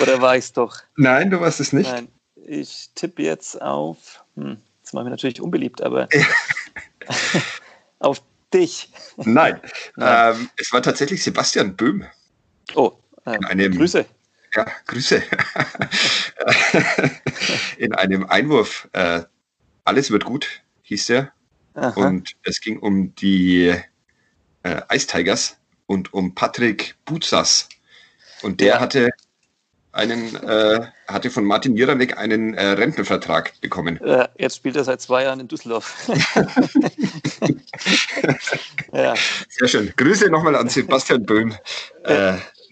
Oder 0.00 0.20
war 0.20 0.36
ich 0.36 0.44
es 0.44 0.52
doch? 0.52 0.76
Nein, 0.96 1.30
du 1.30 1.40
warst 1.40 1.58
es 1.58 1.72
nicht. 1.72 1.90
Nein, 1.90 2.06
ich 2.46 2.90
tippe 2.94 3.22
jetzt 3.22 3.60
auf, 3.60 4.24
hm, 4.36 4.58
das 4.92 4.94
mache 4.94 5.04
ich 5.04 5.06
mir 5.06 5.10
natürlich 5.12 5.40
unbeliebt, 5.40 5.80
aber 5.82 6.06
auf 7.98 8.22
dich. 8.52 8.90
Nein, 9.16 9.58
Nein. 9.96 10.34
Ähm, 10.36 10.50
es 10.58 10.70
war 10.72 10.82
tatsächlich 10.82 11.22
Sebastian 11.24 11.74
Böhm. 11.76 12.04
Oh, 12.74 12.92
äh, 13.24 13.36
In 13.36 13.44
einem- 13.46 13.74
Grüße. 13.76 14.04
Ja, 14.54 14.66
Grüße. 14.86 15.22
In 17.78 17.94
einem 17.94 18.28
Einwurf. 18.28 18.86
Äh, 18.92 19.22
alles 19.84 20.10
wird 20.10 20.26
gut, 20.26 20.60
hieß 20.82 21.06
der. 21.06 21.32
Aha. 21.72 21.98
Und 21.98 22.32
es 22.44 22.60
ging 22.60 22.78
um 22.78 23.14
die 23.14 23.74
äh, 24.62 24.82
Ice 24.94 25.06
Tigers 25.06 25.56
und 25.86 26.12
um 26.12 26.34
Patrick 26.34 26.96
Butzas. 27.06 27.66
Und 28.42 28.60
der 28.60 28.74
Ja. 28.74 28.80
hatte 28.80 29.08
einen, 29.92 30.34
äh, 30.42 30.86
hatte 31.06 31.30
von 31.30 31.44
Martin 31.44 31.76
Jiranek 31.76 32.18
einen 32.18 32.54
äh, 32.54 32.66
Rentenvertrag 32.68 33.52
bekommen. 33.60 34.00
Äh, 34.00 34.26
jetzt 34.38 34.56
spielt 34.56 34.76
er 34.76 34.84
seit 34.84 35.00
zwei 35.00 35.24
Jahren 35.24 35.40
in 35.40 35.48
Düsseldorf. 35.48 36.08
ja. 38.92 39.14
Sehr 39.48 39.68
schön. 39.68 39.92
Grüße 39.96 40.30
nochmal 40.30 40.56
an 40.56 40.68
Sebastian 40.68 41.24
Böhm. 41.24 41.54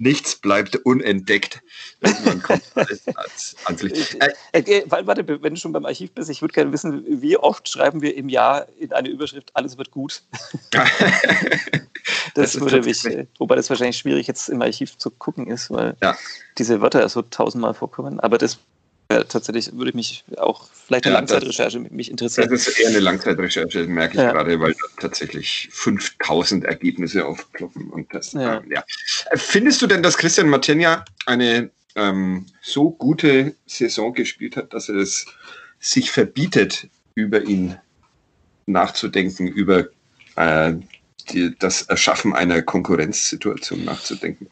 Äh, 0.00 0.02
nichts 0.02 0.36
bleibt 0.36 0.76
unentdeckt. 0.76 1.62
Irgendwann 2.00 2.42
kommt 2.42 2.62
alles 2.74 3.56
ans 3.64 3.82
Licht. 3.82 4.16
Äh, 4.52 4.60
äh, 4.60 4.84
warte, 4.88 5.26
wenn 5.42 5.54
du 5.54 5.60
schon 5.60 5.72
beim 5.72 5.86
Archiv 5.86 6.12
bist, 6.12 6.30
ich 6.30 6.40
würde 6.40 6.54
gerne 6.54 6.72
wissen, 6.72 7.04
wie 7.22 7.36
oft 7.36 7.68
schreiben 7.68 8.00
wir 8.00 8.16
im 8.16 8.28
Jahr 8.28 8.66
in 8.78 8.92
eine 8.92 9.08
Überschrift, 9.08 9.50
alles 9.54 9.78
wird 9.78 9.90
gut? 9.90 10.22
das, 10.70 10.90
das 12.34 12.60
würde 12.60 12.82
mich, 12.82 13.04
wobei 13.38 13.56
das 13.56 13.68
wahrscheinlich 13.70 13.98
schwierig 13.98 14.26
jetzt 14.26 14.48
im 14.48 14.62
Archiv 14.62 14.96
zu 14.96 15.10
gucken 15.10 15.46
ist, 15.46 15.70
weil 15.70 15.96
ja. 16.02 16.16
diese 16.58 16.80
Wörter 16.80 17.08
so 17.08 17.22
tausendmal 17.22 17.74
vorkommen. 17.74 18.20
Aber 18.20 18.38
das 18.38 18.58
tatsächlich 19.18 19.76
würde 19.76 19.92
mich 19.94 20.24
auch 20.36 20.68
vielleicht 20.86 21.06
eine 21.06 21.14
ja, 21.14 21.20
Langzeitrecherche 21.20 21.80
das, 21.80 21.90
mich 21.90 22.10
interessieren. 22.10 22.48
Das 22.50 22.68
ist 22.68 22.78
eher 22.78 22.88
eine 22.88 23.00
Langzeitrecherche, 23.00 23.86
merke 23.86 24.14
ich 24.14 24.20
ja. 24.20 24.32
gerade, 24.32 24.60
weil 24.60 24.72
da 24.72 25.00
tatsächlich 25.00 25.68
5000 25.72 26.64
Ergebnisse 26.64 27.26
aufploppen. 27.26 27.90
Und 27.90 28.12
das, 28.14 28.32
ja. 28.32 28.58
Ähm, 28.58 28.70
ja. 28.70 28.84
Findest 29.34 29.82
du 29.82 29.86
denn, 29.86 30.02
dass 30.02 30.16
Christian 30.16 30.48
Matenja 30.48 31.04
eine 31.26 31.70
ähm, 31.96 32.46
so 32.62 32.90
gute 32.90 33.54
Saison 33.66 34.14
gespielt 34.14 34.56
hat, 34.56 34.72
dass 34.74 34.88
er 34.88 34.96
es 34.96 35.26
sich 35.80 36.10
verbietet, 36.10 36.88
über 37.14 37.42
ihn 37.42 37.76
nachzudenken, 38.66 39.48
über 39.48 39.86
äh, 40.36 40.74
die, 41.30 41.54
das 41.58 41.82
Erschaffen 41.82 42.34
einer 42.34 42.62
Konkurrenzsituation 42.62 43.84
nachzudenken? 43.84 44.48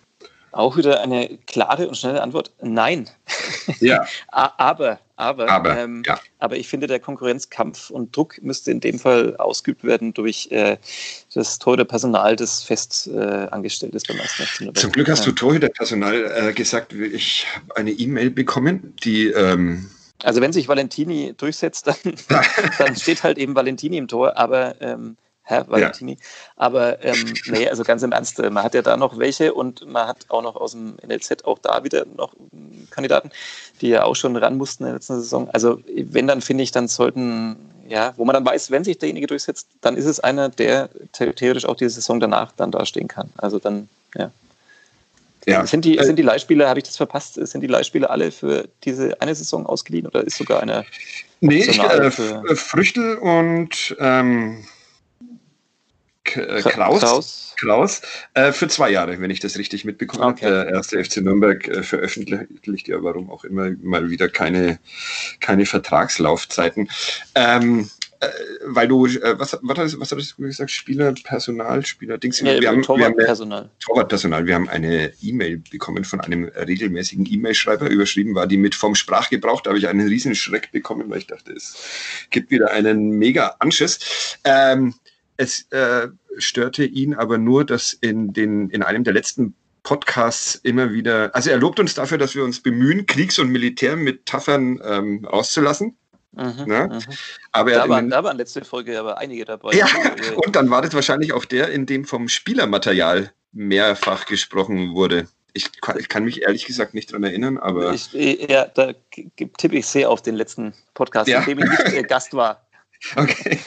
Auch 0.52 0.76
wieder 0.76 1.00
eine 1.00 1.38
klare 1.46 1.88
und 1.88 1.96
schnelle 1.96 2.22
Antwort: 2.22 2.50
Nein. 2.62 3.08
Ja. 3.80 4.06
aber, 4.28 4.98
aber, 5.16 5.48
aber, 5.48 5.78
ähm, 5.78 6.02
ja. 6.06 6.18
aber 6.38 6.56
ich 6.56 6.68
finde, 6.68 6.86
der 6.86 7.00
Konkurrenzkampf 7.00 7.90
und 7.90 8.16
Druck 8.16 8.40
müsste 8.42 8.70
in 8.70 8.80
dem 8.80 8.98
Fall 8.98 9.36
ausgeübt 9.36 9.84
werden 9.84 10.14
durch 10.14 10.48
äh, 10.50 10.78
das 11.34 11.58
Torhüterpersonal, 11.58 12.36
das 12.36 12.62
fest 12.62 13.08
äh, 13.12 13.48
angestellt 13.50 13.94
ist 13.94 14.08
beim 14.08 14.18
ersten 14.18 14.74
Zum 14.74 14.92
Glück 14.92 15.08
hast 15.08 15.26
du 15.26 15.32
Torhüterpersonal 15.32 16.48
äh, 16.48 16.52
gesagt. 16.52 16.92
Ich 16.92 17.46
habe 17.54 17.76
eine 17.76 17.90
E-Mail 17.90 18.30
bekommen, 18.30 18.94
die. 19.04 19.28
Ähm 19.28 19.90
also, 20.22 20.40
wenn 20.40 20.52
sich 20.52 20.66
Valentini 20.66 21.34
durchsetzt, 21.36 21.86
dann, 21.86 21.96
dann 22.78 22.96
steht 22.96 23.22
halt 23.22 23.38
eben 23.38 23.54
Valentini 23.54 23.98
im 23.98 24.08
Tor, 24.08 24.36
aber. 24.36 24.80
Ähm, 24.80 25.16
Herr 25.48 25.66
Valentini. 25.66 26.12
Ja. 26.12 26.18
Aber 26.56 27.02
ähm, 27.02 27.32
nee, 27.46 27.66
also 27.68 27.82
ganz 27.82 28.02
im 28.02 28.12
Ernst, 28.12 28.38
man 28.38 28.62
hat 28.62 28.74
ja 28.74 28.82
da 28.82 28.98
noch 28.98 29.18
welche 29.18 29.54
und 29.54 29.86
man 29.90 30.06
hat 30.06 30.26
auch 30.28 30.42
noch 30.42 30.56
aus 30.56 30.72
dem 30.72 30.96
NLZ 31.06 31.44
auch 31.44 31.58
da 31.58 31.84
wieder 31.84 32.04
noch 32.16 32.34
Kandidaten, 32.90 33.30
die 33.80 33.88
ja 33.88 34.04
auch 34.04 34.14
schon 34.14 34.36
ran 34.36 34.58
mussten 34.58 34.82
in 34.82 34.88
der 34.88 34.94
letzten 34.96 35.14
Saison. 35.14 35.48
Also 35.50 35.80
wenn, 35.86 36.26
dann 36.26 36.42
finde 36.42 36.64
ich, 36.64 36.70
dann 36.70 36.86
sollten, 36.86 37.56
ja, 37.88 38.12
wo 38.16 38.26
man 38.26 38.34
dann 38.34 38.44
weiß, 38.44 38.70
wenn 38.70 38.84
sich 38.84 38.98
derjenige 38.98 39.26
durchsetzt, 39.26 39.68
dann 39.80 39.96
ist 39.96 40.04
es 40.04 40.20
einer, 40.20 40.50
der 40.50 40.90
theoretisch 41.12 41.64
auch 41.64 41.76
diese 41.76 41.92
Saison 41.92 42.20
danach 42.20 42.52
dann 42.52 42.70
dastehen 42.70 43.08
kann. 43.08 43.30
Also 43.38 43.58
dann, 43.58 43.88
ja. 44.14 44.30
Ja. 45.46 45.64
Sind, 45.64 45.86
die, 45.86 45.98
sind 46.02 46.16
die 46.16 46.22
Leihspieler, 46.22 46.68
habe 46.68 46.80
ich 46.80 46.84
das 46.84 46.98
verpasst, 46.98 47.34
sind 47.34 47.62
die 47.62 47.68
Leihspieler 47.68 48.10
alle 48.10 48.32
für 48.32 48.68
diese 48.84 49.18
eine 49.22 49.34
Saison 49.34 49.64
ausgeliehen 49.64 50.06
oder 50.06 50.22
ist 50.22 50.36
sogar 50.36 50.60
eine 50.60 50.84
Nee, 51.40 51.62
ich, 51.62 51.78
äh, 51.78 52.10
Früchtel 52.10 53.16
und 53.16 53.96
ähm, 54.00 54.64
äh, 56.36 56.62
Kraus, 56.62 57.00
Kraus. 57.00 57.54
Klaus 57.56 58.02
äh, 58.34 58.52
für 58.52 58.68
zwei 58.68 58.90
Jahre, 58.90 59.20
wenn 59.20 59.30
ich 59.30 59.40
das 59.40 59.58
richtig 59.58 59.84
mitbekomme. 59.84 60.26
Okay. 60.26 60.48
Der 60.48 60.68
erste 60.68 61.02
FC 61.02 61.18
Nürnberg 61.18 61.66
äh, 61.68 61.82
veröffentlicht 61.82 62.88
ja, 62.88 63.02
warum 63.02 63.30
auch 63.30 63.44
immer, 63.44 63.70
mal 63.82 64.10
wieder 64.10 64.28
keine, 64.28 64.78
keine 65.40 65.66
Vertragslaufzeiten. 65.66 66.88
Ähm, 67.34 67.90
äh, 68.20 68.26
weil 68.64 68.88
du, 68.88 69.06
äh, 69.06 69.38
was, 69.38 69.56
was, 69.62 69.78
hast, 69.78 70.00
was 70.00 70.10
hattest 70.10 70.34
du 70.36 70.42
gesagt? 70.42 70.72
Spieler, 70.72 71.14
Personal, 71.22 71.86
Spieler, 71.86 72.18
Dings. 72.18 72.40
Ja, 72.40 72.60
wir, 72.60 72.68
haben, 72.68 72.82
Torwartpersonal. 72.82 73.64
Wir 73.64 73.70
Torwartpersonal. 73.78 74.46
Wir 74.46 74.56
haben 74.56 74.68
eine 74.68 75.12
E-Mail 75.22 75.62
bekommen 75.70 76.02
von 76.02 76.20
einem 76.20 76.44
regelmäßigen 76.44 77.26
E-Mail-Schreiber. 77.30 77.88
Überschrieben 77.88 78.34
war 78.34 78.48
die 78.48 78.56
mit 78.56 78.74
vom 78.74 78.96
Sprachgebrauch. 78.96 79.60
Da 79.60 79.70
habe 79.70 79.78
ich 79.78 79.86
einen 79.86 80.08
riesen 80.08 80.34
Schreck 80.34 80.72
bekommen, 80.72 81.08
weil 81.10 81.18
ich 81.18 81.28
dachte, 81.28 81.52
es 81.52 81.76
gibt 82.30 82.50
wieder 82.50 82.72
einen 82.72 83.10
mega 83.10 83.54
Anschiss. 83.60 84.36
Ähm, 84.42 84.94
es 85.38 85.70
äh, 85.70 86.08
störte 86.36 86.84
ihn 86.84 87.14
aber 87.14 87.38
nur, 87.38 87.64
dass 87.64 87.94
in, 87.94 88.32
den, 88.32 88.68
in 88.70 88.82
einem 88.82 89.04
der 89.04 89.14
letzten 89.14 89.54
Podcasts 89.84 90.56
immer 90.56 90.92
wieder, 90.92 91.34
also 91.34 91.48
er 91.48 91.58
lobt 91.58 91.80
uns 91.80 91.94
dafür, 91.94 92.18
dass 92.18 92.34
wir 92.34 92.44
uns 92.44 92.60
bemühen, 92.60 93.06
Kriegs- 93.06 93.38
und 93.38 93.48
Militär 93.48 93.96
mit 93.96 94.26
Taffern 94.26 94.80
ähm, 94.84 95.24
auszulassen. 95.24 95.96
Mhm, 96.32 96.64
ne? 96.66 96.88
mhm. 96.92 97.14
Aber 97.52 97.70
da, 97.70 97.88
waren, 97.88 98.10
da 98.10 98.22
waren 98.22 98.36
letzte 98.36 98.64
Folge 98.64 98.98
aber 98.98 99.18
einige 99.18 99.44
dabei. 99.44 99.74
Ja, 99.74 99.86
und 100.44 100.54
dann 100.56 100.68
war 100.70 100.82
das 100.82 100.92
wahrscheinlich 100.92 101.32
auch 101.32 101.44
der, 101.44 101.70
in 101.70 101.86
dem 101.86 102.04
vom 102.04 102.28
Spielermaterial 102.28 103.32
mehrfach 103.52 104.26
gesprochen 104.26 104.94
wurde. 104.94 105.28
Ich 105.54 105.80
kann, 105.80 105.98
ich 105.98 106.08
kann 106.08 106.24
mich 106.24 106.42
ehrlich 106.42 106.66
gesagt 106.66 106.94
nicht 106.94 107.10
daran 107.10 107.24
erinnern, 107.24 107.58
aber. 107.58 107.94
Ich, 107.94 108.12
ja, 108.12 108.66
da 108.66 108.92
tippe 109.56 109.76
ich 109.76 109.86
sehr 109.86 110.10
auf 110.10 110.20
den 110.20 110.34
letzten 110.34 110.74
Podcast, 110.94 111.28
ja. 111.28 111.40
in 111.40 111.46
dem 111.46 111.58
ich 111.60 111.70
nicht 111.70 111.92
äh, 111.94 112.02
Gast 112.02 112.34
war. 112.34 112.67
Okay, 113.16 113.58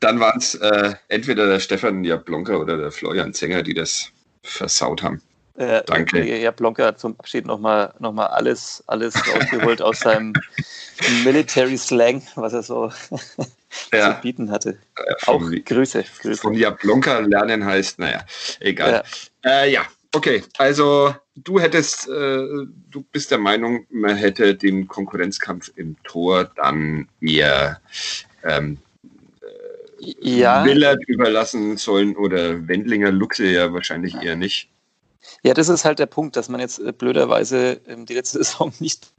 dann 0.00 0.20
waren 0.20 0.38
es 0.38 0.54
äh, 0.54 0.94
entweder 1.08 1.46
der 1.46 1.60
Stefan 1.60 2.04
Jablonka 2.04 2.56
oder 2.56 2.76
der 2.76 2.90
Florian 2.90 3.32
Zenger, 3.32 3.62
die 3.62 3.74
das 3.74 4.10
versaut 4.42 5.02
haben. 5.02 5.22
Äh, 5.54 5.82
Danke. 5.86 6.22
Jablonka 6.22 6.84
hat 6.84 7.00
zum 7.00 7.18
Abschied 7.18 7.46
nochmal 7.46 7.94
noch 7.98 8.12
mal 8.12 8.26
alles, 8.26 8.84
alles 8.86 9.14
rausgeholt 9.16 9.80
aus 9.80 10.00
seinem 10.00 10.34
Military 11.24 11.78
Slang, 11.78 12.22
was 12.34 12.52
er 12.52 12.62
so 12.62 12.92
ja. 13.92 14.14
zu 14.14 14.20
bieten 14.20 14.50
hatte. 14.50 14.78
Äh, 14.96 15.14
Auch 15.26 15.40
Grüße, 15.40 16.04
Grüße. 16.20 16.42
Von 16.42 16.52
Jablonka 16.52 17.20
lernen 17.20 17.64
heißt, 17.64 17.98
naja, 17.98 18.24
egal. 18.60 19.02
Ja, 19.42 19.50
äh, 19.50 19.72
ja 19.72 19.86
okay, 20.16 20.42
also 20.58 21.14
du 21.34 21.60
hättest, 21.60 22.08
äh, 22.08 22.66
du 22.90 23.04
bist 23.12 23.30
der 23.30 23.38
Meinung, 23.38 23.86
man 23.90 24.16
hätte 24.16 24.54
den 24.54 24.88
Konkurrenzkampf 24.88 25.70
im 25.76 25.96
Tor 26.04 26.50
dann 26.56 27.08
eher 27.20 27.80
ähm, 28.48 28.78
ja. 30.20 30.64
Willert 30.64 31.02
überlassen 31.06 31.76
sollen 31.76 32.16
oder 32.16 32.66
Wendlinger 32.68 33.10
Luxe 33.10 33.46
ja 33.46 33.72
wahrscheinlich 33.72 34.14
eher 34.22 34.36
nicht. 34.36 34.68
Ja, 35.42 35.54
das 35.54 35.68
ist 35.68 35.84
halt 35.84 35.98
der 35.98 36.06
Punkt, 36.06 36.36
dass 36.36 36.48
man 36.48 36.60
jetzt 36.60 36.78
äh, 36.78 36.92
blöderweise 36.92 37.80
ähm, 37.88 38.06
die 38.06 38.14
letzte 38.14 38.38
Saison 38.44 38.72
nicht 38.78 39.12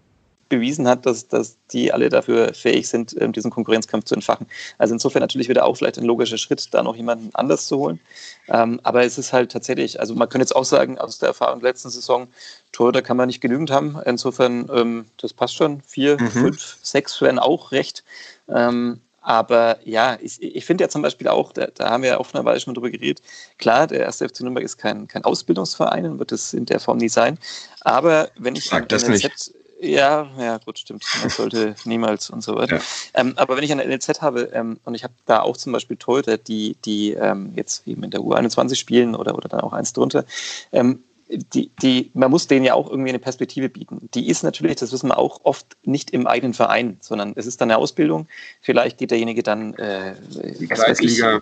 bewiesen 0.50 0.88
hat, 0.88 1.06
dass, 1.06 1.28
dass 1.28 1.58
die 1.74 1.92
alle 1.92 2.08
dafür 2.08 2.54
fähig 2.54 2.88
sind, 2.88 3.14
ähm, 3.20 3.34
diesen 3.34 3.52
Konkurrenzkampf 3.52 4.06
zu 4.06 4.16
entfachen. 4.16 4.48
Also 4.78 4.94
insofern 4.94 5.20
natürlich 5.22 5.50
wieder 5.50 5.66
auch 5.66 5.76
vielleicht 5.76 5.98
ein 5.98 6.06
logischer 6.06 6.38
Schritt, 6.38 6.74
da 6.74 6.84
noch 6.84 6.96
jemanden 6.96 7.32
anders 7.34 7.68
zu 7.68 7.78
holen. 7.78 8.00
Ähm, 8.48 8.80
aber 8.84 9.04
es 9.04 9.18
ist 9.18 9.34
halt 9.34 9.52
tatsächlich, 9.52 10.00
also 10.00 10.16
man 10.16 10.30
könnte 10.30 10.44
jetzt 10.44 10.56
auch 10.56 10.64
sagen, 10.64 10.98
aus 10.98 11.20
der 11.20 11.30
Erfahrung 11.30 11.60
der 11.60 11.72
letzten 11.72 11.90
Saison, 11.90 12.30
Torhüter 12.72 13.02
kann 13.02 13.18
man 13.18 13.28
nicht 13.28 13.42
genügend 13.42 13.72
haben. 13.72 13.98
Insofern, 14.06 15.06
das 15.18 15.34
passt 15.34 15.56
schon. 15.56 15.82
Vier, 15.82 16.18
mhm. 16.18 16.30
fünf, 16.30 16.78
sechs 16.82 17.20
wären 17.22 17.40
auch 17.40 17.72
recht. 17.74 18.06
Ähm, 18.48 19.02
aber 19.28 19.80
ja, 19.84 20.18
ich, 20.22 20.42
ich 20.42 20.64
finde 20.64 20.86
ja 20.86 20.90
zum 20.90 21.02
Beispiel 21.02 21.28
auch, 21.28 21.52
da, 21.52 21.68
da, 21.68 21.90
haben 21.90 22.02
wir 22.02 22.12
ja 22.12 22.18
auch 22.18 22.34
eine 22.34 22.46
Weile 22.46 22.62
schon 22.62 22.74
drüber 22.74 22.90
geredet, 22.90 23.22
klar, 23.58 23.86
der 23.86 24.00
erste 24.00 24.30
FC 24.30 24.40
Nürnberg 24.40 24.64
ist 24.64 24.78
kein, 24.78 25.10
kein 25.10 25.26
Ausbildungsverein 25.26 26.06
und 26.06 26.20
wird 26.20 26.32
es 26.32 26.54
in 26.54 26.66
der 26.66 26.80
Form 26.80 26.98
nie 26.98 27.10
sein. 27.10 27.38
Aber 27.82 28.30
wenn 28.38 28.56
ich 28.56 28.70
Sag 28.70 28.88
das 28.88 29.06
NLZ, 29.06 29.24
nicht. 29.24 29.52
Ja, 29.82 30.30
ja, 30.40 30.60
gut, 30.60 30.80
stimmt. 30.80 31.04
Man 31.20 31.30
sollte 31.30 31.76
niemals 31.84 32.30
und 32.30 32.42
so 32.42 32.56
weiter. 32.56 32.78
Ja. 32.78 32.82
Ähm, 33.16 33.34
aber 33.36 33.58
wenn 33.58 33.66
ich 33.66 33.72
eine 33.74 33.86
NLZ 33.86 34.22
habe 34.22 34.44
ähm, 34.54 34.80
und 34.86 34.96
ich 34.96 35.04
habe 35.04 35.14
da 35.26 35.42
auch 35.42 35.58
zum 35.58 35.74
Beispiel 35.74 35.98
Torhüter, 35.98 36.38
die, 36.38 36.78
die 36.86 37.12
ähm, 37.12 37.52
jetzt 37.58 37.86
eben 37.86 38.04
in 38.04 38.12
der 38.12 38.22
U21 38.22 38.76
spielen 38.76 39.14
oder, 39.14 39.36
oder 39.36 39.50
dann 39.50 39.60
auch 39.60 39.74
eins 39.74 39.92
drunter, 39.92 40.24
ähm, 40.72 41.04
die, 41.30 41.72
die, 41.82 42.12
man 42.14 42.32
muss 42.32 42.48
denen 42.48 42.66
ja 42.66 42.74
auch 42.74 42.90
irgendwie 42.90 43.10
eine 43.10 43.20
Perspektive 43.20 43.70
bieten. 43.70 44.10
Die 44.14 44.30
ist 44.30 44.44
natürlich, 44.44 44.78
das 44.78 44.92
wissen 44.92 45.10
wir 45.10 45.18
auch, 45.18 45.42
oft 45.44 45.78
nicht 45.84 46.12
im 46.12 46.28
eigenen 46.28 46.54
Verein, 46.54 46.98
sondern 47.02 47.34
es 47.36 47.46
ist 47.46 47.60
dann 47.60 47.70
eine 47.70 47.78
Ausbildung. 47.78 48.28
Vielleicht 48.62 48.98
geht 48.98 49.12
derjenige 49.12 49.44
dann, 49.44 49.74
äh, 49.76 50.16
die 50.60 50.68
Kreisliga. 50.68 51.40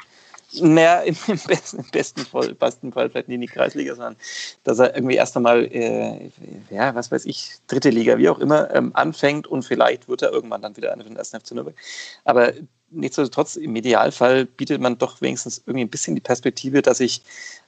Naja, 0.61 0.99
im, 1.01 1.15
im, 1.27 1.39
besten, 1.47 1.79
im 1.79 1.89
besten, 1.91 2.25
Fall, 2.25 2.55
besten 2.55 2.91
Fall 2.91 3.09
vielleicht 3.09 3.27
nicht 3.27 3.35
in 3.35 3.41
die 3.41 3.47
Kreisliga, 3.47 3.95
sondern 3.95 4.15
dass 4.63 4.79
er 4.79 4.95
irgendwie 4.95 5.15
erst 5.15 5.35
einmal, 5.35 5.65
äh, 5.65 6.29
ja, 6.69 6.95
was 6.95 7.11
weiß 7.11 7.25
ich, 7.25 7.55
dritte 7.67 7.89
Liga, 7.89 8.17
wie 8.17 8.29
auch 8.29 8.39
immer, 8.39 8.73
ähm, 8.73 8.91
anfängt 8.95 9.47
und 9.47 9.63
vielleicht 9.63 10.07
wird 10.07 10.21
er 10.21 10.31
irgendwann 10.31 10.61
dann 10.61 10.77
wieder 10.77 10.93
einer 10.93 11.03
von 11.03 11.13
den 11.13 11.17
ersten 11.17 11.39
FC 11.39 11.51
Nürnberg. 11.51 11.75
Aber 12.23 12.53
nichtsdestotrotz, 12.95 13.55
im 13.55 13.75
Idealfall 13.75 14.45
bietet 14.45 14.81
man 14.81 14.97
doch 14.97 15.21
wenigstens 15.21 15.61
irgendwie 15.65 15.85
ein 15.85 15.89
bisschen 15.89 16.15
die 16.15 16.21
Perspektive, 16.21 16.81
dass 16.81 16.99
ich 16.99 17.21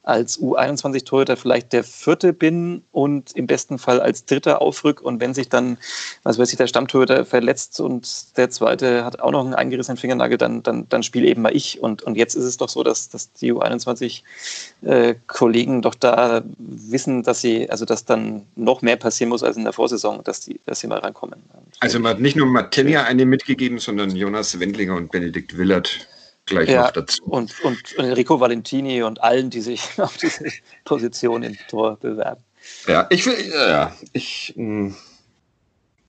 als 0.08 0.40
U21-Torhüter 0.40 1.36
vielleicht 1.36 1.74
der 1.74 1.84
Vierte 1.84 2.32
bin 2.32 2.82
und 2.94 3.36
im 3.36 3.46
besten 3.46 3.78
Fall 3.78 4.00
als 4.00 4.24
Dritter 4.24 4.62
aufrück. 4.62 5.02
Und 5.02 5.20
wenn 5.20 5.34
sich 5.34 5.50
dann, 5.50 5.78
was 6.24 6.40
weiß 6.40 6.50
ich, 6.50 6.58
der 6.58 6.68
Stammtorhüter 6.68 7.26
verletzt 7.26 7.82
und 7.82 8.38
der 8.38 8.50
Zweite 8.50 9.04
hat 9.04 9.20
auch 9.20 9.32
noch 9.32 9.44
einen 9.44 9.54
eingerissenen 9.54 9.98
Fingernagel, 9.98 10.38
dann, 10.38 10.63
dann, 10.63 10.88
dann 10.88 11.04
spiele 11.04 11.28
eben 11.28 11.42
mal 11.42 11.54
ich. 11.54 11.82
Und, 11.82 12.04
und 12.04 12.16
jetzt 12.16 12.36
ist 12.36 12.46
es 12.46 12.56
doch 12.56 12.70
so, 12.70 12.84
dass, 12.84 13.10
dass 13.10 13.34
die 13.34 13.52
U21-Kollegen 13.52 15.80
äh, 15.80 15.82
doch 15.82 15.96
da 15.96 16.42
wissen, 16.58 17.24
dass 17.24 17.42
sie, 17.42 17.70
also 17.70 17.84
dass 17.84 18.06
dann 18.06 18.44
noch 18.56 18.82
mehr 18.82 18.96
passieren 18.96 19.28
muss 19.28 19.44
als 19.44 19.58
in 19.58 19.66
der 19.66 19.74
Vorsaison, 19.74 20.24
dass, 20.24 20.40
die, 20.40 20.62
dass 20.66 20.80
sie 20.80 20.88
mal 20.88 21.00
rankommen. 21.00 21.44
Also 21.82 22.00
man 22.00 22.13
hat 22.13 22.22
nicht 22.22 22.38
nur 22.38 22.48
Martinia 22.48 23.04
eine 23.04 23.26
mitgegeben, 23.26 23.80
sondern 23.80 24.16
Jonas 24.16 24.58
Wendlinger 24.58 24.96
und 24.96 25.12
Benedikt 25.19 25.58
Willert 25.58 26.08
gleich 26.45 26.69
ja, 26.69 26.84
noch 26.84 26.91
dazu. 26.91 27.23
Und, 27.23 27.60
und 27.62 27.97
Enrico 27.97 28.39
Valentini 28.39 29.01
und 29.01 29.21
allen, 29.21 29.49
die 29.49 29.62
sich 29.62 29.82
auf 29.97 30.17
diese 30.17 30.45
Position 30.86 31.43
im 31.43 31.58
Tor 31.67 31.97
bewerben. 31.99 32.43
Ja, 32.88 33.08
ich 33.10 33.25
will, 33.25 33.36
ja, 33.51 33.95
ich, 34.13 34.53
mh, 34.56 34.93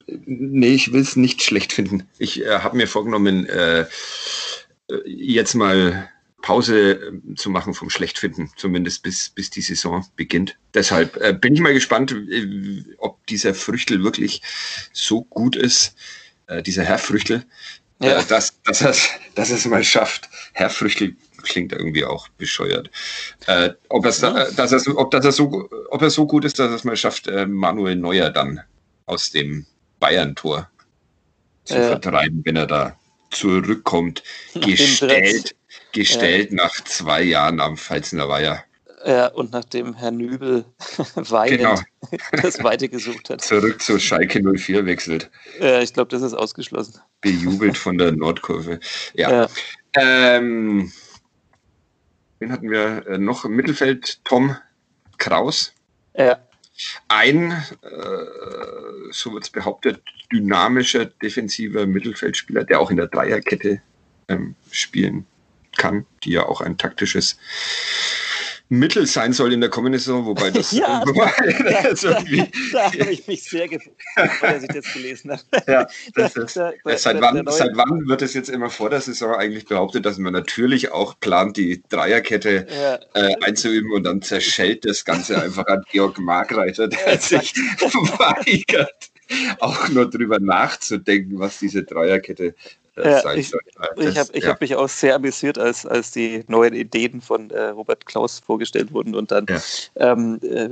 hm, 0.06 0.20
nee, 0.26 0.74
ich 0.74 0.92
will 0.92 1.00
es 1.00 1.16
nicht 1.16 1.42
schlecht 1.42 1.72
finden. 1.72 2.06
Ich 2.18 2.42
äh, 2.44 2.58
habe 2.58 2.76
mir 2.76 2.86
vorgenommen, 2.86 3.46
äh, 3.46 3.86
jetzt 5.06 5.54
mal 5.54 6.10
Pause 6.42 6.92
äh, 6.92 7.34
zu 7.34 7.48
machen 7.50 7.74
vom 7.74 7.90
Schlechtfinden, 7.90 8.50
zumindest 8.56 9.02
bis, 9.02 9.30
bis 9.30 9.50
die 9.50 9.62
Saison 9.62 10.06
beginnt. 10.16 10.56
Deshalb 10.74 11.16
äh, 11.16 11.32
bin 11.32 11.54
ich 11.54 11.60
mal 11.60 11.74
gespannt, 11.74 12.12
äh, 12.12 12.84
ob 12.98 13.26
dieser 13.26 13.54
Früchtel 13.54 14.02
wirklich 14.04 14.42
so 14.92 15.22
gut 15.24 15.56
ist, 15.56 15.94
äh, 16.48 16.62
dieser 16.62 16.84
Herr 16.84 16.98
Früchtel, 16.98 17.44
ja. 18.00 18.18
Äh, 18.18 18.24
dass, 18.26 18.60
dass, 18.62 18.80
er, 18.80 18.94
dass 19.34 19.50
er 19.50 19.56
es 19.56 19.66
mal 19.66 19.84
schafft. 19.84 20.28
Herr 20.52 20.70
Früchtel 20.70 21.16
klingt 21.42 21.72
irgendwie 21.72 22.04
auch 22.04 22.28
bescheuert. 22.30 22.90
Äh, 23.46 23.70
ob, 23.88 24.06
es, 24.06 24.20
ja. 24.20 24.50
dass 24.50 24.72
er, 24.72 24.96
ob, 24.96 25.10
dass 25.10 25.24
er 25.24 25.32
so, 25.32 25.68
ob 25.90 26.02
er 26.02 26.10
so 26.10 26.26
gut 26.26 26.44
ist, 26.44 26.58
dass 26.58 26.70
er 26.70 26.76
es 26.76 26.84
mal 26.84 26.96
schafft, 26.96 27.26
äh, 27.26 27.46
Manuel 27.46 27.96
Neuer 27.96 28.30
dann 28.30 28.60
aus 29.06 29.30
dem 29.30 29.66
Bayern-Tor 30.00 30.68
zu 31.64 31.74
ja. 31.74 31.88
vertreiben, 31.88 32.42
wenn 32.44 32.56
er 32.56 32.66
da 32.66 32.98
zurückkommt, 33.30 34.22
gestellt, 34.54 35.54
gestellt 35.92 36.52
nach 36.52 36.74
zwei 36.84 37.22
Jahren 37.22 37.60
am 37.60 37.76
Pfalzner 37.76 38.28
Weiher. 38.28 38.64
Ja, 39.04 39.28
und 39.28 39.52
nachdem 39.52 39.94
Herr 39.94 40.10
Nübel 40.10 40.64
weinend 41.14 41.58
genau. 41.58 41.80
das 42.42 42.62
Weite 42.62 42.88
gesucht 42.88 43.30
hat. 43.30 43.40
Zurück 43.42 43.80
zu 43.80 43.98
Schalke 43.98 44.42
04 44.42 44.86
wechselt. 44.86 45.30
Ja, 45.60 45.80
ich 45.80 45.92
glaube, 45.92 46.10
das 46.10 46.22
ist 46.22 46.34
ausgeschlossen. 46.34 47.00
Bejubelt 47.20 47.76
von 47.76 47.98
der 47.98 48.12
Nordkurve. 48.12 48.80
Ja. 49.14 49.30
ja. 49.30 49.48
Ähm, 49.94 50.92
wen 52.38 52.52
hatten 52.52 52.70
wir 52.70 53.06
äh, 53.06 53.18
noch 53.18 53.44
im 53.44 53.52
Mittelfeld? 53.52 54.20
Tom 54.24 54.56
Kraus. 55.18 55.72
Ja. 56.16 56.38
Ein, 57.08 57.50
äh, 57.82 57.88
so 59.10 59.32
wird 59.32 59.44
es 59.44 59.50
behauptet, 59.50 60.00
dynamischer 60.32 61.06
defensiver 61.06 61.86
Mittelfeldspieler, 61.86 62.64
der 62.64 62.80
auch 62.80 62.90
in 62.90 62.96
der 62.96 63.08
Dreierkette 63.08 63.80
ähm, 64.28 64.54
spielen 64.70 65.26
kann, 65.76 66.06
die 66.24 66.32
ja 66.32 66.46
auch 66.46 66.60
ein 66.60 66.78
taktisches 66.78 67.38
Mittel 68.70 69.06
sein 69.06 69.32
soll 69.32 69.52
in 69.52 69.60
der 69.60 69.70
kommenden 69.70 69.98
Saison, 69.98 70.26
wobei 70.26 70.50
das 70.50 70.72
ja, 70.72 71.02
das 71.04 72.00
da, 72.02 72.10
da 72.72 72.84
habe 72.84 73.10
ich 73.10 73.26
mich 73.26 73.42
sehr 73.44 73.68
gefreut, 73.68 73.94
als 74.42 74.62
ich 74.62 74.68
das 74.68 74.92
gelesen 74.92 75.32
habe. 75.32 75.42
Ja, 75.66 75.86
das 76.14 76.36
ist, 76.36 76.56
da, 76.56 76.72
seit, 76.96 77.20
wann, 77.20 77.46
seit 77.48 77.76
wann 77.76 78.06
wird 78.08 78.22
es 78.22 78.34
jetzt 78.34 78.50
immer 78.50 78.68
vor 78.68 78.90
der 78.90 79.00
Saison 79.00 79.34
eigentlich 79.34 79.66
behauptet, 79.66 80.04
dass 80.04 80.18
man 80.18 80.32
natürlich 80.32 80.92
auch 80.92 81.18
plant, 81.18 81.56
die 81.56 81.82
Dreierkette 81.88 82.66
ja. 82.70 82.98
äh, 83.14 83.34
einzuüben 83.42 83.92
und 83.92 84.04
dann 84.04 84.20
zerschellt 84.20 84.84
das 84.84 85.04
Ganze 85.04 85.40
einfach 85.42 85.66
an 85.66 85.82
Georg 85.90 86.18
Markreiter, 86.18 86.88
der 86.88 87.18
sich 87.18 87.54
weigert, 87.54 89.10
auch 89.60 89.88
nur 89.88 90.10
drüber 90.10 90.40
nachzudenken, 90.40 91.38
was 91.38 91.58
diese 91.58 91.84
Dreierkette 91.84 92.54
ja, 93.04 93.34
ich, 93.34 93.52
ich 93.96 94.18
habe 94.18 94.38
ja. 94.38 94.48
hab 94.48 94.60
mich 94.60 94.74
auch 94.74 94.88
sehr 94.88 95.14
amüsiert, 95.14 95.58
als, 95.58 95.86
als 95.86 96.10
die 96.10 96.44
neuen 96.48 96.74
Ideen 96.74 97.20
von 97.20 97.50
äh, 97.50 97.68
Robert 97.68 98.06
Klaus 98.06 98.40
vorgestellt 98.40 98.92
wurden 98.92 99.14
und 99.14 99.30
dann 99.30 99.46
ja. 99.48 99.60
ähm, 99.96 100.40
äh, 100.42 100.68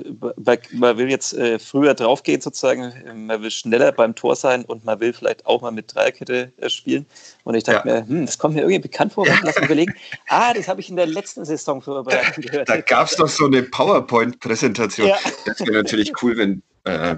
man 0.73 0.99
will 0.99 1.11
jetzt 1.11 1.35
äh, 1.35 1.59
früher 1.59 1.95
draufgehen 1.95 2.41
sozusagen, 2.41 2.93
man 3.27 3.43
will 3.43 3.51
schneller 3.51 3.93
beim 3.93 4.15
Tor 4.15 4.37
sein 4.37 4.65
und 4.65 4.85
man 4.85 5.01
will 5.01 5.13
vielleicht 5.13 5.47
auch 5.47 5.63
mal 5.63 5.73
mit 5.73 5.95
Dreierkette 5.95 6.53
äh, 6.59 6.69
spielen 6.69 7.07
und 7.45 7.55
ich 7.55 7.65
dachte 7.65 7.89
mir, 7.89 8.07
hm, 8.07 8.27
das 8.27 8.39
kommt 8.39 8.55
mir 8.55 8.63
irgendwie 8.63 8.81
bekannt 8.81 9.13
vor, 9.13 9.27
lass 9.27 9.57
mich 9.57 9.65
überlegen, 9.65 9.95
ah, 10.29 10.53
das 10.55 10.69
habe 10.69 10.81
ich 10.81 10.91
in 10.91 10.97
der 10.97 11.07
letzten 11.07 11.45
Saison 11.45 11.81
vorbereitet 11.81 12.37
gehört. 12.51 12.69
Da 12.69 12.81
gab 12.81 13.09
es 13.09 13.17
doch 13.17 13.29
so 13.29 13.47
eine 13.47 13.63
PowerPoint-Präsentation. 13.63 15.13
Das 15.45 15.61
wäre 15.61 15.73
natürlich 15.73 16.13
cool, 16.23 16.37
wenn 16.37 16.63
äh, 16.85 17.17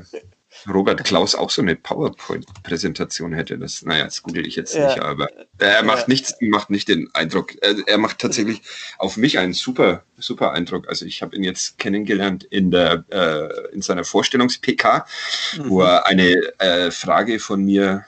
Robert 0.68 1.04
Klaus 1.04 1.35
auch 1.35 1.50
so 1.50 1.62
eine 1.62 1.76
PowerPoint-Präsentation 1.76 3.33
hätte. 3.33 3.59
Das, 3.59 3.83
naja, 3.83 4.04
das 4.04 4.22
google 4.22 4.46
ich 4.46 4.57
jetzt 4.57 4.74
ja. 4.74 4.87
nicht, 4.87 5.00
aber 5.00 5.28
er 5.59 5.83
macht 5.83 6.00
ja. 6.00 6.04
nichts, 6.09 6.35
macht 6.40 6.70
nicht 6.70 6.88
den 6.88 7.09
Eindruck. 7.14 7.54
Er, 7.62 7.76
er, 7.87 7.98
macht 7.98 8.18
tatsächlich 8.18 8.62
auf 8.98 9.16
mich 9.16 9.38
einen 9.38 9.52
super, 9.52 10.02
super 10.18 10.52
Eindruck. 10.52 10.88
Also 10.88 11.07
ich 11.07 11.22
habe 11.22 11.37
ihn 11.37 11.44
jetzt 11.44 11.78
kennengelernt 11.78 12.44
in 12.44 12.70
der, 12.70 13.04
äh, 13.11 13.74
in 13.74 13.83
seiner 13.83 14.04
Vorstellungs-PK, 14.04 15.07
mhm. 15.57 15.70
wo 15.70 15.83
er 15.83 16.07
eine 16.07 16.35
äh, 16.59 16.90
Frage 16.90 17.38
von 17.38 17.64
mir 17.64 18.04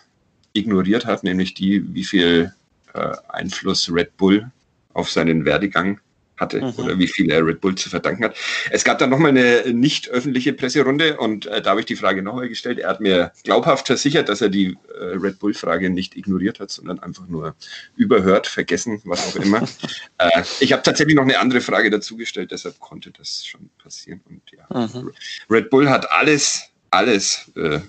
ignoriert 0.53 1.07
hat, 1.07 1.25
nämlich 1.25 1.55
die, 1.55 1.95
wie 1.95 2.05
viel 2.05 2.55
äh, 2.95 3.13
Einfluss 3.29 3.91
Red 3.93 4.17
Bull 4.17 4.51
auf 4.93 5.11
seinen 5.11 5.45
Werdegang 5.45 6.01
hatte 6.41 6.61
mhm. 6.61 6.73
oder 6.77 6.99
wie 6.99 7.07
viel 7.07 7.31
er 7.31 7.47
Red 7.47 7.61
Bull 7.61 7.75
zu 7.75 7.89
verdanken 7.91 8.25
hat. 8.25 8.37
Es 8.71 8.83
gab 8.83 8.99
dann 8.99 9.11
nochmal 9.11 9.31
eine 9.31 9.73
nicht 9.73 10.09
öffentliche 10.09 10.53
Presserunde 10.53 11.19
und 11.19 11.47
äh, 11.47 11.63
da 11.63 11.71
habe 11.71 11.81
ich 11.81 11.87
die 11.87 11.97
Frage 11.97 12.23
nochmal 12.23 12.49
gestellt. 12.49 12.79
Er 12.79 12.89
hat 12.89 13.01
mir 13.01 13.33
glaubhaft 13.45 13.87
versichert, 13.87 14.29
dass 14.29 14.41
er 14.41 14.49
die 14.49 14.77
äh, 14.99 15.05
Red 15.17 15.39
Bull-Frage 15.39 15.91
nicht 15.91 16.17
ignoriert 16.17 16.59
hat, 16.59 16.71
sondern 16.71 16.99
einfach 16.99 17.29
nur 17.29 17.55
überhört, 17.97 18.47
vergessen, 18.47 19.01
was 19.05 19.29
auch 19.29 19.41
immer. 19.41 19.63
äh, 20.19 20.43
ich 20.61 20.73
habe 20.73 20.83
tatsächlich 20.83 21.15
noch 21.15 21.25
eine 21.25 21.39
andere 21.39 21.61
Frage 21.61 21.91
dazu 21.91 22.17
gestellt, 22.17 22.51
deshalb 22.51 22.81
konnte 22.81 23.11
das 23.11 23.47
schon 23.47 23.71
passieren. 23.83 24.21
Und 24.29 24.43
ja, 24.51 24.87
mhm. 24.87 25.11
Red 25.51 25.71
Bull 25.71 25.89
hat 25.89 26.11
alles, 26.11 26.65
alles 26.91 27.51
äh, 27.57 27.81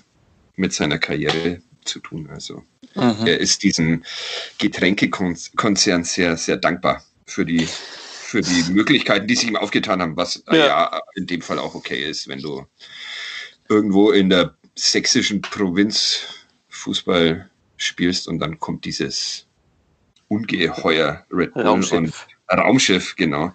mit 0.56 0.72
seiner 0.74 0.98
Karriere 0.98 1.62
zu 1.84 2.00
tun. 2.00 2.28
Also 2.30 2.62
mhm. 2.94 3.26
er 3.26 3.40
ist 3.40 3.62
diesem 3.62 4.02
Getränkekonzern 4.58 6.04
sehr, 6.04 6.36
sehr 6.36 6.58
dankbar 6.58 7.02
für 7.26 7.44
die 7.44 7.66
für 8.32 8.40
die 8.40 8.72
Möglichkeiten, 8.72 9.26
die 9.26 9.34
sich 9.34 9.46
ihm 9.46 9.56
aufgetan 9.56 10.00
haben, 10.00 10.16
was 10.16 10.42
ja. 10.50 10.54
ja. 10.66 11.00
in 11.14 11.26
dem 11.26 11.42
Fall 11.42 11.58
auch 11.58 11.74
okay 11.74 12.02
ist, 12.02 12.28
wenn 12.28 12.40
du 12.40 12.64
irgendwo 13.68 14.10
in 14.10 14.30
der 14.30 14.56
sächsischen 14.74 15.42
Provinz 15.42 16.20
Fußball 16.70 17.50
spielst 17.76 18.26
und 18.28 18.38
dann 18.38 18.58
kommt 18.58 18.86
dieses 18.86 19.46
Ungeheuer 20.28 21.26
Red 21.30 21.52
Bull 21.52 21.62
Raumschiff. 21.62 21.92
und 21.92 22.14
Raumschiff, 22.50 23.16
genau. 23.16 23.52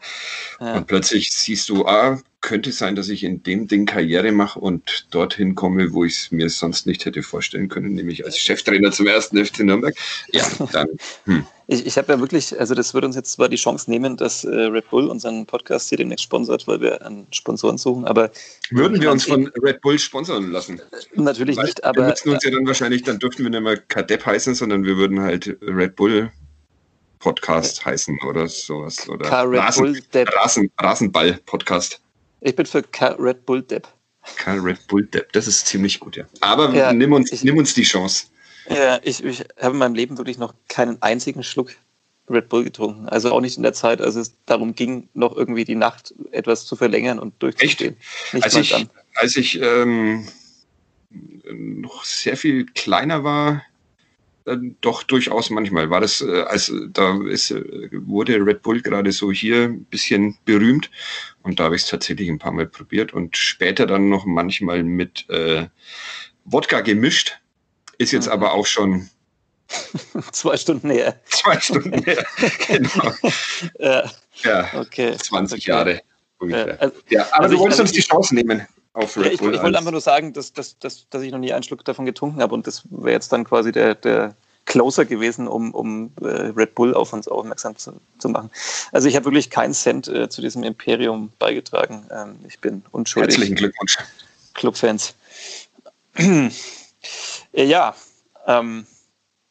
Ja. 0.59 0.75
Und 0.75 0.85
plötzlich 0.85 1.31
siehst 1.31 1.69
du, 1.69 1.87
ah, 1.87 2.21
könnte 2.47 2.71
sein, 2.71 2.95
dass 2.95 3.09
ich 3.09 3.25
in 3.25 3.43
dem 3.43 3.67
Ding 3.67 3.85
Karriere 3.85 4.31
mache 4.31 4.57
und 4.57 5.07
dorthin 5.11 5.53
komme, 5.53 5.91
wo 5.91 6.05
ich 6.05 6.15
es 6.15 6.31
mir 6.31 6.49
sonst 6.49 6.87
nicht 6.87 7.03
hätte 7.03 7.21
vorstellen 7.21 7.67
können, 7.67 7.93
nämlich 7.93 8.23
als 8.23 8.37
Cheftrainer 8.37 8.93
zum 8.93 9.05
ersten 9.05 9.45
FC 9.45 9.59
Nürnberg. 9.59 9.93
Ja, 10.31 10.45
dann. 10.71 10.87
Hm. 11.25 11.45
Ich, 11.67 11.85
ich 11.85 11.97
habe 11.97 12.13
ja 12.13 12.21
wirklich, 12.21 12.57
also 12.57 12.73
das 12.73 12.93
würde 12.93 13.05
uns 13.07 13.17
jetzt 13.17 13.33
zwar 13.33 13.49
die 13.49 13.57
Chance 13.57 13.91
nehmen, 13.91 14.15
dass 14.15 14.45
äh, 14.45 14.55
Red 14.55 14.89
Bull 14.89 15.09
unseren 15.09 15.45
Podcast 15.45 15.89
hier 15.89 15.97
demnächst 15.97 16.23
sponsert, 16.23 16.69
weil 16.69 16.79
wir 16.79 17.05
einen 17.05 17.27
Sponsoren 17.31 17.77
suchen, 17.77 18.05
aber. 18.05 18.31
Würden 18.69 19.01
wir 19.01 19.11
uns 19.11 19.25
von 19.25 19.51
Red 19.61 19.81
Bull 19.81 19.99
sponsern 19.99 20.49
lassen? 20.49 20.81
Natürlich 21.15 21.57
weil 21.57 21.65
nicht, 21.65 21.83
aber. 21.83 22.03
Wir 22.03 22.07
nutzen 22.07 22.29
uns 22.29 22.45
ja 22.45 22.51
dann 22.51 22.65
wahrscheinlich, 22.65 23.03
dann 23.03 23.19
dürften 23.19 23.43
wir 23.43 23.49
nicht 23.49 23.61
mehr 23.61 23.75
Kadepp 23.75 24.25
heißen, 24.25 24.55
sondern 24.55 24.85
wir 24.85 24.95
würden 24.95 25.19
halt 25.19 25.57
Red 25.61 25.97
Bull 25.97 26.31
Podcast 27.19 27.83
heißen 27.83 28.17
oder 28.25 28.47
sowas. 28.47 29.09
Oder 29.09 29.29
Rasen, 29.29 30.01
Rasen, 30.13 30.71
Rasenball-Podcast. 30.79 31.99
Ich 32.41 32.55
bin 32.55 32.65
für 32.65 32.83
K 32.83 33.15
Red 33.19 33.45
Bull 33.45 33.61
Depp. 33.61 33.87
K 34.37 34.53
Red 34.53 34.87
Bull 34.87 35.05
Depp, 35.05 35.31
das 35.33 35.47
ist 35.47 35.67
ziemlich 35.67 35.99
gut, 35.99 36.17
ja. 36.17 36.25
Aber 36.41 36.73
ja, 36.73 36.93
nimm, 36.93 37.13
uns, 37.13 37.31
ich, 37.31 37.43
nimm 37.43 37.57
uns 37.57 37.73
die 37.73 37.83
Chance. 37.83 38.27
Ja, 38.69 38.99
ich, 39.03 39.23
ich 39.23 39.43
habe 39.61 39.73
in 39.73 39.77
meinem 39.77 39.95
Leben 39.95 40.17
wirklich 40.17 40.37
noch 40.37 40.53
keinen 40.67 41.01
einzigen 41.01 41.43
Schluck 41.43 41.71
Red 42.29 42.49
Bull 42.49 42.65
getrunken. 42.65 43.07
Also 43.07 43.31
auch 43.31 43.39
nicht 43.39 43.57
in 43.57 43.63
der 43.63 43.73
Zeit, 43.73 44.01
als 44.01 44.15
es 44.15 44.33
darum 44.45 44.75
ging, 44.75 45.07
noch 45.13 45.35
irgendwie 45.35 45.63
die 45.63 45.75
Nacht 45.75 46.13
etwas 46.31 46.65
zu 46.65 46.75
verlängern 46.75 47.19
und 47.19 47.41
durchzustehen. 47.41 47.95
Echt? 48.33 48.43
als, 48.43 48.55
ich, 48.55 48.87
als 49.15 49.37
ich 49.37 49.61
ähm, 49.61 50.27
noch 51.49 52.03
sehr 52.03 52.35
viel 52.35 52.65
kleiner 52.65 53.23
war, 53.23 53.63
doch 54.81 55.03
durchaus 55.03 55.49
manchmal 55.49 55.89
war 55.89 56.01
das, 56.01 56.21
äh, 56.21 56.43
als 56.43 56.71
da 56.91 57.19
ist, 57.27 57.51
äh, 57.51 57.89
wurde 57.91 58.45
Red 58.45 58.61
Bull 58.61 58.81
gerade 58.81 59.11
so 59.11 59.31
hier 59.31 59.63
ein 59.65 59.85
bisschen 59.85 60.37
berühmt 60.45 60.89
und 61.43 61.59
da 61.59 61.65
habe 61.65 61.75
ich 61.75 61.83
es 61.83 61.89
tatsächlich 61.89 62.29
ein 62.29 62.39
paar 62.39 62.53
Mal 62.53 62.67
probiert 62.67 63.13
und 63.13 63.35
später 63.35 63.85
dann 63.85 64.09
noch 64.09 64.25
manchmal 64.25 64.83
mit 64.83 65.29
äh, 65.29 65.67
Wodka 66.45 66.81
gemischt. 66.81 67.39
Ist 67.97 68.11
jetzt 68.11 68.27
mhm. 68.27 68.33
aber 68.33 68.53
auch 68.53 68.65
schon 68.65 69.09
Zwei 70.31 70.55
Stunden 70.55 70.89
her. 70.89 71.19
Zwei 71.25 71.59
Stunden 71.59 72.03
her, 72.03 72.25
genau. 72.67 73.11
ja. 73.79 74.11
ja, 74.43 74.69
okay. 74.75 75.17
20 75.17 75.59
okay. 75.59 75.69
Jahre 75.69 76.01
ungefähr. 76.37 76.67
Ja, 76.67 76.75
also, 76.75 76.95
ja 77.09 77.21
aber 77.31 77.43
also 77.43 77.55
du 77.55 77.61
wolltest 77.61 77.81
uns 77.81 77.91
die 77.91 78.01
Chance 78.01 78.33
nehmen 78.33 78.65
auf 78.97 79.15
Red 79.17 79.37
Bull. 79.37 79.51
Ich, 79.51 79.57
ich 79.57 79.63
wollte 79.63 79.77
einfach 79.77 79.91
nur 79.91 80.01
sagen, 80.01 80.33
dass, 80.33 80.53
dass, 80.53 80.77
dass, 80.79 81.07
dass 81.09 81.21
ich 81.21 81.31
noch 81.31 81.39
nie 81.39 81.53
einen 81.53 81.63
Schluck 81.63 81.85
davon 81.85 82.05
getrunken 82.05 82.41
habe 82.41 82.53
und 82.53 82.67
das 82.67 82.83
wäre 82.89 83.11
jetzt 83.11 83.31
dann 83.31 83.43
quasi 83.43 83.71
der, 83.71 83.95
der 83.95 84.35
Closer 84.65 85.05
gewesen, 85.05 85.47
um, 85.47 85.73
um 85.73 86.11
äh, 86.21 86.27
Red 86.27 86.75
Bull 86.75 86.93
auf 86.93 87.13
uns 87.13 87.27
aufmerksam 87.27 87.77
zu, 87.77 87.93
zu 88.17 88.29
machen. 88.29 88.49
Also 88.91 89.07
ich 89.07 89.15
habe 89.15 89.25
wirklich 89.25 89.49
keinen 89.49 89.73
Cent 89.73 90.07
äh, 90.07 90.27
zu 90.29 90.41
diesem 90.41 90.63
Imperium 90.63 91.31
beigetragen. 91.39 92.05
Ähm, 92.11 92.39
ich 92.47 92.59
bin 92.59 92.83
unschuldig. 92.91 93.35
Herzlichen 93.35 93.55
Glückwunsch. 93.55 93.97
Clubfans. 94.53 95.15
ja, 97.53 97.95
ähm, 98.47 98.85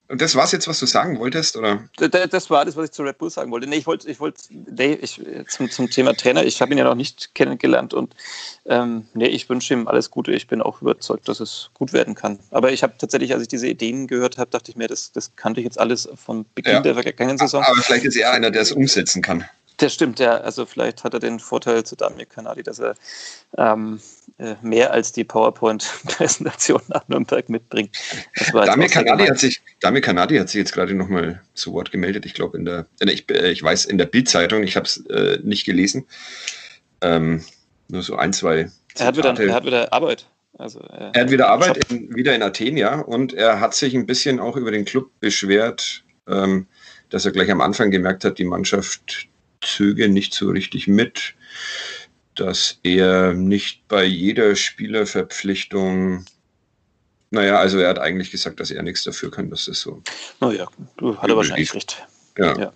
und 0.08 0.20
das 0.22 0.36
war 0.36 0.44
es 0.44 0.52
jetzt, 0.52 0.68
was 0.68 0.78
du 0.78 0.86
sagen 0.86 1.18
wolltest, 1.18 1.56
oder? 1.56 1.88
Das 1.96 2.48
war 2.48 2.64
das, 2.64 2.76
was 2.76 2.86
ich 2.86 2.90
zu 2.92 3.02
Red 3.02 3.18
Bull 3.18 3.28
sagen 3.28 3.50
wollte. 3.50 3.66
Nee, 3.66 3.76
ich 3.76 3.86
wollte, 3.86 4.08
ich 4.08 4.20
wollte, 4.20 4.40
nee, 4.50 4.96
ich, 5.00 5.20
zum, 5.48 5.68
zum 5.68 5.90
Thema 5.90 6.14
Trainer, 6.14 6.44
ich 6.44 6.60
habe 6.60 6.72
ihn 6.72 6.78
ja 6.78 6.84
noch 6.84 6.94
nicht 6.94 7.34
kennengelernt 7.34 7.92
und 7.92 8.14
ähm, 8.66 9.06
nee, 9.14 9.26
ich 9.26 9.48
wünsche 9.48 9.74
ihm 9.74 9.88
alles 9.88 10.10
Gute. 10.10 10.32
Ich 10.32 10.46
bin 10.46 10.62
auch 10.62 10.80
überzeugt, 10.80 11.28
dass 11.28 11.40
es 11.40 11.70
gut 11.74 11.92
werden 11.92 12.14
kann. 12.14 12.38
Aber 12.50 12.70
ich 12.70 12.84
habe 12.84 12.94
tatsächlich, 12.98 13.32
als 13.32 13.42
ich 13.42 13.48
diese 13.48 13.66
Ideen 13.66 14.06
gehört 14.06 14.38
habe, 14.38 14.50
dachte 14.50 14.70
ich 14.70 14.76
mir, 14.76 14.86
das, 14.86 15.10
das 15.10 15.34
kannte 15.34 15.60
ich 15.60 15.64
jetzt 15.64 15.78
alles 15.78 16.08
von 16.14 16.46
Beginn 16.54 16.74
ja. 16.74 16.80
der 16.80 16.94
vergangenen 16.94 17.38
Saison. 17.38 17.64
Aber 17.64 17.82
vielleicht 17.82 18.04
ist 18.04 18.16
er 18.16 18.30
einer, 18.32 18.52
der 18.52 18.62
es 18.62 18.70
umsetzen 18.70 19.22
kann. 19.22 19.44
Das 19.78 19.92
stimmt, 19.92 20.18
ja. 20.20 20.38
Also 20.38 20.64
vielleicht 20.64 21.04
hat 21.04 21.12
er 21.14 21.20
den 21.20 21.38
Vorteil 21.38 21.84
zu 21.84 21.96
Damir 21.96 22.26
Kanadi, 22.26 22.62
dass 22.62 22.78
er 22.78 22.94
ähm, 23.58 24.00
äh, 24.38 24.54
mehr 24.62 24.92
als 24.92 25.12
die 25.12 25.24
PowerPoint-Präsentation 25.24 26.80
nach 26.88 27.06
Nürnberg 27.08 27.48
mitbringt. 27.48 27.96
Damir 28.52 28.88
Kanadi, 28.88 29.26
hat 29.26 29.38
sich, 29.38 29.60
Damir 29.80 30.00
Kanadi 30.00 30.38
hat 30.38 30.48
sich 30.48 30.60
jetzt 30.60 30.72
gerade 30.72 30.94
nochmal 30.94 31.42
zu 31.54 31.72
Wort 31.72 31.90
gemeldet. 31.90 32.24
Ich 32.24 32.34
glaube, 32.34 32.56
in 32.56 32.64
der, 32.64 32.86
ich, 33.00 33.30
äh, 33.30 33.50
ich 33.50 33.62
weiß, 33.62 33.84
in 33.84 33.98
der 33.98 34.06
Bildzeitung, 34.06 34.62
ich 34.62 34.76
habe 34.76 34.86
es 34.86 35.04
äh, 35.06 35.38
nicht 35.42 35.66
gelesen. 35.66 36.06
Ähm, 37.02 37.44
nur 37.88 38.02
so 38.02 38.16
ein, 38.16 38.32
zwei. 38.32 38.70
Er 38.98 39.06
hat, 39.06 39.16
wieder, 39.16 39.38
er 39.38 39.54
hat 39.54 39.64
wieder 39.66 39.92
Arbeit. 39.92 40.26
Also, 40.58 40.80
äh, 40.80 41.10
er 41.12 41.22
hat 41.22 41.30
wieder 41.30 41.48
Arbeit, 41.48 41.90
in, 41.90 42.14
wieder 42.14 42.34
in 42.34 42.42
Athen, 42.42 42.78
ja. 42.78 43.00
Und 43.00 43.34
er 43.34 43.60
hat 43.60 43.74
sich 43.74 43.94
ein 43.94 44.06
bisschen 44.06 44.40
auch 44.40 44.56
über 44.56 44.70
den 44.70 44.86
Club 44.86 45.10
beschwert, 45.20 46.02
ähm, 46.28 46.66
dass 47.10 47.26
er 47.26 47.32
gleich 47.32 47.50
am 47.50 47.60
Anfang 47.60 47.90
gemerkt 47.90 48.24
hat, 48.24 48.38
die 48.38 48.44
Mannschaft 48.44 49.28
zöge 49.62 50.08
nicht 50.08 50.34
so 50.34 50.50
richtig 50.50 50.86
mit, 50.86 51.34
dass 52.34 52.78
er 52.82 53.32
nicht 53.32 53.88
bei 53.88 54.04
jeder 54.04 54.56
Spielerverpflichtung, 54.56 56.24
naja, 57.30 57.58
also 57.58 57.78
er 57.78 57.88
hat 57.88 57.98
eigentlich 57.98 58.30
gesagt, 58.30 58.60
dass 58.60 58.70
er 58.70 58.82
nichts 58.82 59.04
dafür 59.04 59.30
kann, 59.30 59.50
dass 59.50 59.66
das 59.66 59.80
so. 59.80 60.02
Naja, 60.40 60.68
du 60.96 61.16
hat 61.16 61.28
er 61.28 61.36
wahrscheinlich 61.36 61.74
recht. 61.74 62.06
Ja. 62.38 62.58
ja. 62.58 62.72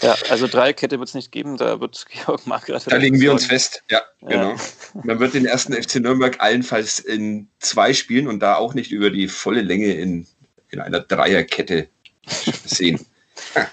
Ja, 0.00 0.16
also 0.30 0.46
Dreierkette 0.46 0.98
wird 0.98 1.10
es 1.10 1.14
nicht 1.14 1.32
geben, 1.32 1.58
da 1.58 1.80
wird 1.80 2.06
Georg 2.24 2.46
Markgraf. 2.46 2.84
Da 2.84 2.96
legen 2.96 3.20
wir 3.20 3.32
uns 3.32 3.46
fest, 3.46 3.82
ja, 3.90 4.00
ja, 4.22 4.28
genau. 4.28 4.56
Man 5.04 5.20
wird 5.20 5.34
den 5.34 5.44
ersten 5.44 5.74
FC 5.74 5.96
Nürnberg 5.96 6.40
allenfalls 6.40 6.98
in 6.98 7.48
zwei 7.58 7.92
Spielen 7.92 8.26
und 8.26 8.40
da 8.40 8.56
auch 8.56 8.72
nicht 8.72 8.90
über 8.90 9.10
die 9.10 9.28
volle 9.28 9.60
Länge 9.60 9.92
in, 9.92 10.26
in 10.70 10.80
einer 10.80 11.00
Dreierkette 11.00 11.88
sehen. 12.64 13.04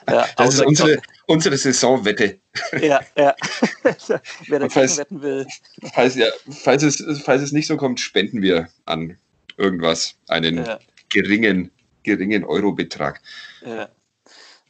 Ja, 0.10 0.28
das 0.36 0.56
ist 0.56 0.66
unsere, 0.66 1.02
unsere 1.28 1.58
Saisonwette. 1.58 2.40
Ja, 2.82 3.02
ja. 3.16 3.36
Wer 4.48 4.60
dagegen 4.60 4.70
falls, 4.72 4.98
wetten 4.98 5.22
will. 5.22 5.46
Falls, 5.94 6.16
ja, 6.16 6.28
falls, 6.63 6.84
es, 6.84 7.04
falls 7.24 7.42
es 7.44 7.52
nicht 7.52 7.68
so 7.68 7.78
kommt, 7.78 8.00
spenden 8.00 8.42
wir 8.42 8.68
an 8.86 9.18
irgendwas 9.58 10.16
einen 10.28 10.66
ja. 10.66 10.80
geringen, 11.10 11.72
geringen 12.04 12.44
Eurobetrag. 12.44 13.22
Ja. 13.66 13.90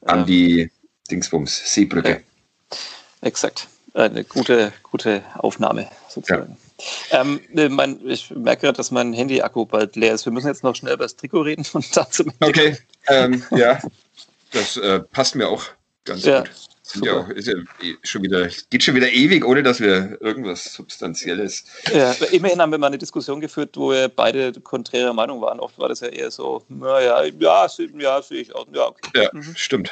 An 0.06 0.20
ähm, 0.20 0.26
die 0.26 0.72
Dingsbums, 1.10 1.74
Seebrücke. 1.74 2.22
Exakt. 3.22 3.68
Eine 3.94 4.24
gute, 4.24 4.74
gute 4.84 5.24
Aufnahme 5.36 5.90
sozusagen. 6.10 6.58
Ja. 7.12 7.22
Ähm, 7.22 7.42
äh, 7.56 7.70
mein, 7.70 8.00
ich 8.08 8.30
merke 8.32 8.62
gerade, 8.62 8.78
dass 8.78 8.92
mein 8.92 9.14
Handy-Akku 9.14 9.66
bald 9.66 9.96
leer 9.96 10.14
ist. 10.14 10.26
Wir 10.26 10.32
müssen 10.32 10.48
jetzt 10.48 10.64
noch 10.64 10.76
schnell 10.76 10.94
über 10.94 11.06
das 11.06 11.16
Trikot 11.16 11.42
reden 11.42 11.66
und 11.74 11.96
dazu. 11.96 12.24
Okay, 12.40 12.78
ähm, 13.08 13.44
ja. 13.52 13.80
Das 14.52 14.78
äh, 14.78 15.00
passt 15.00 15.36
mir 15.36 15.50
auch 15.50 15.66
ganz 16.08 16.26
ja, 16.26 16.40
gut. 16.40 16.50
Ja 17.04 17.20
auch, 17.20 17.30
ist 17.30 17.48
ja 17.48 17.56
eh 17.82 17.96
schon 18.04 18.24
wieder, 18.24 18.48
geht 18.70 18.84
schon 18.84 18.96
wieder 18.96 19.12
ewig, 19.12 19.46
ohne 19.46 19.62
dass 19.62 19.80
wir 19.82 20.18
irgendwas 20.22 20.74
Substanzielles. 20.74 21.66
Ja, 21.94 22.14
immerhin 22.32 22.62
haben 22.62 22.72
wir 22.72 22.78
mal 22.78 22.88
eine 22.88 22.98
Diskussion 22.98 23.42
geführt, 23.42 23.76
wo 23.76 23.92
wir 23.92 24.08
beide 24.08 24.54
konträre 24.54 25.14
Meinung 25.14 25.42
waren. 25.42 25.60
Oft 25.60 25.78
war 25.78 25.90
das 25.90 26.00
ja 26.00 26.08
eher 26.08 26.32
so, 26.32 26.64
naja, 26.70 27.24
ja, 27.26 27.68
ja, 27.98 28.22
sehe 28.22 28.42
ich 28.42 28.56
auch. 28.56 28.68
Ja, 28.74 28.88
okay. 28.88 29.12
ja 29.16 29.30
mhm. 29.34 29.54
stimmt. 29.56 29.92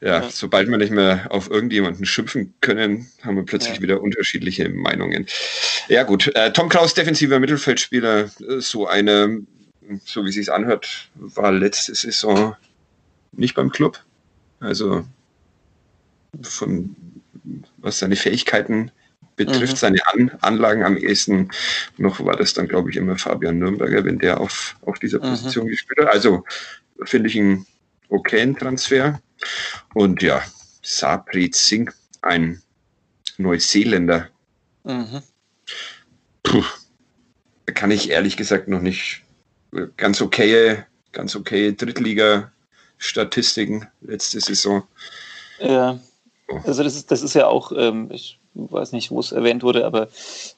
Ja, 0.00 0.22
ja, 0.22 0.30
sobald 0.30 0.68
wir 0.68 0.78
nicht 0.78 0.92
mehr 0.92 1.26
auf 1.30 1.50
irgendjemanden 1.50 2.06
schimpfen 2.06 2.54
können, 2.60 3.10
haben 3.24 3.34
wir 3.34 3.44
plötzlich 3.44 3.76
ja. 3.76 3.82
wieder 3.82 4.00
unterschiedliche 4.00 4.68
Meinungen. 4.68 5.26
Ja, 5.88 6.04
gut. 6.04 6.30
Äh, 6.36 6.52
Tom 6.52 6.68
Kraus, 6.68 6.94
defensiver 6.94 7.40
Mittelfeldspieler, 7.40 8.30
äh, 8.48 8.60
so 8.60 8.86
eine, 8.86 9.40
so 10.04 10.24
wie 10.24 10.28
es 10.28 10.36
sich 10.36 10.52
anhört, 10.52 11.08
war 11.16 11.50
letzte 11.50 11.96
Saison 11.96 12.54
nicht 13.32 13.56
beim 13.56 13.72
Club. 13.72 13.98
Also 14.60 15.04
von 16.42 16.94
was 17.78 17.98
seine 17.98 18.16
Fähigkeiten 18.16 18.90
betrifft, 19.36 19.74
mhm. 19.74 19.76
seine 19.76 20.06
An 20.12 20.30
Anlagen 20.40 20.84
am 20.84 20.96
ehesten 20.96 21.50
noch 21.96 22.22
war 22.24 22.36
das 22.36 22.52
dann, 22.52 22.68
glaube 22.68 22.90
ich, 22.90 22.96
immer 22.96 23.16
Fabian 23.16 23.58
Nürnberger, 23.58 24.04
wenn 24.04 24.18
der 24.18 24.40
auf, 24.40 24.76
auf 24.82 24.98
dieser 24.98 25.18
mhm. 25.18 25.30
Position 25.30 25.66
mhm. 25.66 25.70
gespielt 25.70 26.00
hat. 26.00 26.08
Also 26.08 26.44
finde 27.04 27.28
ich 27.30 27.38
einen 27.38 27.66
okayen 28.10 28.56
Transfer. 28.56 29.20
Und 29.94 30.22
ja, 30.22 30.42
Sapri 30.82 31.50
Singh, 31.54 31.92
ein 32.22 32.60
Neuseeländer. 33.38 34.28
Mhm. 34.84 35.22
Puh, 36.42 36.64
kann 37.66 37.90
ich 37.90 38.10
ehrlich 38.10 38.36
gesagt 38.36 38.68
noch 38.68 38.80
nicht 38.80 39.22
ganz 39.96 40.20
okay, 40.20 40.84
ganz 41.12 41.36
okay 41.36 41.72
Drittliga 41.72 42.50
Statistiken 42.98 43.86
letzte 44.00 44.40
Saison. 44.40 44.82
Ja, 45.60 46.00
also 46.48 46.82
das 46.82 46.96
ist, 46.96 47.10
das 47.10 47.22
ist 47.22 47.34
ja 47.34 47.46
auch, 47.46 47.72
ähm, 47.74 48.08
ich 48.10 48.40
weiß 48.58 48.92
nicht, 48.92 49.10
wo 49.10 49.20
es 49.20 49.32
erwähnt 49.32 49.62
wurde, 49.62 49.86
aber 49.86 50.08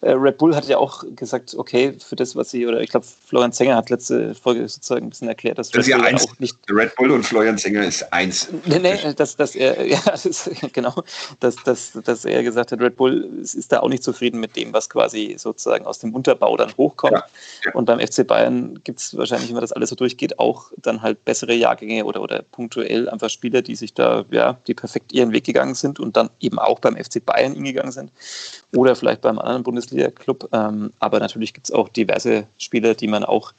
äh, 0.01 0.13
Red 0.13 0.39
Bull 0.39 0.57
hat 0.57 0.67
ja 0.67 0.79
auch 0.79 1.05
gesagt, 1.15 1.55
okay, 1.55 1.95
für 1.99 2.17
das, 2.17 2.37
was 2.37 2.51
sie, 2.51 2.67
oder 2.67 2.81
ich 2.81 2.91
glaube, 2.91 3.07
Florian 3.27 3.53
Zenger 3.53 3.77
hat 3.77 3.91
letzte 3.91 4.35
Folge 4.35 4.69
sozusagen 4.69 5.07
ein 5.07 5.11
bisschen 5.11 5.29
erklärt, 5.29 5.59
dass 5.59 5.71
das 5.71 5.87
Red 5.87 5.89
ja 5.89 6.01
eins, 6.01 6.27
auch 6.27 6.39
nicht. 6.39 6.57
Red 6.69 6.95
Bull 6.97 7.11
und 7.11 7.25
Florian 7.25 7.59
Zenger 7.59 7.85
ist 7.85 8.13
eins. 8.13 8.49
Nee, 8.67 8.79
nee, 8.79 8.97
dass, 9.15 9.37
dass 9.37 9.55
er, 9.55 9.87
ja, 9.87 9.99
ist, 10.25 10.51
genau, 10.73 10.95
dass, 11.41 11.57
dass, 11.65 11.93
dass 12.05 12.25
er 12.25 12.43
gesagt 12.43 12.73
hat, 12.73 12.81
Red 12.81 12.97
Bull 12.97 13.29
ist 13.43 13.73
da 13.73 13.81
auch 13.81 13.89
nicht 13.89 14.03
zufrieden 14.03 14.41
mit 14.41 14.57
dem, 14.57 14.73
was 14.73 14.89
quasi 14.89 15.37
sozusagen 15.39 15.87
aus 15.87 15.99
dem 15.99 16.15
Unterbau 16.15 16.57
dann 16.57 16.73
hochkommt. 16.77 17.13
Ja, 17.13 17.25
ja. 17.65 17.75
Und 17.75 17.87
beim 17.87 18.01
FC 18.01 18.27
Bayern 18.27 18.81
gibt 18.85 19.01
es 19.01 19.17
wahrscheinlich, 19.17 19.53
wenn 19.53 19.61
das 19.61 19.73
alles 19.73 19.91
so 19.91 19.97
durchgeht, 19.97 20.39
auch 20.39 20.73
dann 20.77 21.03
halt 21.03 21.25
bessere 21.25 21.55
Jahrgänge 21.55 22.05
oder, 22.05 22.23
oder 22.23 22.43
punktuell 22.43 23.09
einfach 23.09 23.31
Spieler, 23.31 23.63
die 23.63 23.77
sich 23.77 23.95
da, 23.95 24.25
ja, 24.31 24.59
die 24.67 24.75
perfekt 24.75 25.13
ihren 25.13 25.33
Weg 25.33 25.45
gegangen 25.45 25.75
sind 25.75 26.01
und 26.01 26.17
dann 26.17 26.31
eben 26.41 26.59
auch 26.59 26.79
beim 26.79 26.97
FC 26.97 27.25
Bayern 27.25 27.53
hingegangen 27.53 27.90
gegangen 27.91 28.11
sind 28.11 28.79
oder 28.79 28.95
vielleicht 28.95 29.21
beim 29.21 29.39
anderen 29.39 29.63
Bundesliga-Club. 29.63 30.49
Ähm, 30.53 30.93
aber 30.99 31.19
natürlich 31.21 31.55
gibt 31.55 31.69
es 31.69 31.73
auch 31.73 31.89
diverse 31.89 32.47
Spieler, 32.59 32.95
die 32.95 33.09
man 33.09 33.25
auch, 33.25 33.53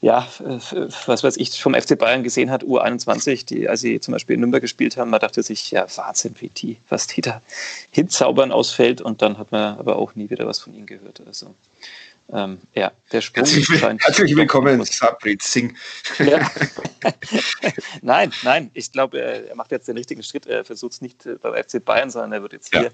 ja, 0.00 0.26
was 1.06 1.24
weiß 1.24 1.36
ich, 1.36 1.60
vom 1.60 1.74
FC 1.74 1.98
Bayern 1.98 2.22
gesehen 2.22 2.50
hat, 2.50 2.62
U21, 2.62 3.46
die, 3.46 3.68
als 3.68 3.80
sie 3.80 4.00
zum 4.00 4.12
Beispiel 4.12 4.34
in 4.34 4.40
Nürnberg 4.40 4.62
gespielt 4.62 4.96
haben, 4.96 5.10
man 5.10 5.20
dachte 5.20 5.42
sich, 5.42 5.70
ja, 5.70 5.86
Wahnsinn, 5.96 6.34
wie 6.38 6.48
die, 6.48 6.76
was 6.88 7.06
die 7.06 7.20
da 7.20 7.42
hinzaubern 7.90 8.52
ausfällt 8.52 9.00
und 9.00 9.22
dann 9.22 9.38
hat 9.38 9.52
man 9.52 9.78
aber 9.78 9.96
auch 9.96 10.14
nie 10.14 10.30
wieder 10.30 10.46
was 10.46 10.58
von 10.60 10.74
ihnen 10.74 10.86
gehört. 10.86 11.22
Also 11.26 11.54
ähm, 12.30 12.58
ja, 12.74 12.92
der 13.10 13.20
Sprung 13.20 13.44
herzlich, 13.44 13.68
herzlich 13.70 14.36
willkommen, 14.36 14.84
Sabrit 14.84 15.42
Singh. 15.42 15.74
Ja. 16.18 16.50
nein, 18.02 18.32
nein, 18.42 18.70
ich 18.74 18.92
glaube, 18.92 19.20
er 19.20 19.54
macht 19.54 19.70
jetzt 19.70 19.88
den 19.88 19.96
richtigen 19.96 20.22
Schritt. 20.22 20.46
Er 20.46 20.64
versucht 20.64 20.92
es 20.92 21.00
nicht 21.00 21.26
äh, 21.26 21.36
beim 21.40 21.54
FC 21.54 21.84
Bayern, 21.84 22.10
sondern 22.10 22.32
er 22.32 22.42
wird 22.42 22.52
jetzt 22.52 22.72
ja. 22.72 22.80
hier 22.80 22.92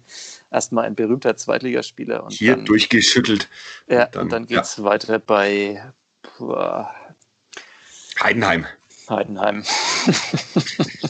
erstmal 0.51 0.85
ein 0.85 0.95
berühmter 0.95 1.37
Zweitligaspieler. 1.37 2.25
Und 2.25 2.33
hier 2.33 2.57
dann, 2.57 2.65
durchgeschüttelt. 2.65 3.49
Ja, 3.89 4.05
und 4.07 4.15
dann, 4.17 4.29
dann 4.29 4.47
geht 4.47 4.63
es 4.63 4.77
ja. 4.79 4.85
weiter 4.85 5.19
bei 5.19 5.93
puh, 6.23 6.57
Heidenheim. 8.23 8.67
Heidenheim. 9.09 9.65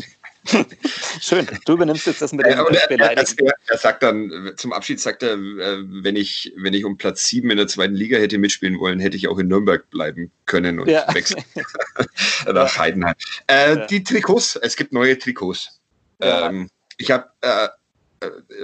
Schön, 1.29 1.47
du 1.67 1.75
übernimmst 1.75 2.07
jetzt 2.07 2.23
das 2.23 2.33
mit 2.33 2.47
dem 2.47 2.59
äh, 2.59 2.65
Beleidigen. 2.89 3.47
Er, 3.47 3.55
er, 3.67 3.79
sagt 3.79 4.03
dann, 4.03 4.53
zum 4.57 4.73
Abschied 4.73 4.99
sagt 4.99 5.23
er, 5.23 5.35
äh, 5.35 5.83
wenn 6.03 6.17
ich, 6.17 6.53
wenn 6.57 6.73
ich 6.73 6.85
um 6.85 6.97
Platz 6.97 7.27
sieben 7.27 7.51
in 7.51 7.59
der 7.59 7.67
zweiten 7.67 7.95
Liga 7.95 8.17
hätte 8.17 8.39
mitspielen 8.39 8.79
wollen, 8.79 8.99
hätte 8.99 9.17
ich 9.17 9.29
auch 9.29 9.39
in 9.39 9.49
Nürnberg 9.49 9.91
bleiben 9.91 10.31
können 10.47 10.81
und 10.81 10.89
ja. 10.89 11.05
wechseln 11.15 11.45
nach 12.53 12.79
Heidenheim. 12.79 13.15
Äh, 13.47 13.77
ja. 13.77 13.87
Die 13.87 14.03
Trikots, 14.03 14.57
es 14.57 14.77
gibt 14.77 14.93
neue 14.93 15.19
Trikots. 15.19 15.81
Ja. 16.23 16.49
Ähm, 16.49 16.71
ich 16.97 17.11
habe 17.11 17.29
äh, 17.43 17.69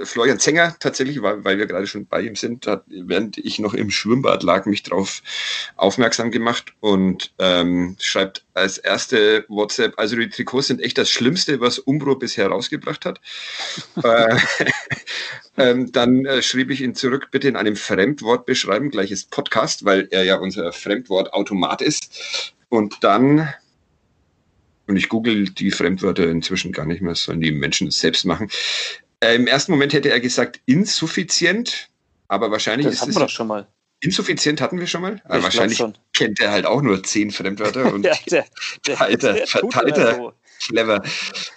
Florian 0.03 0.39
Zenger 0.39 0.75
tatsächlich, 0.79 1.21
weil, 1.21 1.43
weil 1.43 1.57
wir 1.57 1.65
gerade 1.65 1.87
schon 1.87 2.05
bei 2.05 2.21
ihm 2.21 2.35
sind, 2.35 2.67
hat, 2.67 2.83
während 2.87 3.37
ich 3.37 3.59
noch 3.59 3.73
im 3.73 3.89
Schwimmbad 3.89 4.43
lag, 4.43 4.65
mich 4.65 4.83
darauf 4.83 5.21
aufmerksam 5.75 6.31
gemacht 6.31 6.73
und 6.79 7.33
ähm, 7.39 7.95
schreibt 7.99 8.45
als 8.53 8.77
erste 8.77 9.45
WhatsApp, 9.47 9.93
also 9.97 10.15
die 10.15 10.29
Trikots 10.29 10.67
sind 10.67 10.81
echt 10.81 10.97
das 10.97 11.09
Schlimmste, 11.09 11.59
was 11.61 11.79
Umbro 11.79 12.15
bisher 12.15 12.47
rausgebracht 12.47 13.05
hat. 13.05 13.21
äh, 14.03 14.37
ähm, 15.57 15.91
dann 15.91 16.25
äh, 16.25 16.41
schrieb 16.41 16.69
ich 16.69 16.81
ihn 16.81 16.95
zurück, 16.95 17.29
bitte 17.31 17.47
in 17.47 17.55
einem 17.55 17.75
Fremdwort 17.75 18.45
beschreiben, 18.45 18.89
gleiches 18.89 19.25
Podcast, 19.25 19.85
weil 19.85 20.07
er 20.11 20.23
ja 20.23 20.37
unser 20.37 20.71
Fremdwortautomat 20.73 21.81
ist. 21.81 22.53
Und 22.69 23.03
dann 23.03 23.49
und 24.87 24.97
ich 24.97 25.09
google 25.09 25.45
die 25.49 25.71
Fremdwörter 25.71 26.29
inzwischen 26.29 26.71
gar 26.71 26.85
nicht 26.85 27.01
mehr, 27.01 27.15
sollen 27.15 27.41
die 27.41 27.51
Menschen 27.51 27.89
selbst 27.89 28.25
machen. 28.25 28.49
Äh, 29.19 29.35
Im 29.35 29.47
ersten 29.47 29.71
Moment 29.71 29.93
hätte 29.93 30.09
er 30.09 30.19
gesagt 30.19 30.61
insuffizient, 30.65 31.89
aber 32.27 32.51
wahrscheinlich 32.51 32.85
das 32.85 32.95
ist 32.95 33.01
hatten 33.01 33.11
es. 33.11 33.15
wir 33.17 33.21
doch 33.21 33.29
schon 33.29 33.47
mal. 33.47 33.67
Insuffizient 34.01 34.61
hatten 34.61 34.79
wir 34.79 34.87
schon 34.87 35.01
mal. 35.01 35.21
Aber 35.25 35.43
wahrscheinlich 35.43 35.81
kennt 36.13 36.39
er 36.39 36.51
halt 36.51 36.65
auch 36.65 36.81
nur 36.81 37.01
zehn 37.03 37.31
Fremdwörter 37.31 37.85
und 37.93 38.05
ja, 38.05 38.13
der, 38.29 38.45
der, 38.85 39.01
Alter, 39.01 39.33
der 39.33 39.47
verteilter, 39.47 40.15
so. 40.15 40.33
clever. 40.67 41.01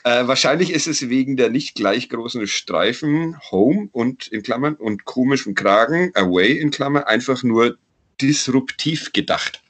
Äh, 0.05 0.27
wahrscheinlich 0.27 0.73
ist 0.73 0.87
es 0.87 1.09
wegen 1.09 1.37
der 1.37 1.51
nicht 1.51 1.75
gleich 1.75 2.09
großen 2.09 2.47
Streifen 2.47 3.37
Home 3.51 3.89
und 3.93 4.29
in 4.29 4.43
Klammern 4.43 4.75
und 4.75 5.05
komischen 5.05 5.55
Kragen 5.55 6.13
Away 6.15 6.53
in 6.53 6.71
Klammern 6.71 7.05
einfach 7.05 7.43
nur 7.43 7.77
disruptiv 8.21 9.13
gedacht. 9.13 9.63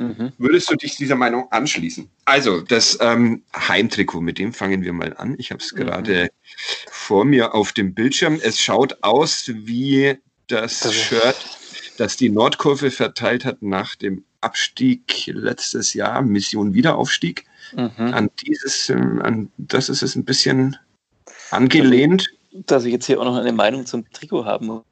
Mhm. 0.00 0.32
Würdest 0.38 0.70
du 0.70 0.76
dich 0.76 0.96
dieser 0.96 1.14
Meinung 1.14 1.52
anschließen? 1.52 2.08
Also, 2.24 2.62
das 2.62 2.96
ähm, 3.02 3.42
Heimtrikot, 3.54 4.22
mit 4.22 4.38
dem 4.38 4.54
fangen 4.54 4.82
wir 4.82 4.94
mal 4.94 5.14
an. 5.18 5.34
Ich 5.38 5.50
habe 5.50 5.62
es 5.62 5.72
mhm. 5.72 5.76
gerade 5.76 6.30
vor 6.90 7.26
mir 7.26 7.54
auf 7.54 7.72
dem 7.72 7.92
Bildschirm. 7.92 8.40
Es 8.42 8.58
schaut 8.58 8.96
aus 9.02 9.50
wie 9.52 10.16
das, 10.46 10.80
das 10.80 10.94
Shirt, 10.94 11.36
das 11.98 12.16
die 12.16 12.30
Nordkurve 12.30 12.90
verteilt 12.90 13.44
hat 13.44 13.60
nach 13.60 13.94
dem 13.94 14.24
Abstieg 14.40 15.26
letztes 15.26 15.92
Jahr, 15.92 16.22
Mission 16.22 16.72
Wiederaufstieg. 16.72 17.44
Mhm. 17.76 17.90
An 17.98 18.30
dieses, 18.42 18.88
ähm, 18.88 19.20
an 19.20 19.52
das 19.58 19.90
ist 19.90 20.02
es 20.02 20.16
ein 20.16 20.24
bisschen 20.24 20.78
angelehnt. 21.50 22.30
Dass 22.52 22.86
ich 22.86 22.92
jetzt 22.92 23.04
hier 23.04 23.20
auch 23.20 23.26
noch 23.26 23.36
eine 23.36 23.52
Meinung 23.52 23.84
zum 23.84 24.10
Trikot 24.12 24.46
haben 24.46 24.66
muss. 24.66 24.82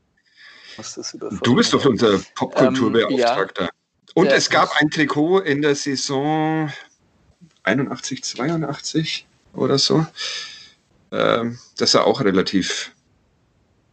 Du 1.42 1.56
bist 1.56 1.72
doch 1.72 1.84
unser 1.86 2.20
Popkulturbeauftragter. 2.36 3.62
Ähm, 3.62 3.66
ja. 3.66 3.77
Und 4.14 4.28
es 4.28 4.50
gab 4.50 4.70
ein 4.80 4.90
Trikot 4.90 5.40
in 5.40 5.62
der 5.62 5.74
Saison 5.74 6.72
81, 7.62 8.24
82 8.24 9.26
oder 9.54 9.78
so. 9.78 10.06
Ähm, 11.12 11.58
das 11.76 11.94
war 11.94 12.06
auch 12.06 12.20
relativ 12.20 12.92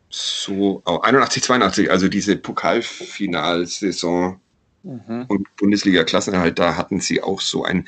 so, 0.09 0.82
oh, 0.86 0.99
81, 0.99 1.43
82, 1.43 1.91
also 1.91 2.07
diese 2.07 2.38
Pokalfinalsaison 2.38 4.39
mhm. 4.84 5.26
und 5.28 5.55
Bundesliga-Klassenerhalt, 5.57 6.57
da 6.57 6.78
hatten 6.78 7.01
sie 7.01 7.22
auch 7.22 7.41
so 7.41 7.66
ein 7.66 7.86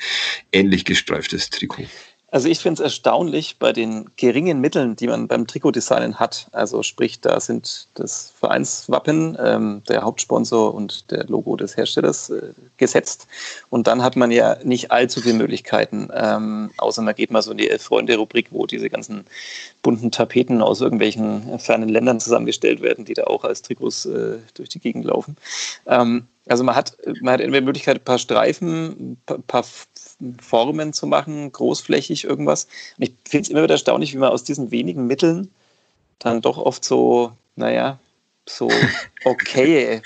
ähnlich 0.52 0.84
gestreiftes 0.84 1.48
Trikot. 1.50 1.86
Also 2.30 2.48
ich 2.48 2.58
finde 2.58 2.82
es 2.82 2.84
erstaunlich 2.84 3.58
bei 3.58 3.72
den 3.72 4.10
geringen 4.16 4.60
Mitteln, 4.60 4.96
die 4.96 5.06
man 5.06 5.28
beim 5.28 5.46
Trikotdesignen 5.46 6.20
hat. 6.20 6.48
Also 6.52 6.82
sprich, 6.82 7.22
da 7.22 7.40
sind 7.40 7.88
das 7.94 8.34
Vereinswappen, 8.38 9.38
ähm, 9.40 9.82
der 9.88 10.02
Hauptsponsor 10.02 10.74
und 10.74 11.10
der 11.10 11.24
Logo 11.24 11.56
des 11.56 11.78
Herstellers 11.78 12.28
äh, 12.28 12.52
gesetzt. 12.76 13.28
Und 13.70 13.86
dann 13.86 14.02
hat 14.02 14.14
man 14.16 14.30
ja 14.30 14.58
nicht 14.62 14.90
allzu 14.90 15.22
viele 15.22 15.36
Möglichkeiten, 15.36 16.10
ähm, 16.14 16.70
außer 16.76 17.00
man 17.00 17.14
geht 17.14 17.30
mal 17.30 17.40
so 17.40 17.52
in 17.52 17.58
die 17.58 17.70
Freunde-Rubrik, 17.78 18.48
wo 18.50 18.66
diese 18.66 18.90
ganzen 18.90 19.24
bunten 19.82 20.10
Tapeten 20.10 20.60
aus 20.60 20.82
irgendwelchen 20.82 21.58
fernen 21.58 21.88
Ländern 21.88 22.20
zusammengestellt 22.20 22.82
werden, 22.82 23.06
die 23.06 23.14
da 23.14 23.24
auch 23.24 23.44
als 23.44 23.62
Trikots 23.62 24.04
äh, 24.04 24.36
durch 24.52 24.68
die 24.68 24.80
Gegend 24.80 25.06
laufen. 25.06 25.36
Ähm, 25.86 26.26
also 26.48 26.64
man 26.64 26.74
hat, 26.74 26.96
man 27.20 27.34
hat 27.34 27.40
entweder 27.40 27.60
die 27.60 27.66
Möglichkeit, 27.66 27.96
ein 27.96 28.04
paar 28.04 28.18
Streifen, 28.18 29.18
ein 29.28 29.42
paar 29.42 29.64
Formen 30.40 30.92
zu 30.92 31.06
machen, 31.06 31.52
großflächig 31.52 32.24
irgendwas. 32.24 32.66
Und 32.96 33.04
ich 33.04 33.14
finde 33.28 33.42
es 33.42 33.48
immer 33.50 33.62
wieder 33.62 33.74
erstaunlich, 33.74 34.14
wie 34.14 34.18
man 34.18 34.30
aus 34.30 34.44
diesen 34.44 34.70
wenigen 34.70 35.06
Mitteln 35.06 35.50
dann 36.18 36.40
doch 36.40 36.58
oft 36.58 36.84
so, 36.84 37.32
naja, 37.56 37.98
so 38.48 38.68
okay 39.24 40.02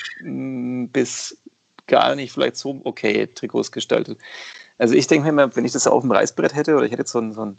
bis 0.92 1.38
gar 1.86 2.14
nicht 2.14 2.32
vielleicht 2.32 2.56
so 2.56 2.80
okay 2.84 3.26
Trikots 3.26 3.72
gestaltet. 3.72 4.18
Also 4.78 4.94
ich 4.94 5.06
denke 5.06 5.24
mir 5.24 5.30
immer, 5.30 5.54
wenn 5.54 5.64
ich 5.64 5.72
das 5.72 5.86
auf 5.86 6.02
dem 6.02 6.10
Reißbrett 6.10 6.54
hätte 6.54 6.74
oder 6.76 6.86
ich 6.86 6.92
hätte 6.92 7.06
so 7.06 7.20
ein, 7.20 7.32
so 7.32 7.44
ein, 7.44 7.58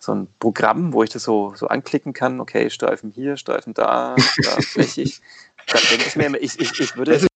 so 0.00 0.12
ein 0.12 0.26
Programm, 0.40 0.92
wo 0.92 1.02
ich 1.02 1.10
das 1.10 1.22
so, 1.22 1.54
so 1.54 1.68
anklicken 1.68 2.12
kann, 2.12 2.40
okay, 2.40 2.70
Streifen 2.70 3.10
hier, 3.10 3.36
Streifen 3.36 3.72
da, 3.72 4.16
da 4.42 4.50
flächig, 4.60 5.20
dann 5.68 5.82
denke 5.90 6.06
ich 6.08 6.16
mir 6.16 6.26
immer, 6.26 6.40
ich, 6.40 6.58
ich, 6.58 6.80
ich 6.80 6.96
würde 6.96 7.26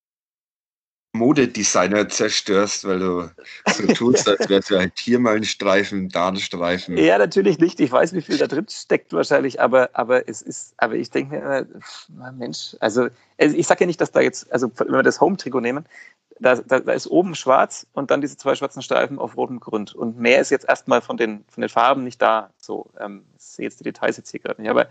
Modedesigner 1.21 2.09
zerstörst, 2.09 2.87
weil 2.87 2.99
du 2.99 3.31
so 3.73 3.87
tust, 3.93 4.27
als 4.27 4.49
wärst 4.49 4.71
du 4.71 4.79
halt 4.79 4.99
hier 4.99 5.19
mal 5.19 5.37
ein 5.37 5.45
Streifen, 5.45 6.09
da 6.09 6.29
ein 6.29 6.37
Streifen. 6.39 6.97
Ja, 6.97 7.19
natürlich 7.19 7.59
nicht. 7.59 7.79
Ich 7.79 7.93
weiß, 7.93 8.15
wie 8.15 8.23
viel 8.23 8.39
da 8.39 8.47
drin 8.47 8.67
steckt 8.69 9.13
wahrscheinlich, 9.13 9.61
aber, 9.61 9.91
aber 9.93 10.29
es 10.29 10.41
ist, 10.41 10.73
aber 10.79 10.95
ich 10.95 11.11
denke 11.11 11.37
mir 11.37 11.67
immer, 12.09 12.33
Mensch, 12.33 12.75
also, 12.81 13.09
also 13.39 13.57
ich 13.57 13.67
sage 13.67 13.81
ja 13.81 13.87
nicht, 13.87 14.01
dass 14.01 14.13
da 14.13 14.21
jetzt, 14.21 14.51
also 14.51 14.73
wenn 14.79 14.93
wir 14.93 15.03
das 15.03 15.21
Home-Trikot 15.21 15.61
nehmen, 15.61 15.85
da, 16.41 16.57
da, 16.57 16.81
da, 16.81 16.93
ist 16.93 17.07
oben 17.07 17.35
schwarz 17.35 17.87
und 17.93 18.11
dann 18.11 18.23
diese 18.23 18.39
zwei 18.39 18.55
schwarzen 18.55 18.81
Streifen 18.81 19.19
auf 19.19 19.37
rotem 19.37 19.61
Grund. 19.61 19.95
Und 19.95 20.19
mehr 20.19 20.41
ist 20.41 20.51
jetzt 20.51 20.67
erstmal 20.67 21.03
von 21.03 21.19
den, 21.19 21.45
von 21.51 21.61
den 21.61 21.69
Farben 21.69 22.03
nicht 22.03 22.23
da. 22.23 22.49
So, 22.59 22.91
ähm, 22.99 23.25
ich 23.37 23.45
sehe 23.45 23.67
jetzt 23.67 23.79
die 23.81 23.85
Details 23.85 24.17
jetzt 24.17 24.31
hier 24.31 24.41
gerade 24.41 24.61
nicht, 24.63 24.71
aber 24.71 24.87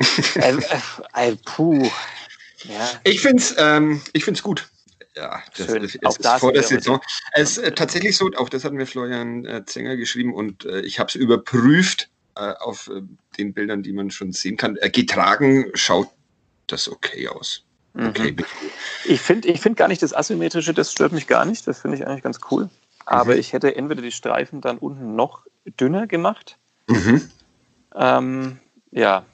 äh, 0.34 0.56
äh, 1.14 1.36
puh. 1.44 1.88
Ja. 2.64 2.90
Ich 3.04 3.20
finde 3.20 3.40
es 3.40 3.54
ähm, 3.56 4.02
gut 4.42 4.68
ja, 5.16 5.42
das, 5.56 5.66
Schön. 5.66 5.84
Es 5.84 5.94
ist 5.94 6.26
vor 6.38 6.52
der 6.52 6.62
Saison. 6.62 7.00
Es 7.32 7.56
ist 7.56 7.64
äh, 7.64 7.72
tatsächlich 7.72 8.16
so, 8.16 8.30
auch 8.36 8.48
das 8.48 8.64
hatten 8.64 8.78
wir 8.78 8.86
Florian 8.86 9.44
äh, 9.44 9.64
Zenger 9.64 9.96
geschrieben 9.96 10.34
und 10.34 10.64
äh, 10.64 10.80
ich 10.80 10.98
habe 10.98 11.08
es 11.08 11.14
überprüft 11.14 12.08
äh, 12.36 12.52
auf 12.60 12.88
äh, 12.88 13.02
den 13.36 13.52
Bildern, 13.52 13.82
die 13.82 13.92
man 13.92 14.10
schon 14.10 14.32
sehen 14.32 14.56
kann. 14.56 14.76
Äh, 14.76 14.90
getragen 14.90 15.70
schaut 15.74 16.08
das 16.68 16.88
okay 16.88 17.28
aus. 17.28 17.64
Mhm. 17.94 18.06
Okay. 18.08 18.32
Mhm. 18.32 18.44
Ich 19.04 19.20
finde 19.20 19.48
ich 19.48 19.60
find 19.60 19.76
gar 19.76 19.88
nicht 19.88 20.02
das 20.02 20.14
Asymmetrische, 20.14 20.74
das 20.74 20.92
stört 20.92 21.12
mich 21.12 21.26
gar 21.26 21.44
nicht. 21.44 21.66
Das 21.66 21.80
finde 21.80 21.96
ich 21.96 22.06
eigentlich 22.06 22.22
ganz 22.22 22.38
cool. 22.50 22.70
Aber 23.04 23.34
mhm. 23.34 23.40
ich 23.40 23.52
hätte 23.52 23.74
entweder 23.74 24.02
die 24.02 24.12
Streifen 24.12 24.60
dann 24.60 24.78
unten 24.78 25.16
noch 25.16 25.42
dünner 25.80 26.06
gemacht. 26.06 26.56
Mhm. 26.86 27.30
Ähm, 27.96 28.58
ja, 28.92 29.24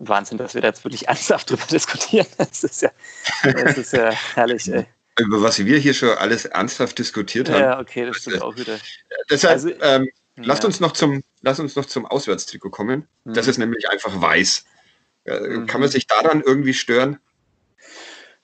Wahnsinn, 0.00 0.38
dass 0.38 0.54
wir 0.54 0.62
da 0.62 0.68
jetzt 0.68 0.84
wirklich 0.84 1.08
ernsthaft 1.08 1.50
drüber 1.50 1.66
diskutieren. 1.70 2.26
Das 2.38 2.64
ist 2.64 2.82
ja, 2.82 2.90
das 3.44 3.78
ist 3.78 3.92
ja 3.92 4.10
herrlich, 4.34 4.72
ey. 4.72 4.86
Über 5.18 5.42
was 5.42 5.58
wir 5.58 5.78
hier 5.78 5.92
schon 5.92 6.10
alles 6.10 6.46
ernsthaft 6.46 6.98
diskutiert 6.98 7.50
haben. 7.50 7.60
Ja, 7.60 7.78
okay, 7.78 8.06
das 8.06 8.16
stimmt 8.16 8.40
auch 8.40 8.56
wieder. 8.56 8.78
Deshalb, 9.28 9.52
also, 9.52 9.68
ähm, 9.68 10.08
ja. 10.36 10.44
lasst, 10.44 10.64
uns 10.64 10.80
noch 10.80 10.92
zum, 10.92 11.22
lasst 11.42 11.60
uns 11.60 11.76
noch 11.76 11.84
zum 11.84 12.06
Auswärtstrikot 12.06 12.70
kommen. 12.70 13.06
Mhm. 13.24 13.34
Das 13.34 13.46
ist 13.46 13.58
nämlich 13.58 13.88
einfach 13.90 14.18
weiß. 14.18 14.64
Mhm. 15.26 15.66
Kann 15.66 15.80
man 15.80 15.90
sich 15.90 16.06
daran 16.06 16.40
irgendwie 16.40 16.72
stören? 16.72 17.18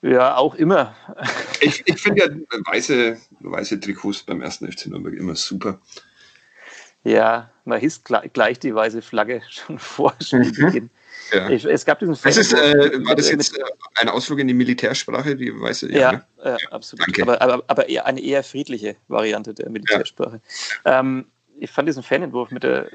Ja, 0.02 0.36
auch 0.36 0.54
immer. 0.54 0.94
Ich, 1.60 1.82
ich 1.86 2.00
finde 2.00 2.22
ja 2.22 2.28
weiße, 2.70 3.16
weiße 3.40 3.80
Trikots 3.80 4.22
beim 4.22 4.42
ersten 4.42 4.70
FC 4.70 4.88
Nürnberg 4.88 5.14
immer 5.14 5.34
super. 5.34 5.80
Ja, 7.06 7.50
man 7.64 7.78
hisst 7.78 8.04
gleich 8.04 8.58
die 8.58 8.74
weiße 8.74 9.00
Flagge 9.00 9.40
schon 9.50 9.78
vor 9.78 10.14
Spielbeginn. 10.20 10.84
Mhm. 10.84 10.90
Ja. 11.32 11.50
Ich, 11.50 11.64
es 11.64 11.84
gab 11.84 11.98
diesen 11.98 12.16
das 12.22 12.36
ist, 12.36 12.52
äh, 12.52 13.04
war 13.04 13.16
das 13.16 13.30
jetzt 13.30 13.56
äh, 13.56 13.62
ein 13.96 14.08
Ausflug 14.08 14.38
in 14.38 14.48
die 14.48 14.54
Militärsprache, 14.54 15.34
die 15.34 15.52
weiße? 15.52 15.90
Ja, 15.90 15.98
ja, 15.98 16.12
ne? 16.12 16.24
äh, 16.42 16.56
absolut. 16.70 17.06
Danke. 17.06 17.22
Aber, 17.22 17.42
aber, 17.42 17.64
aber 17.66 17.88
eher 17.88 18.06
eine 18.06 18.20
eher 18.20 18.44
friedliche 18.44 18.96
Variante 19.08 19.54
der 19.54 19.68
Militärsprache. 19.70 20.40
Ja. 20.84 21.00
Ähm, 21.00 21.26
ich 21.58 21.70
fand 21.70 21.88
diesen 21.88 22.02
Fanentwurf 22.02 22.50
mit 22.50 22.62
der 22.62 22.88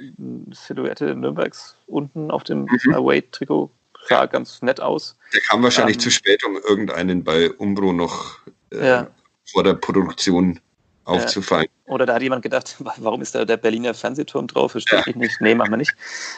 Silhouette 0.52 1.16
Nürnbergs 1.16 1.76
unten 1.88 2.32
auf 2.32 2.44
dem 2.44 2.68
mhm. 2.86 2.94
Away-Trikot 2.94 3.72
sah 4.08 4.26
ganz 4.26 4.62
nett 4.62 4.80
aus. 4.80 5.18
Der 5.34 5.42
kam 5.42 5.64
wahrscheinlich 5.64 5.98
ähm, 5.98 6.02
zu 6.02 6.12
spät, 6.12 6.44
um 6.46 6.58
irgendeinen 6.58 7.24
bei 7.24 7.52
Umbro 7.52 7.92
noch 7.92 8.40
äh, 8.72 9.04
vor 9.52 9.64
der 9.64 9.74
Produktion 9.74 10.60
aufzufallen. 11.06 11.68
Oder 11.86 12.06
da 12.06 12.16
hat 12.16 12.22
jemand 12.22 12.44
gedacht, 12.44 12.76
warum 12.98 13.22
ist 13.22 13.36
da 13.36 13.46
der 13.46 13.58
Berliner 13.58 13.94
Fernsehturm 13.94 14.48
drauf? 14.48 14.72
Verstehe 14.72 15.04
ich 15.06 15.16
nicht. 15.16 15.42
Nee, 15.42 15.56
machen 15.56 15.72
wir 15.72 15.78
nicht. 15.78 15.94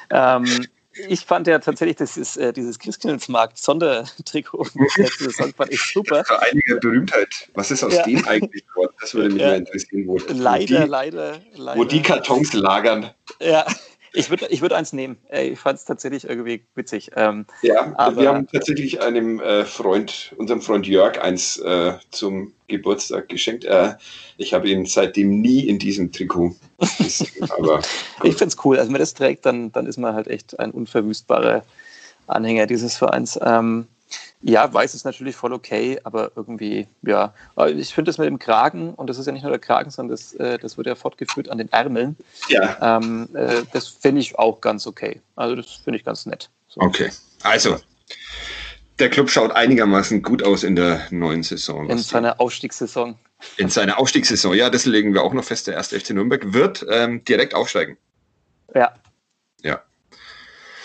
Ähm, 0.10 0.68
ich 1.08 1.26
fand 1.26 1.48
ja 1.48 1.58
tatsächlich 1.58 1.98
das 1.98 2.18
ist, 2.18 2.38
äh, 2.38 2.54
dieses 2.54 2.78
Christkindlesmarkt-Sondertrikot 2.78 4.68
letzte 4.98 5.24
Saison 5.32 5.52
fand 5.56 5.72
ich 5.72 5.82
super. 5.82 6.24
Für 6.24 6.42
einige 6.42 6.76
Berühmtheit. 6.76 7.50
Was 7.56 7.72
ist 7.72 7.84
aus 7.84 7.96
ja. 7.96 8.04
dem 8.04 8.28
eigentlich 8.28 8.66
geworden? 8.68 8.94
Das 9.02 9.14
würde 9.16 9.30
mich 9.30 9.42
ja. 9.42 9.50
mal 9.50 9.58
interessieren. 9.58 10.08
Wo, 10.08 10.18
leider, 10.30 10.82
wo 10.82 10.84
die, 10.84 10.90
leider, 10.90 11.40
leider. 11.56 11.80
Wo 11.80 11.84
die 11.84 12.02
Kartons 12.02 12.54
lagern. 12.54 13.10
Ja, 13.40 13.66
ich 14.14 14.30
würde 14.30 14.48
ich 14.50 14.62
würd 14.62 14.74
eins 14.74 14.94
nehmen. 14.94 15.18
Ich 15.32 15.60
fand 15.60 15.80
es 15.80 15.86
tatsächlich 15.86 16.28
irgendwie 16.28 16.64
witzig. 16.76 17.12
Ähm, 17.16 17.46
ja, 17.62 17.94
aber, 17.98 18.22
wir 18.22 18.30
haben 18.30 18.48
tatsächlich 18.48 19.02
einem 19.02 19.40
äh, 19.40 19.66
Freund, 19.66 20.34
unserem 20.38 20.62
Freund 20.62 20.88
Jörg, 20.88 21.20
eins 21.20 21.58
äh, 21.58 21.94
zum 22.12 22.54
Geburtstag 22.68 23.28
geschenkt. 23.30 23.66
Äh, 23.66 23.96
ich 24.38 24.54
habe 24.54 24.70
ihn 24.70 24.86
seitdem 24.86 25.42
nie 25.42 25.68
in 25.68 25.80
diesem 25.80 26.12
Trikot 26.12 26.56
gesehen. 27.00 27.50
aber 27.58 27.82
ich 28.24 28.36
finde 28.36 28.54
es 28.56 28.66
cool. 28.66 28.78
Also, 28.78 28.88
wenn 28.88 28.94
man 28.94 29.02
das 29.02 29.16
trägt, 29.16 29.46
dann, 29.46 29.72
dann 29.72 29.88
ist 29.88 29.98
man 29.98 30.14
halt 30.14 30.28
echt 30.28 30.60
ein 30.60 30.72
unverwüstbarer 30.72 31.64
Anhänger 32.28 32.68
dieses 32.68 32.96
Vereins. 32.96 33.40
Ähm, 33.42 33.88
ja, 34.42 34.72
weiß 34.74 34.94
ist 34.94 35.06
natürlich 35.06 35.36
voll 35.36 35.54
okay, 35.54 36.00
aber 36.04 36.32
irgendwie, 36.36 36.88
ja. 37.02 37.34
Ich 37.76 37.94
finde 37.94 38.10
das 38.10 38.18
mit 38.18 38.28
dem 38.28 38.40
Kragen, 38.40 38.94
und 38.94 39.08
das 39.08 39.18
ist 39.18 39.26
ja 39.26 39.32
nicht 39.32 39.44
nur 39.44 39.52
der 39.52 39.60
Kragen, 39.60 39.90
sondern 39.90 40.12
das, 40.12 40.34
äh, 40.34 40.58
das 40.58 40.78
wird 40.78 40.88
ja 40.88 40.96
fortgeführt 40.96 41.50
an 41.50 41.58
den 41.58 41.72
Ärmeln. 41.72 42.18
Ja. 42.50 42.98
Ähm, 42.98 43.30
äh, 43.34 43.64
das 43.72 43.88
finde 43.88 44.22
ich 44.22 44.38
auch 44.38 44.62
ganz 44.62 44.86
okay. 44.86 45.22
Also, 45.36 45.56
das 45.56 45.72
finde 45.84 45.98
ich 46.00 46.06
ganz 46.06 46.26
nett. 46.26 46.50
So. 46.68 46.82
Okay. 46.82 47.10
Also, 47.44 47.78
der 49.00 49.10
Club 49.10 49.30
schaut 49.30 49.52
einigermaßen 49.52 50.22
gut 50.22 50.44
aus 50.44 50.64
in 50.64 50.76
der 50.76 51.02
neuen 51.10 51.44
Saison. 51.44 51.90
In 51.90 51.98
seiner 51.98 52.40
Aufstiegssaison. 52.40 53.18
In 53.58 53.70
seiner 53.70 54.00
Aufstiegssaison, 54.00 54.54
ja, 54.54 54.70
das 54.70 54.86
legen 54.86 55.14
wir 55.14 55.24
auch 55.24 55.34
noch 55.34 55.44
fest. 55.44 55.68
Der 55.68 55.74
erste 55.74 56.00
FC 56.00 56.12
Nürnberg 56.12 56.54
wird 56.54 56.86
ähm, 56.90 57.24
direkt 57.26 57.56
aufsteigen. 57.56 57.98
Ja. 58.74 58.94
Ja. 59.62 59.82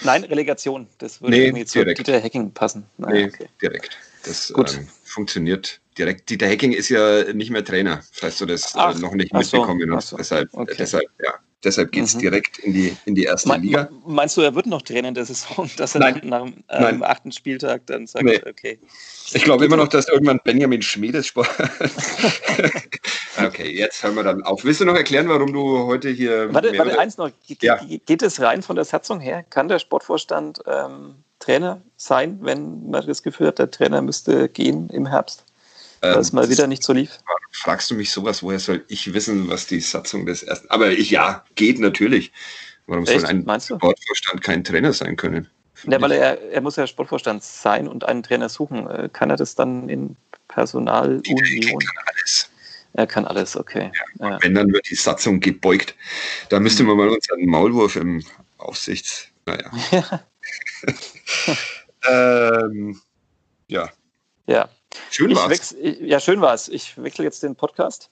Nein, 0.03 0.25
Relegation. 0.25 0.87
Das 0.99 1.21
würde 1.21 1.37
nee, 1.37 1.47
irgendwie 1.47 1.65
zu 1.65 1.79
direkt. 1.79 1.99
Dieter 1.99 2.23
Hacking 2.23 2.53
passen. 2.53 2.85
Naja, 2.99 3.15
nee, 3.15 3.25
okay. 3.27 3.49
direkt. 3.61 3.97
Das 4.25 4.51
ähm, 4.51 4.89
funktioniert 5.05 5.81
direkt. 5.97 6.29
Dieter 6.31 6.49
Hacking 6.49 6.73
ist 6.73 6.89
ja 6.89 7.33
nicht 7.33 7.51
mehr 7.51 7.65
Trainer, 7.65 8.03
falls 8.13 8.39
du 8.39 8.47
das 8.47 8.75
äh, 8.75 8.95
noch 8.99 9.15
nicht 9.15 9.33
mitbekommen 9.33 9.95
hast. 9.95 10.09
So, 10.09 10.17
so. 10.17 10.19
Deshalb, 10.19 10.49
okay. 10.53 10.75
deshalb, 10.79 11.07
ja, 11.23 11.35
deshalb 11.65 11.93
geht 11.93 12.05
es 12.05 12.15
mhm. 12.15 12.21
direkt 12.21 12.59
in 12.59 12.73
die, 12.73 12.97
in 13.05 13.15
die 13.15 13.25
erste 13.25 13.49
Me 13.49 13.59
Liga. 13.59 13.89
Meinst 14.07 14.37
du, 14.37 14.43
er 14.43 14.55
wird 14.55 14.67
noch 14.67 14.83
Trainer 14.83 15.09
in 15.09 15.15
der 15.15 15.25
Saison, 15.25 15.71
dass 15.77 15.95
er 15.95 16.01
Nein. 16.01 16.21
nach 16.25 16.45
dem 16.45 16.65
ähm, 16.69 17.03
achten 17.03 17.33
Spieltag 17.33 17.87
dann 17.87 18.07
sagt, 18.07 18.25
nee. 18.25 18.41
okay. 18.49 18.79
Ich 19.33 19.45
glaube 19.45 19.65
immer 19.65 19.77
noch, 19.77 19.89
dass 19.89 20.09
irgendwann 20.09 20.41
Benjamin 20.43 20.83
Schmiedes 20.83 21.27
Sport. 21.27 21.49
okay, 23.45 23.71
jetzt 23.71 24.03
hören 24.03 24.15
wir 24.17 24.23
dann 24.23 24.43
auf. 24.43 24.65
Willst 24.65 24.81
du 24.81 24.85
noch 24.85 24.95
erklären, 24.95 25.29
warum 25.29 25.53
du 25.53 25.87
heute 25.87 26.09
hier. 26.09 26.53
Warte, 26.53 26.77
warte 26.79 26.99
eins 26.99 27.19
noch. 27.19 27.31
Ge 27.47 27.57
ja. 27.61 27.79
Geht 28.07 28.23
es 28.23 28.41
rein 28.41 28.63
von 28.63 28.77
der 28.77 28.85
Satzung 28.85 29.21
her? 29.21 29.45
Kann 29.51 29.69
der 29.69 29.79
Sportvorstand 29.79 30.61
ähm, 30.67 31.17
Trainer 31.39 31.83
sein, 31.97 32.39
wenn 32.43 32.91
man 32.91 33.07
das 33.07 33.23
Gefühl 33.23 33.49
hat, 33.49 33.59
der 33.59 33.71
Trainer 33.71 34.03
müsste 34.03 34.49
gehen 34.49 34.89
im 34.91 35.07
Herbst? 35.07 35.45
Weil 36.01 36.15
ähm, 36.15 36.21
es 36.21 36.33
mal 36.33 36.49
wieder 36.49 36.67
nicht 36.67 36.83
so 36.83 36.93
lief? 36.93 37.19
Fragst 37.53 37.91
du 37.91 37.95
mich 37.95 38.11
sowas, 38.11 38.43
woher 38.43 38.59
soll 38.59 38.85
ich 38.89 39.13
wissen, 39.13 39.49
was 39.49 39.67
die 39.67 39.81
Satzung 39.81 40.27
des 40.27 40.43
ersten. 40.43 40.69
Aber 40.71 40.91
ich, 40.91 41.11
ja, 41.11 41.45
geht 41.55 41.79
natürlich. 41.81 42.33
Warum 42.87 43.05
Echt? 43.05 43.21
soll 43.21 43.29
ein 43.29 43.61
Sportvorstand 43.61 44.43
kein 44.43 44.65
Trainer 44.65 44.93
sein 44.93 45.17
können? 45.17 45.49
Ja, 45.85 46.01
weil 46.01 46.13
er, 46.13 46.41
er 46.51 46.61
muss 46.61 46.77
ja 46.77 46.87
Sportvorstand 46.87 47.43
sein 47.43 47.87
und 47.87 48.05
einen 48.05 48.23
Trainer 48.23 48.49
suchen. 48.49 48.89
Äh, 48.89 49.09
kann 49.13 49.31
er 49.31 49.37
das 49.37 49.55
dann 49.55 49.89
in 49.89 50.17
Personalunion? 50.49 51.23
Er 51.25 51.71
kann 51.71 52.05
alles. 52.07 52.51
Er 52.95 53.07
kann 53.07 53.25
alles, 53.27 53.57
okay. 53.57 53.93
Ja, 54.19 54.31
ja. 54.31 54.39
Wenn, 54.43 54.55
dann 54.55 54.73
wird 54.73 54.89
die 54.91 54.97
Satzung 54.97 55.41
gebeugt. 55.41 55.95
Da 56.49 56.59
müsste 56.59 56.83
man 56.83 56.97
mal 56.97 57.09
unseren 57.09 57.47
Maulwurf 57.47 57.97
im 57.97 58.25
Aufsichts... 58.57 59.29
Naja. 59.47 59.71
ähm, 62.09 63.01
ja. 63.69 63.91
Ja. 64.47 64.69
Schön 65.11 65.35
war 65.35 65.51
es. 65.51 65.75
Ja, 65.81 66.21
schön 66.21 66.41
war 66.41 66.55
es. 66.55 66.69
Ich 66.69 66.97
wechsle 66.97 67.25
jetzt 67.25 67.43
den 67.43 67.57
Podcast. 67.57 68.11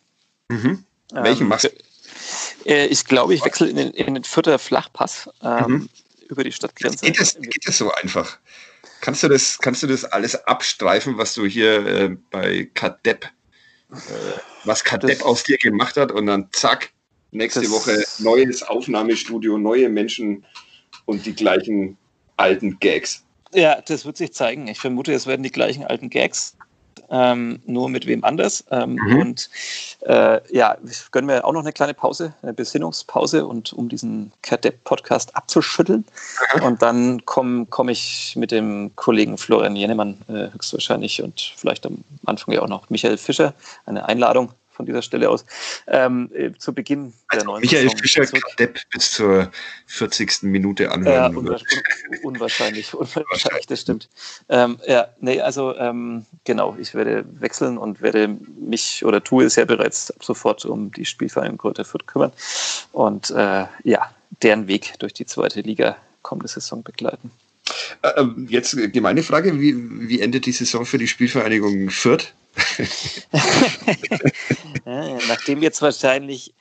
Mhm. 0.49 0.85
Welchen 1.13 1.43
ähm, 1.43 1.49
machst 1.49 1.65
du? 1.65 2.71
Äh, 2.71 2.87
ich 2.87 3.05
glaube, 3.05 3.35
ich 3.35 3.45
wechsle 3.45 3.69
in 3.69 3.77
den, 3.77 3.91
in 3.93 4.15
den 4.15 4.25
Vierter 4.25 4.59
Flachpass 4.59 5.31
ähm, 5.43 5.71
mhm. 5.71 5.89
über 6.29 6.45
die 6.45 6.53
Stadtgrenze. 6.53 7.05
Geht 7.05 7.21
das, 7.21 7.39
geht 7.39 7.67
das 7.67 7.79
so 7.79 7.93
einfach? 7.93 8.39
Kannst 9.01 9.23
du, 9.23 9.29
das, 9.29 9.59
kannst 9.59 9.83
du 9.83 9.87
das 9.87 10.05
alles 10.05 10.35
abstreifen, 10.47 11.19
was 11.19 11.35
du 11.35 11.47
hier 11.47 11.87
äh, 11.87 12.17
bei 12.31 12.69
Kadepp, 12.75 13.27
äh, 13.93 13.97
was 14.65 14.83
Kadepp 14.83 15.23
aus 15.23 15.45
dir 15.45 15.59
gemacht 15.59 15.97
hat 15.97 16.11
und 16.11 16.27
dann 16.27 16.49
zack, 16.53 16.91
nächste 17.31 17.71
Woche 17.71 18.05
neues 18.19 18.63
Aufnahmestudio, 18.63 19.59
neue 19.59 19.89
Menschen 19.89 20.45
und 21.05 21.27
die 21.27 21.35
gleichen 21.35 21.97
alten 22.37 22.79
Gags. 22.81 23.23
Ja, 23.53 23.81
das 23.81 24.05
wird 24.05 24.17
sich 24.17 24.33
zeigen. 24.33 24.67
Ich 24.67 24.81
vermute, 24.81 25.13
es 25.13 25.27
werden 25.27 25.43
die 25.43 25.53
gleichen 25.53 25.85
alten 25.85 26.11
Gags 26.11 26.56
ähm, 27.11 27.61
nur 27.67 27.89
mit 27.89 28.07
wem 28.07 28.25
anders. 28.25 28.65
Ähm, 28.71 28.95
mhm. 28.95 29.21
Und 29.21 29.51
äh, 30.01 30.41
ja, 30.55 30.77
gönnen 31.11 31.29
wir 31.29 31.45
auch 31.45 31.53
noch 31.53 31.63
eine 31.63 31.73
kleine 31.73 31.95
Pause, 31.95 32.35
eine 32.43 32.53
Besinnungspause 32.53 33.47
und 33.47 33.73
um 33.73 33.89
diesen 33.89 34.33
Kadepp-Podcast 34.43 35.35
abzuschütteln. 35.37 36.05
Mhm. 36.57 36.63
Und 36.63 36.83
dann 36.83 37.25
komme 37.25 37.67
komm 37.71 37.89
ich 37.89 38.35
mit 38.37 38.51
dem 38.51 38.93
Kollegen 38.97 39.39
Florian 39.39 39.77
Jennemann 39.77 40.19
äh, 40.29 40.53
höchstwahrscheinlich 40.53 41.23
und 41.23 41.53
vielleicht 41.57 41.87
am 41.87 42.05
Anfang 42.25 42.55
ja 42.55 42.63
auch 42.63 42.69
noch 42.69 42.91
Michael 42.91 43.17
Fischer 43.17 43.55
eine 43.87 44.07
Einladung 44.07 44.51
von 44.77 44.87
dieser 44.87 45.03
Stelle 45.03 45.31
aus, 45.31 45.45
ähm, 45.87 46.31
äh, 46.35 46.53
zu 46.59 46.73
Beginn 46.73 47.13
der 47.33 47.41
also 47.41 47.47
neuen 47.47 47.61
Michael 47.63 47.83
Saison 47.85 47.99
Fischer 47.99 48.27
Depp 48.59 48.81
bis 48.93 49.13
zur 49.13 49.51
40. 49.87 50.43
Minute 50.43 50.93
anhören. 50.93 51.33
Ja, 51.33 51.39
unwahrscheinlich, 51.39 52.25
unwahrscheinlich, 52.25 52.95
unwahrscheinlich, 52.95 53.67
das 53.67 53.81
stimmt. 53.81 54.09
Ähm, 54.49 54.79
ja, 54.87 55.09
nee, 55.21 55.41
also 55.41 55.75
ähm, 55.77 56.27
genau, 56.45 56.77
ich 56.79 56.95
werde 56.95 57.25
wechseln 57.41 57.79
und 57.79 58.03
werde 58.03 58.29
mich 58.29 59.05
oder 59.05 59.25
tue 59.25 59.45
es 59.45 59.57
ja 59.57 59.65
bereits 59.65 60.11
ab 60.11 60.23
sofort 60.23 60.65
um 60.65 60.93
die 60.93 61.05
Spielvereinigung 61.05 61.59
Kräuter 61.59 61.85
Fürth 61.85 62.07
kümmern 62.07 62.33
und 62.93 63.31
äh, 63.31 63.65
ja, 63.83 64.11
deren 64.43 64.69
Weg 64.69 64.95
durch 64.99 65.15
die 65.15 65.27
zweite 65.27 65.61
Liga 65.61 65.97
kommende 66.23 66.49
Saison 66.49 66.83
begleiten. 66.83 67.31
Äh, 68.03 68.21
ähm, 68.21 68.47
jetzt 68.51 68.77
die 68.77 69.01
meine 69.01 69.23
Frage, 69.23 69.61
wie, 69.61 69.75
wie 70.09 70.21
endet 70.21 70.47
die 70.47 70.53
Saison 70.53 70.85
für 70.85 70.99
die 70.99 71.09
Spielvereinigung 71.09 71.91
Fürth? 71.91 72.35
Nachdem 75.29 75.63
jetzt 75.63 75.83
wahrscheinlich 75.83 76.55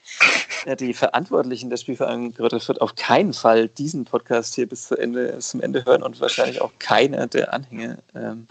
die 0.79 0.93
Verantwortlichen 0.93 1.69
der 1.69 1.77
Spielvereinigung 1.77 2.33
Greuther 2.33 2.59
Fürth 2.59 2.81
auf 2.81 2.95
keinen 2.95 3.33
Fall 3.33 3.67
diesen 3.67 4.05
Podcast 4.05 4.55
hier 4.55 4.67
bis 4.67 4.87
zu 4.87 4.97
Ende, 4.97 5.37
zum 5.39 5.61
Ende 5.61 5.85
hören 5.85 6.03
und 6.03 6.19
wahrscheinlich 6.19 6.61
auch 6.61 6.71
keiner 6.79 7.27
der 7.27 7.53
Anhänger. 7.53 7.99
Ähm, 8.15 8.47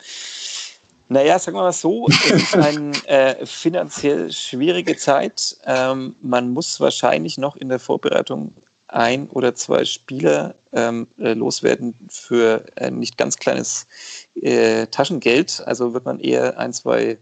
naja, 1.08 1.38
sagen 1.38 1.56
wir 1.56 1.62
mal 1.62 1.72
so, 1.72 2.06
es 2.08 2.30
ist 2.30 2.56
eine 2.56 2.92
äh, 3.06 3.44
finanziell 3.46 4.32
schwierige 4.32 4.96
Zeit. 4.96 5.56
Ähm, 5.66 6.16
man 6.22 6.50
muss 6.50 6.80
wahrscheinlich 6.80 7.36
noch 7.36 7.56
in 7.56 7.68
der 7.68 7.78
Vorbereitung 7.78 8.54
ein 8.88 9.28
oder 9.30 9.54
zwei 9.54 9.84
Spieler 9.84 10.54
ähm, 10.72 11.08
äh, 11.18 11.34
loswerden 11.34 11.94
für 12.08 12.64
ein 12.76 12.98
nicht 13.00 13.18
ganz 13.18 13.36
kleines 13.36 13.86
äh, 14.34 14.86
Taschengeld. 14.86 15.62
Also 15.66 15.94
wird 15.94 16.04
man 16.04 16.20
eher 16.20 16.58
ein, 16.58 16.72
zwei 16.72 17.18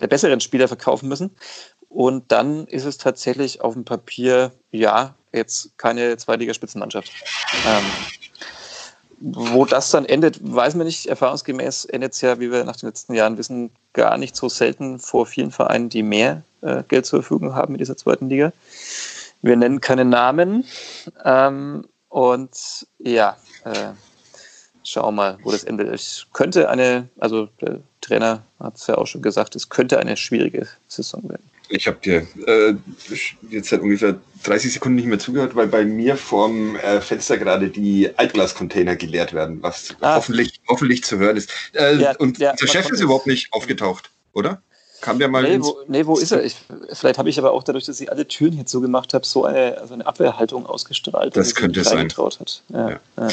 der 0.00 0.06
besseren 0.06 0.40
Spieler 0.40 0.68
verkaufen 0.68 1.08
müssen. 1.08 1.30
Und 1.88 2.30
dann 2.30 2.66
ist 2.66 2.84
es 2.84 2.98
tatsächlich 2.98 3.60
auf 3.60 3.74
dem 3.74 3.84
Papier, 3.84 4.52
ja, 4.70 5.14
jetzt 5.32 5.76
keine 5.78 6.16
Zweitligaspitzenmannschaft. 6.16 7.10
Ähm, 7.66 7.84
wo 9.20 9.64
das 9.64 9.90
dann 9.90 10.04
endet, 10.04 10.38
weiß 10.40 10.74
man 10.74 10.86
nicht. 10.86 11.06
Erfahrungsgemäß 11.06 11.86
endet 11.86 12.12
es 12.12 12.20
ja, 12.20 12.38
wie 12.38 12.52
wir 12.52 12.64
nach 12.64 12.76
den 12.76 12.88
letzten 12.88 13.14
Jahren 13.14 13.36
wissen, 13.36 13.70
gar 13.92 14.16
nicht 14.16 14.36
so 14.36 14.48
selten 14.48 14.98
vor 14.98 15.26
vielen 15.26 15.50
Vereinen, 15.50 15.88
die 15.88 16.02
mehr 16.02 16.42
äh, 16.60 16.82
Geld 16.86 17.06
zur 17.06 17.22
Verfügung 17.22 17.54
haben 17.54 17.74
in 17.74 17.78
dieser 17.78 17.96
zweiten 17.96 18.28
Liga. 18.28 18.52
Wir 19.42 19.56
nennen 19.56 19.80
keine 19.80 20.04
Namen. 20.04 20.64
Ähm, 21.24 21.86
und 22.08 22.86
ja, 22.98 23.36
äh, 23.64 23.92
schauen 24.88 25.14
mal, 25.14 25.38
wo 25.42 25.50
das 25.50 25.64
endet. 25.64 25.88
Es 25.88 26.26
könnte 26.32 26.68
eine, 26.70 27.08
also 27.18 27.48
der 27.60 27.80
Trainer 28.00 28.44
hat 28.58 28.76
es 28.76 28.86
ja 28.86 28.96
auch 28.96 29.06
schon 29.06 29.22
gesagt, 29.22 29.56
es 29.56 29.68
könnte 29.68 29.98
eine 29.98 30.16
schwierige 30.16 30.66
Saison 30.88 31.28
werden. 31.28 31.48
Ich 31.70 31.86
habe 31.86 31.98
dir 32.02 32.26
äh, 32.46 32.74
jetzt 33.50 33.68
seit 33.68 33.80
ungefähr 33.80 34.18
30 34.44 34.72
Sekunden 34.72 34.96
nicht 34.96 35.06
mehr 35.06 35.18
zugehört, 35.18 35.54
weil 35.54 35.66
bei 35.66 35.84
mir 35.84 36.16
vorm 36.16 36.76
äh, 36.76 37.02
Fenster 37.02 37.36
gerade 37.36 37.68
die 37.68 38.10
Altglascontainer 38.16 38.96
geleert 38.96 39.34
werden, 39.34 39.62
was 39.62 39.94
ah. 40.00 40.16
hoffentlich, 40.16 40.60
hoffentlich 40.66 41.04
zu 41.04 41.18
hören 41.18 41.36
ist. 41.36 41.50
Äh, 41.74 41.96
ja, 41.96 42.16
und 42.16 42.38
ja, 42.38 42.54
der 42.54 42.66
Chef 42.66 42.88
ist 42.88 43.00
überhaupt 43.00 43.26
nicht 43.26 43.52
aufgetaucht, 43.52 44.10
oder? 44.32 44.62
Kam 45.00 45.18
der 45.18 45.28
mal 45.28 45.42
nee, 45.42 45.60
wo, 45.60 45.78
nee, 45.86 46.06
wo 46.06 46.18
ist 46.18 46.32
er? 46.32 46.44
Ich, 46.44 46.56
vielleicht 46.92 47.18
habe 47.18 47.30
ich 47.30 47.38
aber 47.38 47.52
auch 47.52 47.62
dadurch, 47.62 47.84
dass 47.84 48.00
ich 48.00 48.10
alle 48.10 48.26
Türen 48.26 48.52
hier 48.52 48.66
zugemacht 48.66 49.14
habe, 49.14 49.24
so 49.24 49.44
eine, 49.44 49.78
also 49.78 49.94
eine 49.94 50.06
Abwehrhaltung 50.06 50.66
ausgestrahlt. 50.66 51.36
Das 51.36 51.54
könnte 51.54 51.84
sein. 51.84 52.08
Hat. 52.08 52.62
Ja, 52.68 52.90
ja. 52.90 53.00
ja. 53.16 53.28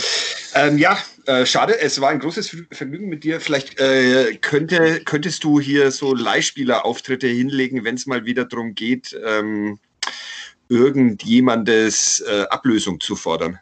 Ähm, 0.53 0.78
ja 0.78 0.97
äh, 1.26 1.45
schade. 1.45 1.80
Es 1.80 1.99
war 2.01 2.09
ein 2.09 2.20
großes 2.20 2.55
Vergnügen 2.72 3.09
mit 3.09 3.24
dir. 3.24 3.41
Vielleicht 3.41 3.80
äh, 3.80 4.36
könnte, 4.36 5.01
könntest 5.05 5.43
du 5.43 5.59
hier 5.59 5.89
so 5.91 6.13
Leihspielerauftritte 6.13 7.28
hinlegen, 7.28 7.84
wenn 7.84 7.95
es 7.95 8.05
mal 8.05 8.26
wieder 8.26 8.45
darum 8.45 8.76
geht, 8.76 9.18
ähm, 9.26 9.80
irgendjemandes 10.70 12.20
äh, 12.22 12.43
Ablösung 12.49 12.99
zu 12.99 13.16
fordern. 13.16 13.59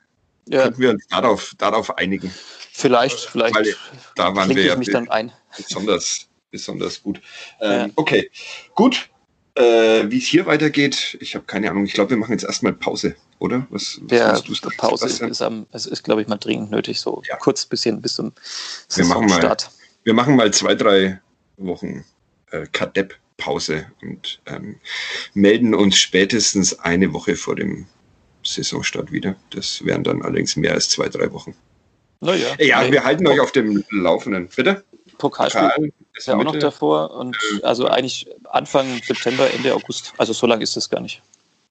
Ja. 0.48 0.64
Könnten 0.64 0.82
wir 0.82 0.90
uns 0.90 1.08
darauf, 1.08 1.54
darauf 1.58 1.98
einigen? 1.98 2.34
Vielleicht, 2.74 3.20
vielleicht. 3.20 3.56
Weil 3.56 3.76
da 4.16 4.36
waren 4.36 4.54
wir 4.54 4.64
ja 4.64 4.76
mich 4.76 4.92
dann 4.92 5.10
ein. 5.10 5.32
besonders 5.56 6.28
besonders 6.54 7.02
gut. 7.04 7.20
Ähm, 7.60 7.72
ja. 7.72 7.90
Okay, 7.96 8.30
gut. 8.76 9.10
Äh, 9.56 10.10
Wie 10.10 10.18
es 10.18 10.26
hier 10.26 10.46
weitergeht, 10.46 11.18
ich 11.20 11.36
habe 11.36 11.46
keine 11.46 11.70
Ahnung. 11.70 11.86
Ich 11.86 11.94
glaube, 11.94 12.12
wir 12.12 12.18
machen 12.18 12.32
jetzt 12.32 12.46
erstmal 12.46 12.74
Pause, 12.74 13.16
oder? 13.40 13.68
Was, 13.70 14.00
was 14.04 14.18
ja, 14.18 14.40
die 14.40 14.78
Pause 14.78 15.08
Sebastian? 15.08 15.30
ist, 15.30 15.42
am, 15.42 15.66
es 15.72 15.86
ist, 15.86 16.04
glaube 16.04 16.22
ich, 16.22 16.28
mal 16.28 16.38
dringend 16.38 16.72
nötig, 16.72 17.02
so 17.02 17.22
ja. 17.28 17.36
kurz 17.36 17.66
bisschen 17.66 18.02
bis 18.02 18.16
zum 18.16 18.32
Saisonstart. 18.88 19.70
Wir 20.04 20.14
machen 20.14 20.36
mal 20.36 20.52
zwei, 20.54 20.74
drei 20.74 21.20
Wochen 21.58 22.04
äh, 22.52 22.66
Kadepp-Pause 22.72 23.86
und 24.02 24.42
ähm, 24.48 24.78
melden 25.34 25.76
uns 25.76 25.98
spätestens 25.98 26.80
eine 26.80 27.14
Woche 27.14 27.36
vor 27.36 27.56
dem 27.56 27.86
Saisonstart 28.44 29.12
wieder. 29.12 29.36
Das 29.52 29.86
wären 29.86 30.04
dann 30.04 30.24
allerdings 30.24 30.56
mehr 30.56 30.74
als 30.74 30.90
zwei, 30.90 31.10
drei 31.10 31.32
Wochen. 31.32 31.56
Naja. 32.22 32.56
Ja, 32.58 32.92
wir 32.92 33.04
halten 33.04 33.28
euch 33.28 33.40
auf 33.40 33.52
dem 33.52 33.84
Laufenden. 33.92 34.50
Bitte? 34.56 34.84
Pokalspiel 35.20 35.62
Pokal 35.62 35.92
ist 36.16 36.28
ja 36.28 36.36
auch 36.36 36.44
noch 36.44 36.58
davor 36.58 37.12
und 37.12 37.38
äh, 37.60 37.64
also 37.64 37.88
eigentlich 37.88 38.28
Anfang 38.46 39.02
September, 39.04 39.52
Ende 39.52 39.74
August. 39.74 40.14
Also 40.18 40.34
so 40.34 40.48
lange 40.48 40.64
ist 40.64 40.76
das 40.76 40.90
gar 40.90 41.02
nicht. 41.02 41.22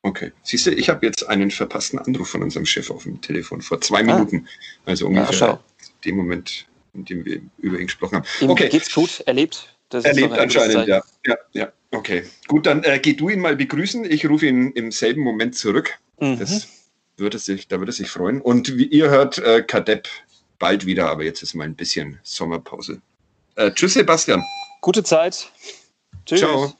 Okay. 0.03 0.33
Siehst 0.43 0.67
du, 0.67 0.73
ich 0.73 0.89
habe 0.89 1.07
jetzt 1.07 1.29
einen 1.29 1.51
verpassten 1.51 1.99
Anruf 1.99 2.31
von 2.31 2.43
unserem 2.43 2.67
Chef 2.67 2.91
auf 2.91 3.05
dem 3.05 3.21
Telefon 3.21 3.63
vor 3.63 3.81
zwei 3.81 4.01
ah. 4.01 4.03
Minuten. 4.03 4.49
Also 4.85 5.07
ungefähr 5.07 5.49
ja, 5.49 5.61
dem 6.05 6.17
Moment, 6.17 6.67
in 6.93 7.05
dem 7.05 7.25
wir 7.25 7.41
über 7.59 7.79
ihn 7.79 7.87
gesprochen 7.87 8.17
haben. 8.17 8.27
Ihm 8.41 8.51
okay. 8.51 8.69
geht's 8.69 8.93
gut, 8.93 9.21
erlebt. 9.27 9.69
Das 9.91 10.05
erlebt 10.05 10.33
anscheinend, 10.33 10.89
ja. 10.89 11.03
ja. 11.27 11.37
Ja, 11.53 11.73
okay. 11.91 12.25
Gut, 12.49 12.67
dann 12.67 12.83
äh, 12.83 12.99
geh 12.99 13.13
du 13.13 13.29
ihn 13.29 13.41
mal 13.41 13.57
begrüßen. 13.57 14.05
Ich 14.11 14.29
rufe 14.29 14.47
ihn 14.47 14.73
im 14.73 14.91
selben 14.91 15.23
Moment 15.23 15.55
zurück. 15.55 15.99
Mhm. 16.19 16.39
Das 16.39 16.67
würde 17.17 17.39
sich, 17.39 17.69
da 17.69 17.79
würde 17.79 17.91
er 17.91 17.95
sich 17.95 18.09
freuen. 18.09 18.41
Und 18.41 18.77
wie 18.77 18.87
ihr 18.87 19.11
hört, 19.11 19.39
äh, 19.39 19.63
Kadepp 19.63 20.09
bald 20.59 20.87
wieder, 20.87 21.11
aber 21.11 21.25
jetzt 21.25 21.43
ist 21.43 21.55
mal 21.55 21.65
ein 21.65 21.77
bisschen 21.77 22.19
Sommerpause. 22.23 23.03
Äh, 23.57 23.71
tschüss, 23.73 23.95
Sebastian. 23.95 24.43
Gute 24.81 25.03
Zeit. 25.03 25.51
Tschüss. 26.27 26.41
Ciao. 26.41 26.73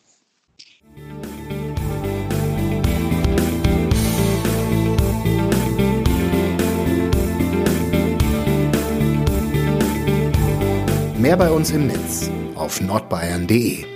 Mehr 11.19 11.37
bei 11.37 11.51
uns 11.51 11.71
im 11.71 11.87
Netz 11.87 12.31
auf 12.57 12.81
nordbayern.de 12.81 13.92